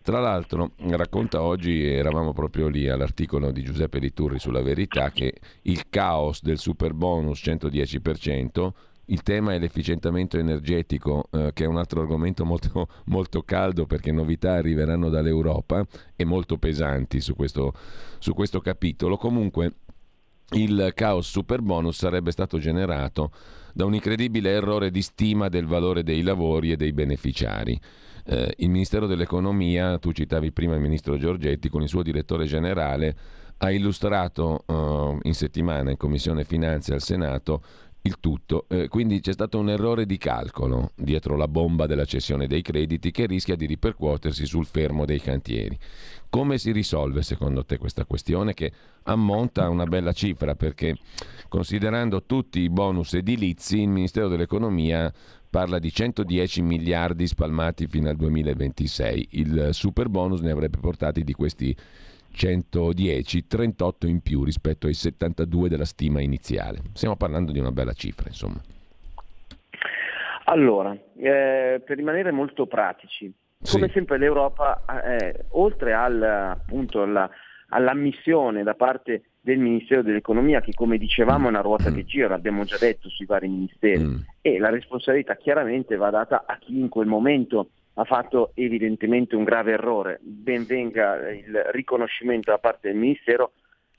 [0.02, 5.32] Tra l'altro racconta oggi, eravamo proprio lì all'articolo di Giuseppe Liturri sulla verità, che
[5.62, 8.72] il caos del super bonus 110%
[9.10, 14.12] il tema è l'efficientamento energetico, eh, che è un altro argomento molto, molto caldo perché
[14.12, 15.84] novità arriveranno dall'Europa
[16.16, 17.72] e molto pesanti su questo,
[18.18, 19.16] su questo capitolo.
[19.16, 19.72] Comunque
[20.52, 23.30] il caos super bonus sarebbe stato generato
[23.74, 27.78] da un incredibile errore di stima del valore dei lavori e dei beneficiari.
[28.24, 33.16] Eh, il Ministero dell'Economia, tu citavi prima il Ministro Giorgetti, con il suo direttore generale,
[33.58, 37.62] ha illustrato eh, in settimana in Commissione Finanze al Senato
[38.02, 38.66] il tutto.
[38.68, 43.10] Eh, quindi c'è stato un errore di calcolo dietro la bomba della cessione dei crediti
[43.10, 45.78] che rischia di ripercuotersi sul fermo dei cantieri.
[46.30, 48.72] Come si risolve secondo te questa questione che
[49.04, 50.96] ammonta a una bella cifra perché
[51.48, 55.12] considerando tutti i bonus edilizi il Ministero dell'Economia
[55.50, 59.28] parla di 110 miliardi spalmati fino al 2026.
[59.32, 61.74] Il super bonus ne avrebbe portati di questi
[62.38, 66.78] 110, 38 in più rispetto ai 72 della stima iniziale.
[66.92, 68.60] Stiamo parlando di una bella cifra, insomma.
[70.44, 73.32] Allora, eh, per rimanere molto pratici,
[73.72, 73.92] Come Sì.
[73.94, 77.28] sempre l'Europa, eh, oltre al, appunto, alla-
[77.70, 82.62] all'ammissione da parte del Ministero dell'Economia, che come dicevamo è una ruota che gira, l'abbiamo
[82.62, 84.16] già detto sui vari ministeri, Mm.
[84.42, 89.42] e la responsabilità chiaramente va data a chi in quel momento ha fatto evidentemente un
[89.42, 90.20] grave errore.
[90.22, 93.52] Ben venga il riconoscimento da parte del Ministero,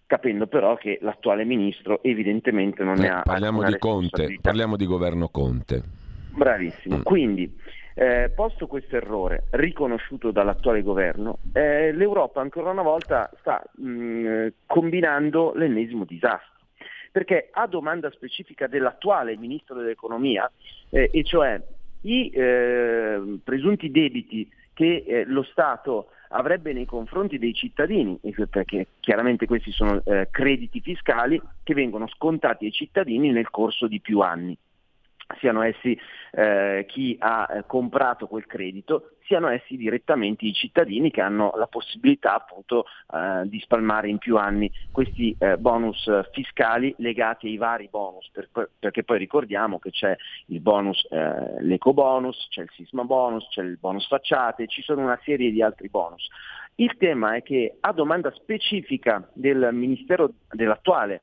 [0.06, 4.86] capendo però che l'attuale Ministro evidentemente non ne Eh, ha parliamo di Conte, parliamo di
[4.86, 5.84] governo Conte.
[6.32, 7.00] Bravissimo.
[7.00, 7.02] Mm.
[7.02, 7.54] Quindi,
[7.96, 15.52] eh, posto questo errore riconosciuto dall'attuale governo, eh, l'Europa ancora una volta sta mh, combinando
[15.56, 16.58] l'ennesimo disastro.
[17.12, 20.50] Perché a domanda specifica dell'attuale ministro dell'economia,
[20.92, 21.60] eh, e cioè
[22.02, 28.88] i eh, presunti debiti che eh, lo Stato avrebbe nei confronti dei cittadini, que- perché
[29.00, 34.20] chiaramente questi sono eh, crediti fiscali che vengono scontati ai cittadini nel corso di più
[34.20, 34.58] anni.
[35.40, 35.98] Siano essi
[36.32, 41.68] eh, chi ha eh, comprato quel credito, siano essi direttamente i cittadini che hanno la
[41.68, 47.88] possibilità appunto eh, di spalmare in più anni questi eh, bonus fiscali legati ai vari
[47.92, 48.50] bonus, per-
[48.80, 53.62] perché poi ricordiamo che c'è il bonus, eh, l'eco bonus, c'è il sisma bonus, c'è
[53.62, 56.28] il bonus facciate, ci sono una serie di altri bonus.
[56.76, 61.22] Il tema è che a domanda specifica del Ministero dell'attuale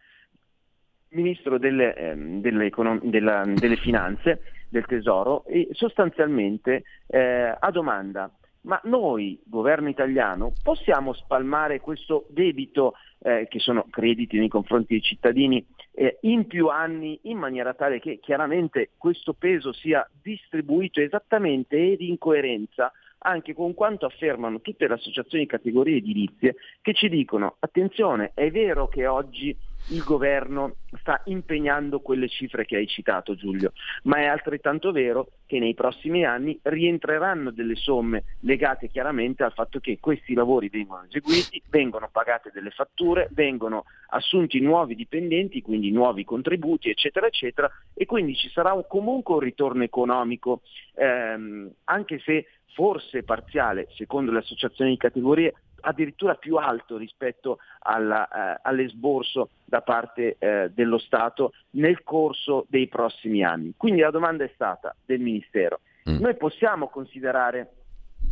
[1.09, 8.31] Ministro delle, ehm, delle delle Finanze, del Tesoro, e sostanzialmente eh, a domanda,
[8.63, 15.03] ma noi, governo italiano, possiamo spalmare questo debito, eh, che sono crediti nei confronti dei
[15.03, 21.93] cittadini, eh, in più anni in maniera tale che chiaramente questo peso sia distribuito esattamente
[21.93, 27.09] ed in coerenza anche con quanto affermano tutte le associazioni di categorie edilizie che ci
[27.09, 29.57] dicono attenzione, è vero che oggi
[29.89, 33.73] il governo sta impegnando quelle cifre che hai citato Giulio,
[34.05, 39.79] ma è altrettanto vero che nei prossimi anni rientreranno delle somme legate chiaramente al fatto
[39.79, 46.25] che questi lavori vengono eseguiti, vengono pagate delle fatture, vengono assunti nuovi dipendenti, quindi nuovi
[46.25, 50.63] contributi, eccetera, eccetera, e quindi ci sarà un- comunque un ritorno economico,
[50.95, 52.47] ehm, anche se
[52.77, 59.83] forse parziale, secondo le associazioni di categorie, addirittura più alto rispetto alla, eh, all'esborso da
[59.83, 63.75] parte eh, dello Stato nel corso dei prossimi anni.
[63.77, 66.21] Quindi la domanda è stata del Ministero, Mm.
[66.21, 67.73] noi possiamo considerare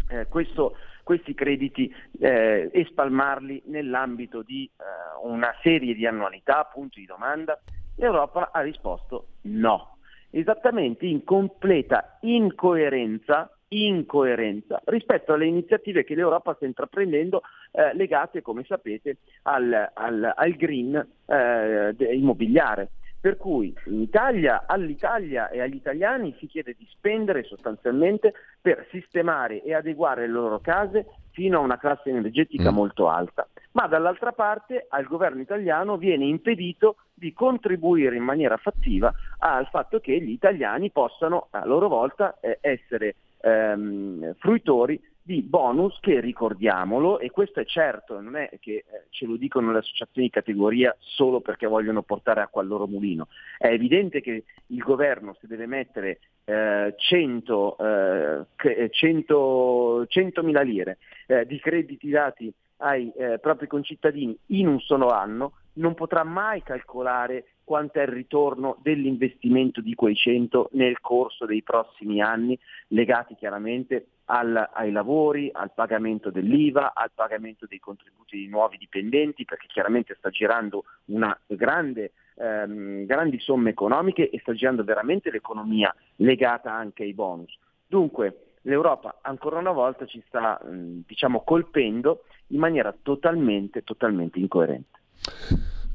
[0.09, 7.01] eh, questo- questi crediti eh, e spalmarli nell'ambito di eh, una serie di annualità, punti
[7.01, 7.59] di domanda?
[7.97, 9.97] L'Europa ha risposto no,
[10.31, 17.43] esattamente in completa incoerenza incoerenza rispetto alle iniziative che l'Europa sta intraprendendo
[17.73, 20.95] eh, legate, come sapete, al, al- al green
[21.27, 22.91] eh, immobiliare.
[23.25, 29.63] Per cui in Italia, all'Italia e agli italiani si chiede di spendere sostanzialmente per sistemare
[29.63, 32.75] e adeguare le loro case fino a una classe energetica Mm.
[32.75, 33.49] molto alta.
[33.73, 40.01] Ma dall'altra parte al governo italiano viene impedito di contribuire in maniera fattiva al fatto
[40.01, 43.15] che gli italiani possano a loro volta eh, essere
[43.45, 49.25] ehm, fruitori di bonus che ricordiamolo, e questo è certo, non è che eh, ce
[49.25, 53.29] lo dicono le associazioni di categoria solo perché vogliono portare acqua al loro mulino.
[53.57, 60.99] È evidente che il governo se deve mettere eh, 100, eh, che- 100 100.000 lire
[61.27, 66.63] eh, di crediti dati ai eh, propri concittadini in un solo anno, non potrà mai
[66.63, 72.59] calcolare quanto è il ritorno dell'investimento di quei 100 nel corso dei prossimi anni,
[72.89, 79.45] legati chiaramente al- ai lavori, al pagamento dell'IVA, al pagamento dei contributi di nuovi dipendenti,
[79.45, 85.95] perché chiaramente sta girando una grande, ehm, grandi somme economiche e sta girando veramente l'economia
[86.17, 87.59] legata anche ai bonus.
[87.87, 95.01] Dunque l'Europa ancora una volta ci sta mh, diciamo, colpendo in maniera totalmente, totalmente incoerente.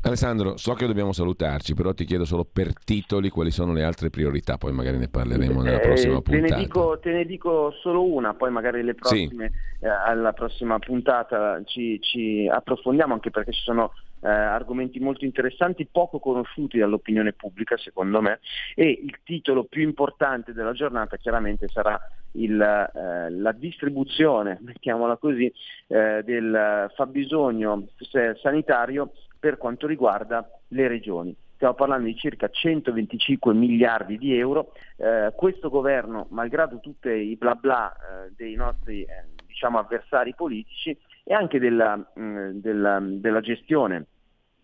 [0.01, 4.09] Alessandro, so che dobbiamo salutarci, però ti chiedo solo per titoli quali sono le altre
[4.09, 6.61] priorità, poi magari ne parleremo nella Eh, prossima te, ne puntata.
[6.61, 9.27] dico, te ne dico solo una, poi magari le Sì.
[9.27, 9.51] prossime,
[9.81, 15.85] eh, alla prossima puntata ci, ci approfondiamo anche perché ci sono eh, argomenti molto interessanti,
[15.91, 18.39] poco conosciuti dall'opinione pubblica secondo me
[18.75, 21.99] e il titolo più importante della giornata chiaramente sarà
[22.33, 25.51] il, eh, la distribuzione, mettiamola così,
[25.87, 31.35] eh, del fabbisogno eh, sanitario per quanto riguarda le regioni.
[31.55, 34.73] Stiamo parlando di circa 125 miliardi di euro.
[34.95, 40.97] Eh, questo governo, malgrado tutti i bla bla eh, dei nostri eh, diciamo, avversari politici
[41.23, 44.05] e anche della, mh, della- della gestione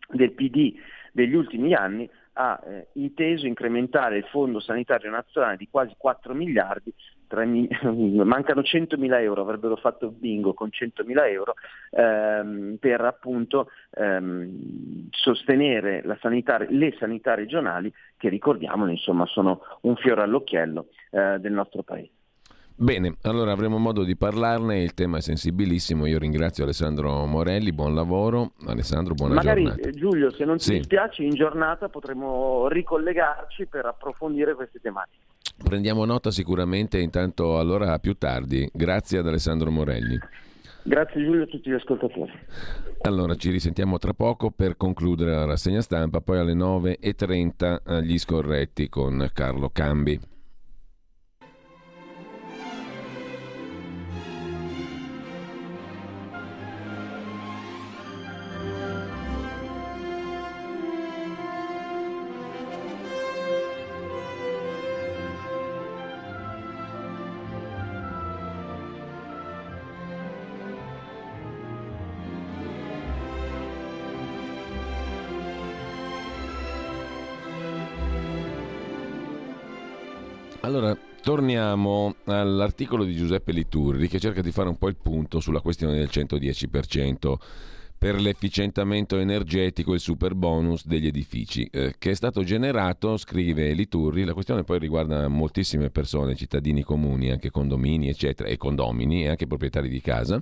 [0.10, 0.74] del PD
[1.12, 6.94] degli ultimi anni, ha eh, inteso incrementare il fondo sanitario nazionale di quasi 4 miliardi,
[8.24, 11.56] mancano 100.000 euro, avrebbero fatto bingo con 100.000 euro
[11.92, 20.22] ehm, per appunto ehm, sostenere sanità, le sanità regionali che ricordiamo insomma sono un fiore
[20.22, 22.12] all'occhiello eh, del nostro paese.
[22.78, 27.96] Bene, allora avremo modo di parlarne, il tema è sensibilissimo, io ringrazio Alessandro Morelli, buon
[27.96, 28.52] lavoro.
[28.68, 29.82] Alessandro, buona Magari, giornata.
[29.82, 30.74] Magari Giulio, se non ti sì.
[30.80, 35.25] dispiace, in giornata potremo ricollegarci per approfondire queste tematiche.
[35.64, 38.70] Prendiamo nota sicuramente, intanto allora più tardi.
[38.72, 40.18] Grazie ad Alessandro Morelli.
[40.84, 42.32] Grazie Giulio a tutti gli ascoltatori.
[43.02, 48.90] Allora ci risentiamo tra poco per concludere la rassegna stampa, poi alle 9.30 gli scorretti
[48.90, 50.20] con Carlo Cambi.
[80.66, 85.62] Allora, torniamo all'articolo di Giuseppe Liturri che cerca di fare un po' il punto sulla
[85.62, 87.36] questione del 110%
[87.96, 93.74] per l'efficientamento energetico e il super bonus degli edifici, eh, che è stato generato, scrive
[93.74, 99.30] Liturri, la questione poi riguarda moltissime persone, cittadini comuni, anche condomini, eccetera, e condomini e
[99.30, 100.42] anche proprietari di casa,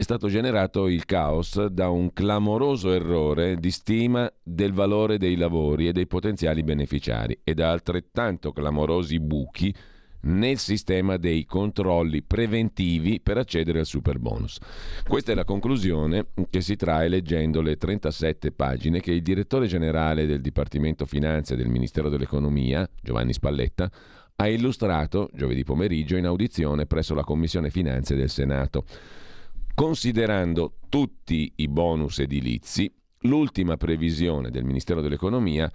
[0.00, 5.88] è stato generato il caos da un clamoroso errore di stima del valore dei lavori
[5.88, 9.74] e dei potenziali beneficiari e da altrettanto clamorosi buchi
[10.22, 14.58] nel sistema dei controlli preventivi per accedere al super bonus.
[15.06, 20.24] Questa è la conclusione che si trae leggendo le 37 pagine che il direttore generale
[20.24, 23.90] del Dipartimento Finanze del Ministero dell'Economia, Giovanni Spalletta,
[24.36, 28.86] ha illustrato giovedì pomeriggio in audizione presso la Commissione Finanze del Senato.
[29.74, 35.70] Considerando tutti i bonus edilizi, l'ultima previsione del Ministero dell'Economia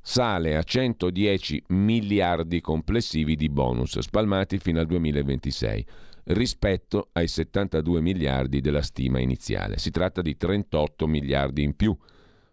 [0.00, 5.86] sale a 110 miliardi complessivi di bonus spalmati fino al 2026
[6.24, 9.78] rispetto ai 72 miliardi della stima iniziale.
[9.78, 11.96] Si tratta di 38 miliardi in più,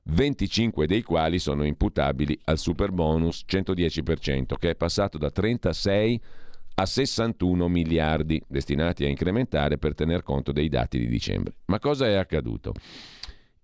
[0.03, 6.40] 25 dei quali sono imputabili al super bonus 110%, che è passato da 36 a
[6.81, 11.53] a 61 miliardi destinati a incrementare per tener conto dei dati di dicembre.
[11.65, 12.73] Ma cosa è accaduto?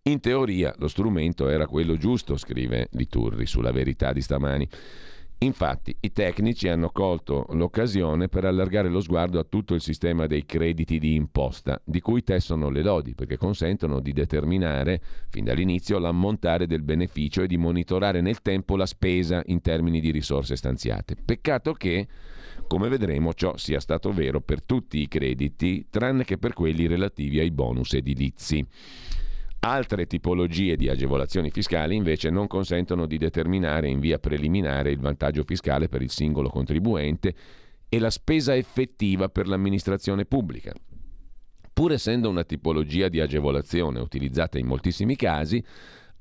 [0.03, 4.69] In teoria lo strumento era quello giusto, scrive Liturri sulla verità di stamani.
[5.39, 10.45] Infatti i tecnici hanno colto l'occasione per allargare lo sguardo a tutto il sistema dei
[10.45, 16.67] crediti di imposta, di cui tessono le lodi, perché consentono di determinare fin dall'inizio l'ammontare
[16.67, 21.15] del beneficio e di monitorare nel tempo la spesa in termini di risorse stanziate.
[21.23, 22.07] Peccato che
[22.67, 27.39] come vedremo ciò sia stato vero per tutti i crediti, tranne che per quelli relativi
[27.39, 28.65] ai bonus edilizi.
[29.59, 35.43] Altre tipologie di agevolazioni fiscali invece non consentono di determinare in via preliminare il vantaggio
[35.43, 37.33] fiscale per il singolo contribuente
[37.89, 40.73] e la spesa effettiva per l'amministrazione pubblica.
[41.73, 45.63] Pur essendo una tipologia di agevolazione utilizzata in moltissimi casi,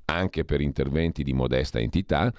[0.07, 2.33] anche per interventi di modesta entità,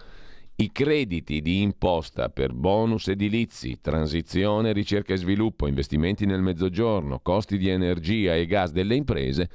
[0.60, 7.60] i crediti di imposta per bonus edilizi, transizione, ricerca e sviluppo, investimenti nel mezzogiorno, costi
[7.60, 9.50] di energia e gas delle imprese,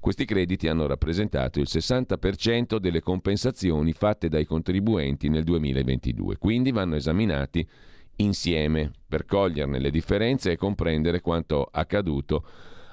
[0.00, 6.96] questi crediti hanno rappresentato il 60% delle compensazioni fatte dai contribuenti nel 2022, quindi vanno
[6.96, 7.64] esaminati
[8.16, 12.44] insieme per coglierne le differenze e comprendere quanto accaduto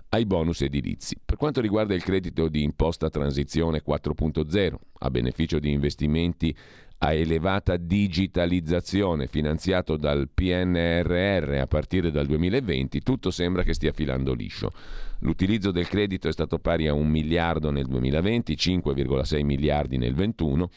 [0.09, 1.17] ai bonus edilizi.
[1.23, 6.55] Per quanto riguarda il credito di imposta transizione 4.0, a beneficio di investimenti
[6.99, 14.33] a elevata digitalizzazione finanziato dal PNRR a partire dal 2020, tutto sembra che stia filando
[14.33, 14.71] liscio.
[15.19, 20.69] L'utilizzo del credito è stato pari a 1 miliardo nel 2020, 5,6 miliardi nel 2021.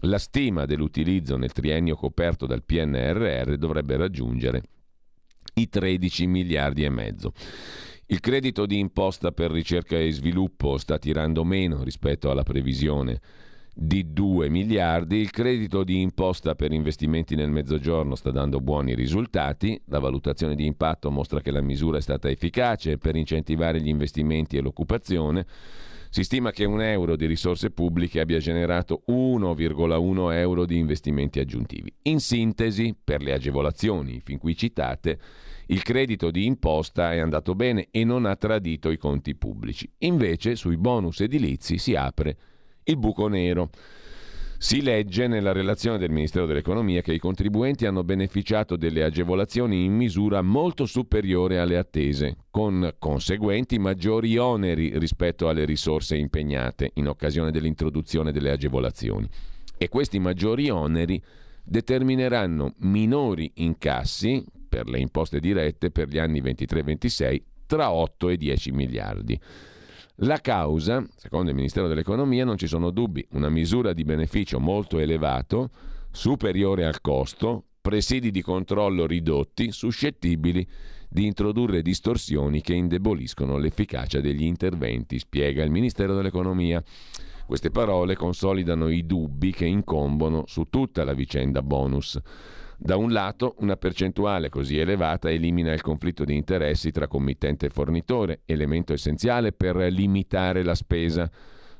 [0.00, 4.62] La stima dell'utilizzo nel triennio coperto dal PNRR dovrebbe raggiungere
[5.54, 7.32] i 13 miliardi e mezzo.
[8.06, 13.20] Il credito di imposta per ricerca e sviluppo sta tirando meno rispetto alla previsione
[13.78, 15.18] di 2 miliardi.
[15.18, 19.78] Il credito di imposta per investimenti nel mezzogiorno sta dando buoni risultati.
[19.88, 24.56] La valutazione di impatto mostra che la misura è stata efficace per incentivare gli investimenti
[24.56, 25.44] e l'occupazione.
[26.08, 31.92] Si stima che un euro di risorse pubbliche abbia generato 1,1 euro di investimenti aggiuntivi.
[32.02, 35.18] In sintesi, per le agevolazioni fin qui citate,
[35.66, 39.90] il credito di imposta è andato bene e non ha tradito i conti pubblici.
[39.98, 42.36] Invece, sui bonus edilizi si apre
[42.88, 43.70] il buco nero.
[44.58, 49.94] Si legge nella relazione del Ministero dell'Economia che i contribuenti hanno beneficiato delle agevolazioni in
[49.94, 57.50] misura molto superiore alle attese, con conseguenti maggiori oneri rispetto alle risorse impegnate in occasione
[57.50, 59.28] dell'introduzione delle agevolazioni.
[59.76, 61.22] E questi maggiori oneri
[61.62, 68.70] determineranno minori incassi per le imposte dirette per gli anni 23-26 tra 8 e 10
[68.72, 69.38] miliardi.
[70.20, 74.98] La causa, secondo il Ministero dell'Economia, non ci sono dubbi, una misura di beneficio molto
[74.98, 75.68] elevato,
[76.10, 80.66] superiore al costo, presidi di controllo ridotti, suscettibili
[81.10, 86.82] di introdurre distorsioni che indeboliscono l'efficacia degli interventi, spiega il Ministero dell'Economia.
[87.44, 92.18] Queste parole consolidano i dubbi che incombono su tutta la vicenda bonus.
[92.78, 97.70] Da un lato, una percentuale così elevata elimina il conflitto di interessi tra committente e
[97.70, 101.30] fornitore, elemento essenziale per limitare la spesa.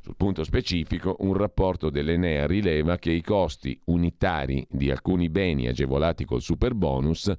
[0.01, 6.25] Sul punto specifico, un rapporto dell'Enea rileva che i costi unitari di alcuni beni agevolati
[6.25, 7.31] col super bonus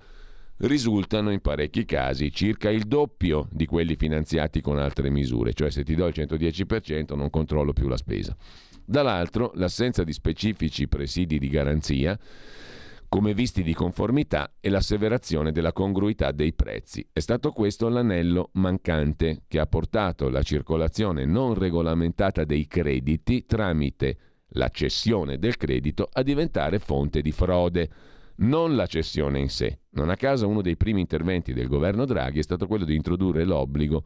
[0.58, 5.84] risultano in parecchi casi circa il doppio di quelli finanziati con altre misure, cioè se
[5.84, 8.36] ti do il 110% non controllo più la spesa.
[8.86, 12.18] Dall'altro, l'assenza di specifici presidi di garanzia
[13.10, 17.08] come visti di conformità e l'asseverazione della congruità dei prezzi.
[17.12, 24.18] È stato questo l'anello mancante che ha portato la circolazione non regolamentata dei crediti tramite
[24.52, 27.90] la cessione del credito a diventare fonte di frode,
[28.38, 29.80] non la cessione in sé.
[29.92, 33.44] Non a caso uno dei primi interventi del governo Draghi è stato quello di introdurre
[33.44, 34.04] l'obbligo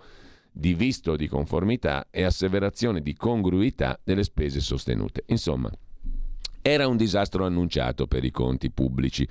[0.52, 5.24] di visto di conformità e asseverazione di congruità delle spese sostenute.
[5.28, 5.72] Insomma,
[6.62, 9.28] era un disastro annunciato per i conti pubblici,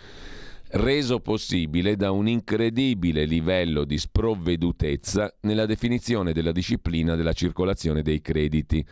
[0.72, 8.20] reso possibile da un incredibile livello di sprovvedutezza nella definizione della disciplina della circolazione dei
[8.20, 8.84] crediti.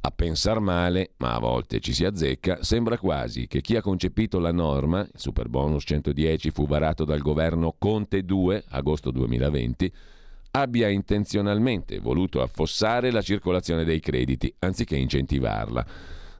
[0.00, 4.38] A pensar male, ma a volte ci si azzecca, sembra quasi che chi ha concepito
[4.38, 9.92] la norma, il super bonus 110 fu varato dal governo Conte 2, agosto 2020,
[10.52, 15.86] abbia intenzionalmente voluto affossare la circolazione dei crediti, anziché incentivarla.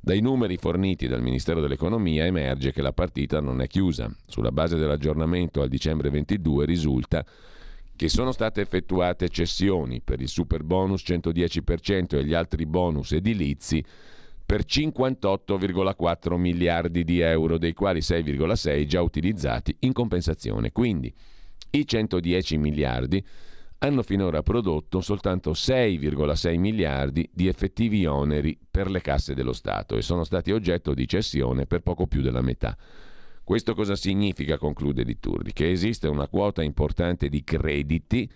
[0.06, 4.08] Dai numeri forniti dal Ministero dell'Economia emerge che la partita non è chiusa.
[4.28, 7.26] Sulla base dell'aggiornamento al dicembre 22 risulta
[7.96, 13.84] che sono state effettuate cessioni per il super bonus 110% e gli altri bonus edilizi
[14.46, 20.70] per 58,4 miliardi di euro, dei quali 6,6 già utilizzati in compensazione.
[20.70, 21.12] Quindi
[21.70, 23.26] i 110 miliardi
[23.78, 30.02] hanno finora prodotto soltanto 6,6 miliardi di effettivi oneri per le casse dello Stato e
[30.02, 32.76] sono stati oggetto di cessione per poco più della metà.
[33.44, 35.52] Questo cosa significa, conclude Di Turri?
[35.52, 38.28] Che esiste una quota importante di crediti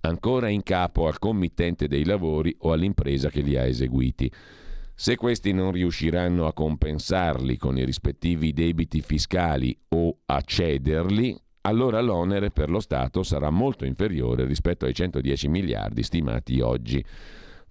[0.00, 4.30] ancora in capo al committente dei lavori o all'impresa che li ha eseguiti.
[4.94, 12.00] Se questi non riusciranno a compensarli con i rispettivi debiti fiscali o a cederli, allora
[12.00, 17.04] l'onere per lo Stato sarà molto inferiore rispetto ai 110 miliardi stimati oggi.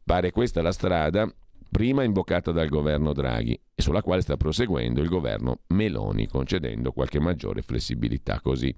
[0.04, 1.32] Pare questa la strada
[1.70, 7.20] prima invocata dal governo Draghi e sulla quale sta proseguendo il governo Meloni, concedendo qualche
[7.20, 8.40] maggiore flessibilità.
[8.42, 8.74] Così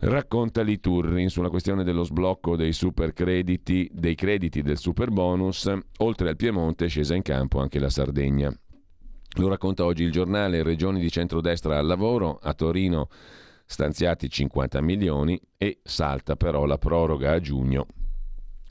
[0.00, 5.70] racconta Liturri sulla questione dello sblocco dei supercrediti, dei crediti del super bonus.
[5.98, 8.52] Oltre al Piemonte è scesa in campo anche la Sardegna.
[9.38, 12.38] Lo racconta oggi il giornale Regioni di centrodestra al lavoro.
[12.42, 13.08] A Torino
[13.70, 17.86] stanziati 50 milioni e salta però la proroga a giugno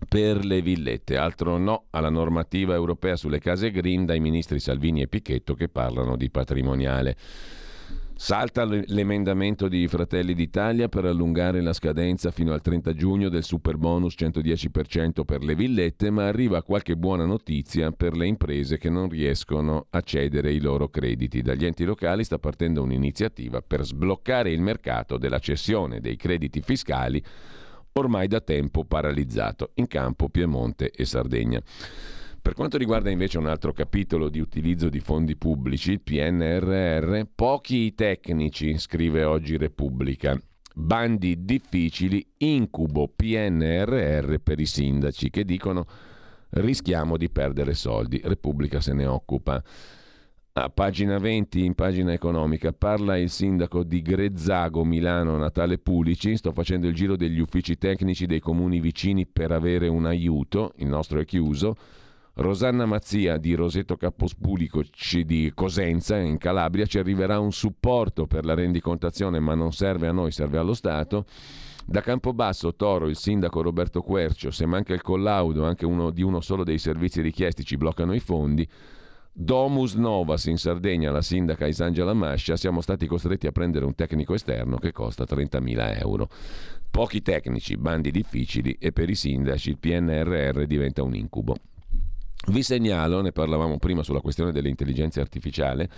[0.09, 1.15] per le villette.
[1.15, 6.17] Altro no alla normativa europea sulle case green dai ministri Salvini e Pichetto che parlano
[6.17, 7.15] di patrimoniale.
[8.21, 13.77] Salta l'emendamento di Fratelli d'Italia per allungare la scadenza fino al 30 giugno del super
[13.77, 19.07] bonus 110% per le villette, ma arriva qualche buona notizia per le imprese che non
[19.07, 21.41] riescono a cedere i loro crediti.
[21.41, 27.23] Dagli enti locali sta partendo un'iniziativa per sbloccare il mercato della cessione dei crediti fiscali
[27.93, 31.63] ormai da tempo paralizzato in campo Piemonte e Sardegna.
[32.41, 37.78] Per quanto riguarda invece un altro capitolo di utilizzo di fondi pubblici, il PNRR, pochi
[37.78, 40.40] i tecnici, scrive oggi Repubblica.
[40.74, 45.86] Bandi difficili, incubo PNRR per i sindaci che dicono
[46.52, 48.22] rischiamo di perdere soldi.
[48.24, 49.61] Repubblica se ne occupa.
[50.53, 56.38] A pagina 20, in pagina economica, parla il sindaco di Grezzago, Milano, Natale Pulici.
[56.38, 60.74] Sto facendo il giro degli uffici tecnici dei comuni vicini per avere un aiuto.
[60.78, 61.76] Il nostro è chiuso.
[62.40, 64.82] Rosanna Mazzia di Roseto Capospulico
[65.26, 70.14] di Cosenza in Calabria ci arriverà un supporto per la rendicontazione ma non serve a
[70.14, 71.26] noi, serve allo Stato.
[71.86, 76.40] Da Campobasso, Toro, il sindaco Roberto Quercio, se manca il collaudo anche uno, di uno
[76.40, 78.66] solo dei servizi richiesti ci bloccano i fondi.
[79.34, 84.34] Domus Novas in Sardegna, la sindaca Isangela Mascia, siamo stati costretti a prendere un tecnico
[84.34, 86.30] esterno che costa 30.000 euro.
[86.90, 91.57] Pochi tecnici, bandi difficili e per i sindaci il PNRR diventa un incubo.
[92.48, 95.90] Vi segnalo, ne parlavamo prima sulla questione dell'intelligenza artificiale,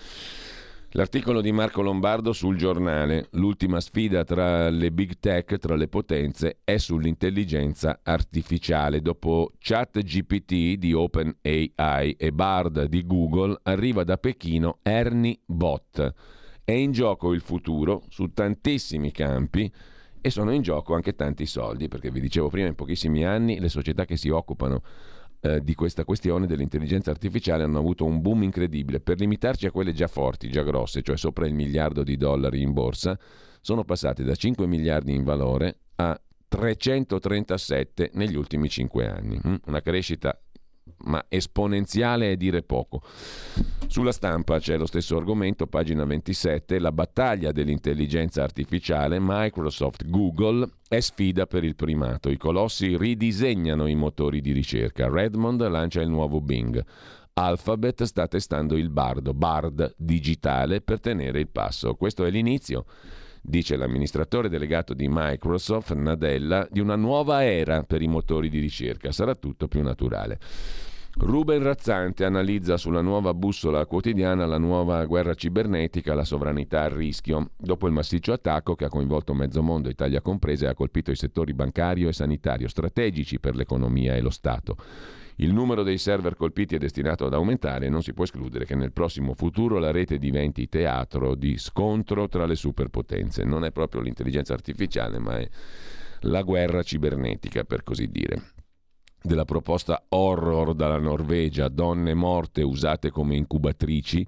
[0.93, 6.59] L'articolo di Marco Lombardo sul giornale, l'ultima sfida tra le big tech, tra le potenze,
[6.65, 9.01] è sull'intelligenza artificiale.
[9.01, 16.13] Dopo ChatGPT di OpenAI e Bard di Google, arriva da Pechino Ernie Bot.
[16.61, 19.71] È in gioco il futuro su tantissimi campi
[20.19, 23.69] e sono in gioco anche tanti soldi, perché vi dicevo prima, in pochissimi anni le
[23.69, 24.81] società che si occupano
[25.41, 28.99] eh, di questa questione dell'intelligenza artificiale hanno avuto un boom incredibile.
[28.99, 32.73] Per limitarci a quelle già forti, già grosse, cioè sopra il miliardo di dollari in
[32.73, 33.17] borsa,
[33.59, 39.39] sono passate da 5 miliardi in valore a 337 negli ultimi 5 anni.
[39.47, 39.55] Mm?
[39.65, 40.39] Una crescita
[41.05, 43.01] ma esponenziale è dire poco.
[43.87, 50.99] Sulla stampa c'è lo stesso argomento, pagina 27, la battaglia dell'intelligenza artificiale, Microsoft, Google è
[50.99, 52.29] sfida per il primato.
[52.29, 55.09] I colossi ridisegnano i motori di ricerca.
[55.09, 56.83] Redmond lancia il nuovo Bing.
[57.33, 61.95] Alphabet sta testando il Bardo, Bard digitale per tenere il passo.
[61.95, 62.85] Questo è l'inizio
[63.41, 69.11] dice l'amministratore delegato di Microsoft, Nadella, di una nuova era per i motori di ricerca.
[69.11, 70.39] Sarà tutto più naturale.
[71.13, 77.51] Ruben Razzante analizza sulla nuova bussola quotidiana la nuova guerra cibernetica, la sovranità a rischio.
[77.57, 81.17] Dopo il massiccio attacco che ha coinvolto mezzo mondo, Italia compresa, e ha colpito i
[81.17, 84.77] settori bancario e sanitario strategici per l'economia e lo Stato.
[85.35, 88.75] Il numero dei server colpiti è destinato ad aumentare e non si può escludere che
[88.75, 93.43] nel prossimo futuro la rete diventi teatro di scontro tra le superpotenze.
[93.43, 95.49] Non è proprio l'intelligenza artificiale, ma è
[96.21, 98.59] la guerra cibernetica, per così dire
[99.21, 104.25] della proposta horror dalla Norvegia, donne morte usate come incubatrici,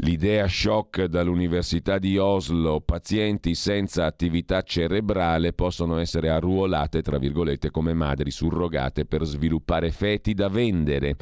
[0.00, 7.94] l'idea shock dall'Università di Oslo, pazienti senza attività cerebrale possono essere arruolate, tra virgolette, come
[7.94, 11.16] madri surrogate per sviluppare feti da vendere.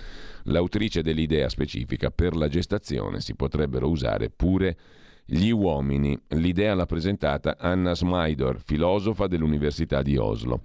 [0.44, 4.76] L'autrice dell'idea specifica per la gestazione si potrebbero usare pure
[5.24, 6.18] gli uomini.
[6.28, 10.60] L'idea l'ha presentata Anna Smaidor, filosofa dell'Università di Oslo.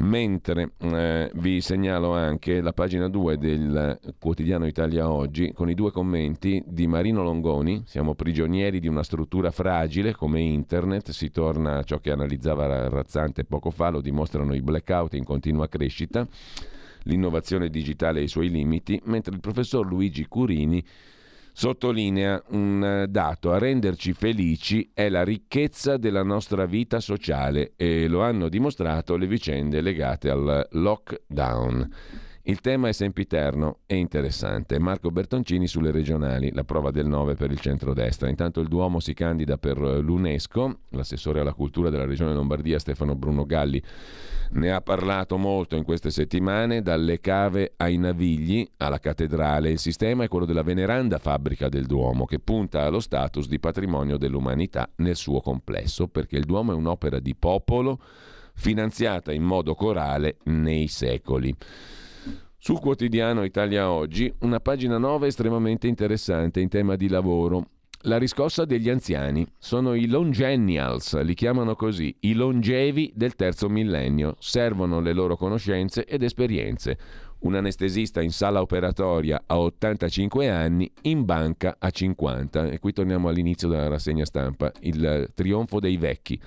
[0.00, 5.90] Mentre eh, vi segnalo anche la pagina 2 del quotidiano Italia Oggi con i due
[5.90, 11.82] commenti di Marino Longoni, siamo prigionieri di una struttura fragile come internet, si torna a
[11.82, 16.24] ciò che analizzava Razzante poco fa, lo dimostrano i blackout in continua crescita,
[17.02, 20.84] l'innovazione digitale e i suoi limiti, mentre il professor Luigi Curini
[21.58, 28.06] sottolinea un eh, dato, a renderci felici è la ricchezza della nostra vita sociale e
[28.06, 31.90] lo hanno dimostrato le vicende legate al lockdown.
[32.48, 34.78] Il tema è sempiterno e interessante.
[34.78, 38.30] Marco Bertoncini sulle regionali, la prova del 9 per il centrodestra.
[38.30, 43.44] Intanto il Duomo si candida per l'UNESCO, l'assessore alla cultura della regione Lombardia Stefano Bruno
[43.44, 43.82] Galli
[44.52, 49.68] ne ha parlato molto in queste settimane, dalle cave ai navigli alla cattedrale.
[49.68, 54.16] Il sistema è quello della veneranda fabbrica del Duomo, che punta allo status di patrimonio
[54.16, 58.00] dell'umanità nel suo complesso, perché il Duomo è un'opera di popolo
[58.54, 61.54] finanziata in modo corale nei secoli.
[62.60, 67.68] Sul quotidiano Italia Oggi, una pagina 9 estremamente interessante in tema di lavoro.
[68.02, 74.34] La riscossa degli anziani sono i longennials, li chiamano così, i longevi del terzo millennio.
[74.40, 76.98] Servono le loro conoscenze ed esperienze.
[77.40, 82.70] Un anestesista in sala operatoria a 85 anni, in banca a 50.
[82.70, 86.38] E qui torniamo all'inizio della rassegna stampa, il trionfo dei vecchi.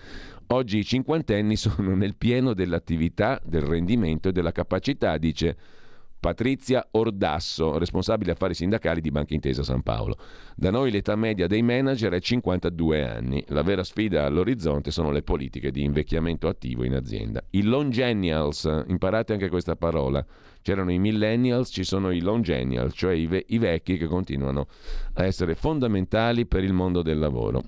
[0.48, 5.80] Oggi i cinquantenni sono nel pieno dell'attività, del rendimento e della capacità, dice
[6.22, 10.18] Patrizia Ordasso, responsabile affari sindacali di Banca Intesa San Paolo.
[10.56, 13.44] Da noi l'età media dei manager è 52 anni.
[13.48, 17.44] La vera sfida all'orizzonte sono le politiche di invecchiamento attivo in azienda.
[17.50, 20.24] I longennials, imparate anche questa parola.
[20.62, 24.68] C'erano i millennials, ci sono i longennials, cioè i, ve- i vecchi che continuano
[25.14, 27.64] a essere fondamentali per il mondo del lavoro.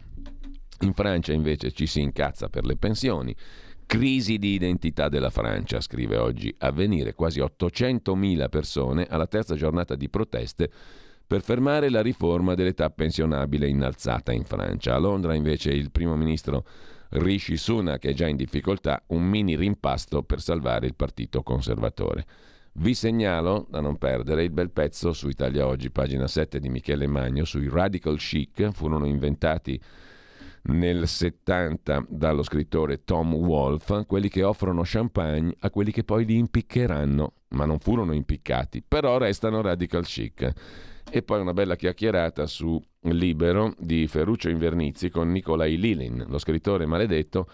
[0.82, 3.36] In Francia invece ci si incazza per le pensioni.
[3.94, 10.10] Crisi di identità della Francia, scrive oggi Avvenire, quasi 800.000 persone alla terza giornata di
[10.10, 10.68] proteste
[11.28, 14.96] per fermare la riforma dell'età pensionabile innalzata in Francia.
[14.96, 16.66] A Londra invece il primo ministro
[17.10, 22.26] Rishi Sunak è già in difficoltà, un mini rimpasto per salvare il partito conservatore.
[22.74, 27.06] Vi segnalo, da non perdere, il bel pezzo su Italia Oggi, pagina 7 di Michele
[27.06, 29.80] Magno, sui radical chic, furono inventati
[30.64, 36.38] nel 70 dallo scrittore Tom Wolfe, quelli che offrono champagne a quelli che poi li
[36.38, 40.52] impiccheranno, ma non furono impiccati, però restano radical chic.
[41.10, 46.86] E poi una bella chiacchierata su Libero di Ferruccio Invernizzi con Nicolai Lilin, lo scrittore
[46.86, 47.48] maledetto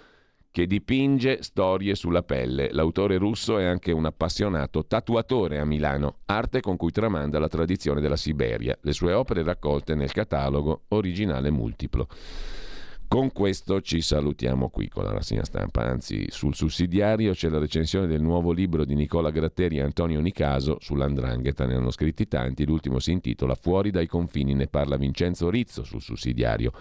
[0.51, 2.69] che dipinge storie sulla pelle.
[2.71, 8.01] L'autore russo è anche un appassionato tatuatore a Milano, arte con cui tramanda la tradizione
[8.01, 12.07] della Siberia, le sue opere raccolte nel catalogo originale multiplo.
[13.09, 18.05] Con questo ci salutiamo qui con la rassegna stampa, anzi sul sussidiario c'è la recensione
[18.05, 22.99] del nuovo libro di Nicola Gratteri e Antonio Nicaso sull'andrangheta, ne hanno scritti tanti, l'ultimo
[22.99, 26.71] si intitola Fuori dai confini, ne parla Vincenzo Rizzo sul sussidiario.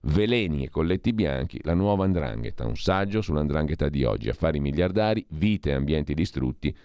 [0.00, 5.70] Veleni e colletti bianchi, la nuova andrangheta, un saggio sull'andrangheta di oggi, affari miliardari, vite
[5.70, 6.76] e ambienti distrutti,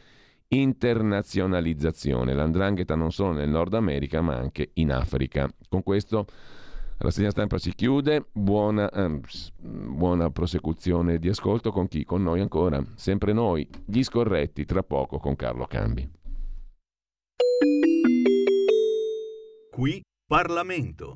[0.50, 5.52] internazionalizzazione, l'andrangheta non solo nel Nord America ma anche in Africa.
[5.68, 6.28] Con questo
[7.04, 9.20] la segna stampa si chiude, buona, eh,
[9.60, 12.04] buona prosecuzione di ascolto con chi?
[12.04, 16.10] Con noi ancora, sempre noi, gli scorretti, tra poco con Carlo Cambi.
[19.72, 21.16] Qui Parlamento.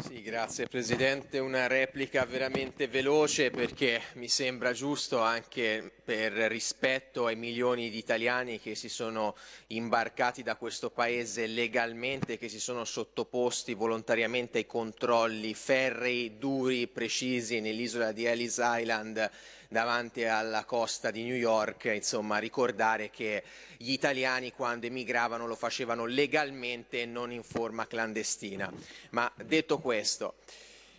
[0.00, 1.38] Sì, grazie Presidente.
[1.38, 8.58] Una replica veramente veloce perché mi sembra giusto anche per rispetto ai milioni di italiani
[8.58, 9.36] che si sono
[9.68, 17.60] imbarcati da questo Paese legalmente, che si sono sottoposti volontariamente ai controlli ferrei, duri, precisi
[17.60, 19.30] nell'isola di Ellis Island
[19.68, 23.42] davanti alla costa di New York, insomma ricordare che
[23.76, 28.72] gli italiani quando emigravano lo facevano legalmente e non in forma clandestina.
[29.10, 30.36] Ma detto questo,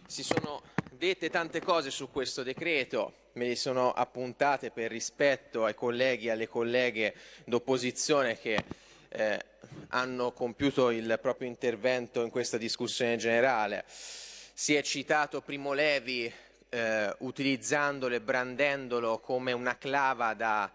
[0.07, 0.61] si sono
[0.91, 6.31] dette tante cose su questo decreto, me le sono appuntate per rispetto ai colleghi e
[6.31, 7.13] alle colleghe
[7.45, 8.63] d'opposizione che
[9.09, 9.45] eh,
[9.89, 13.83] hanno compiuto il proprio intervento in questa discussione generale.
[13.87, 16.31] Si è citato Primo Levi
[16.69, 20.71] eh, utilizzandolo e brandendolo come una clava da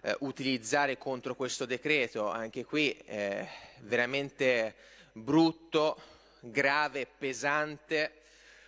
[0.00, 3.48] eh, utilizzare contro questo decreto, anche qui eh,
[3.80, 4.74] veramente
[5.12, 6.00] brutto,
[6.40, 8.22] grave, pesante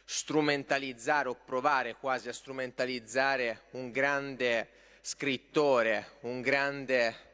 [0.04, 4.68] strumentalizzare o provare quasi a strumentalizzare un grande
[5.00, 7.32] scrittore, un grande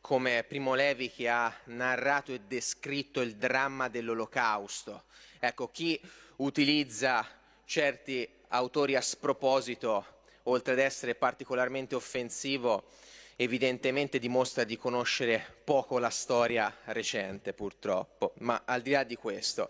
[0.00, 5.04] come Primo Levi che ha narrato e descritto il dramma dell'olocausto.
[5.38, 5.98] Ecco, chi
[6.36, 7.26] utilizza
[7.64, 10.04] certi autori a sproposito,
[10.44, 12.84] oltre ad essere particolarmente offensivo,
[13.36, 18.34] evidentemente dimostra di conoscere poco la storia recente, purtroppo.
[18.38, 19.68] Ma al di là di questo,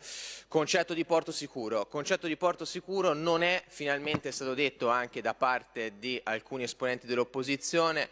[0.49, 1.87] concetto di porto sicuro.
[1.87, 7.07] Concetto di porto sicuro non è, finalmente stato detto anche da parte di alcuni esponenti
[7.07, 8.09] dell'opposizione,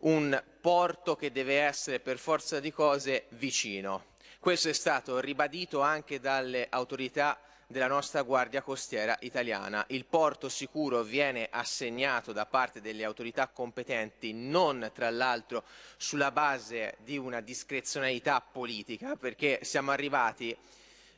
[0.00, 4.06] un porto che deve essere per forza di cose vicino.
[4.40, 7.38] Questo è stato ribadito anche dalle autorità
[7.70, 9.84] della nostra Guardia Costiera italiana.
[9.90, 15.62] Il porto sicuro viene assegnato da parte delle autorità competenti non tra l'altro
[15.96, 20.56] sulla base di una discrezionalità politica, perché siamo arrivati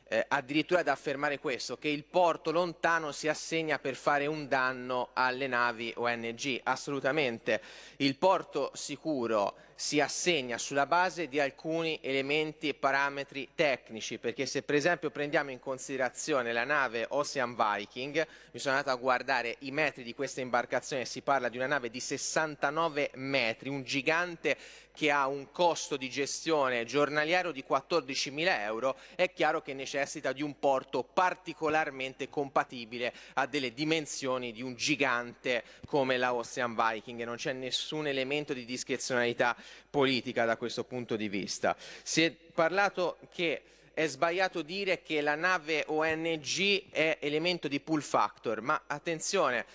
[0.09, 5.09] eh, addirittura ad affermare questo, che il porto lontano si assegna per fare un danno
[5.13, 6.59] alle navi ONG.
[6.61, 7.61] Assolutamente.
[7.97, 14.61] Il porto sicuro si assegna sulla base di alcuni elementi e parametri tecnici, perché se
[14.61, 19.71] per esempio prendiamo in considerazione la nave Ocean Viking, mi sono andato a guardare i
[19.71, 24.55] metri di questa imbarcazione, si parla di una nave di 69 metri, un gigante
[24.93, 30.43] che ha un costo di gestione giornaliero di 14.000 euro, è chiaro che necessita di
[30.43, 37.23] un porto particolarmente compatibile a delle dimensioni di un gigante come la Ocean Viking.
[37.23, 39.55] Non c'è nessun elemento di discrezionalità
[39.89, 41.75] politica da questo punto di vista.
[42.03, 43.63] Si è parlato che
[43.93, 49.65] è sbagliato dire che la nave ONG è elemento di pull factor, ma attenzione,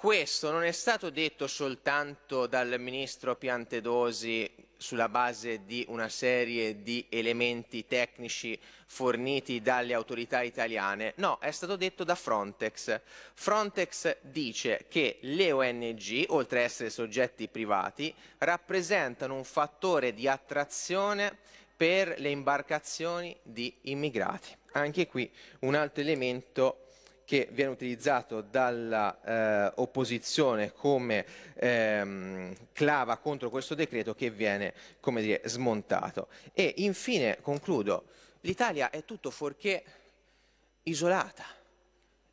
[0.00, 7.04] questo non è stato detto soltanto dal ministro Piantedosi sulla base di una serie di
[7.10, 12.98] elementi tecnici forniti dalle autorità italiane, no, è stato detto da Frontex.
[13.34, 21.36] Frontex dice che le ONG, oltre ad essere soggetti privati, rappresentano un fattore di attrazione
[21.76, 24.56] per le imbarcazioni di immigrati.
[24.72, 26.86] Anche qui un altro elemento
[27.30, 31.24] che viene utilizzato dall'opposizione eh, come
[31.54, 36.26] ehm, clava contro questo decreto che viene come dire, smontato.
[36.52, 38.06] E infine concludo,
[38.40, 39.84] l'Italia è tutto fuorché
[40.82, 41.44] isolata.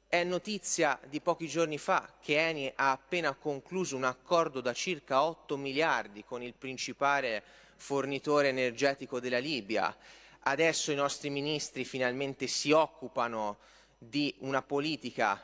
[0.07, 5.21] È notizia di pochi giorni fa che Eni ha appena concluso un accordo da circa
[5.21, 7.43] 8 miliardi con il principale
[7.75, 9.95] fornitore energetico della Libia.
[10.39, 15.41] Adesso i nostri ministri finalmente si occupano di una politica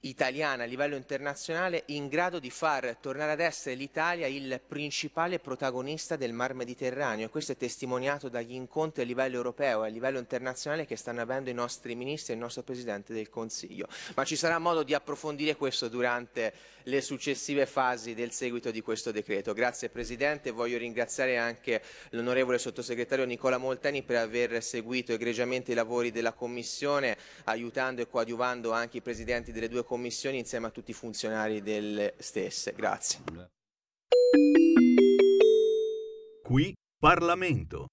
[0.00, 6.16] italiana a livello internazionale in grado di far tornare ad essere l'Italia il principale protagonista
[6.16, 10.18] del Mar Mediterraneo e questo è testimoniato dagli incontri a livello europeo e a livello
[10.18, 13.88] internazionale che stanno avendo i nostri ministri e il nostro Presidente del Consiglio.
[14.14, 16.52] Ma ci sarà modo di approfondire questo durante
[16.84, 19.52] le successive fasi del seguito di questo decreto.
[19.52, 26.10] Grazie Presidente, voglio ringraziare anche l'onorevole sottosegretario Nicola Molteni per aver seguito egregiamente i lavori
[26.10, 30.94] della Commissione, aiutando e coadiuvando anche i Presidenti delle due commissioni insieme a tutti i
[30.94, 32.72] funzionari delle stesse.
[32.74, 33.24] Grazie.
[36.44, 37.88] Qui Parlamento.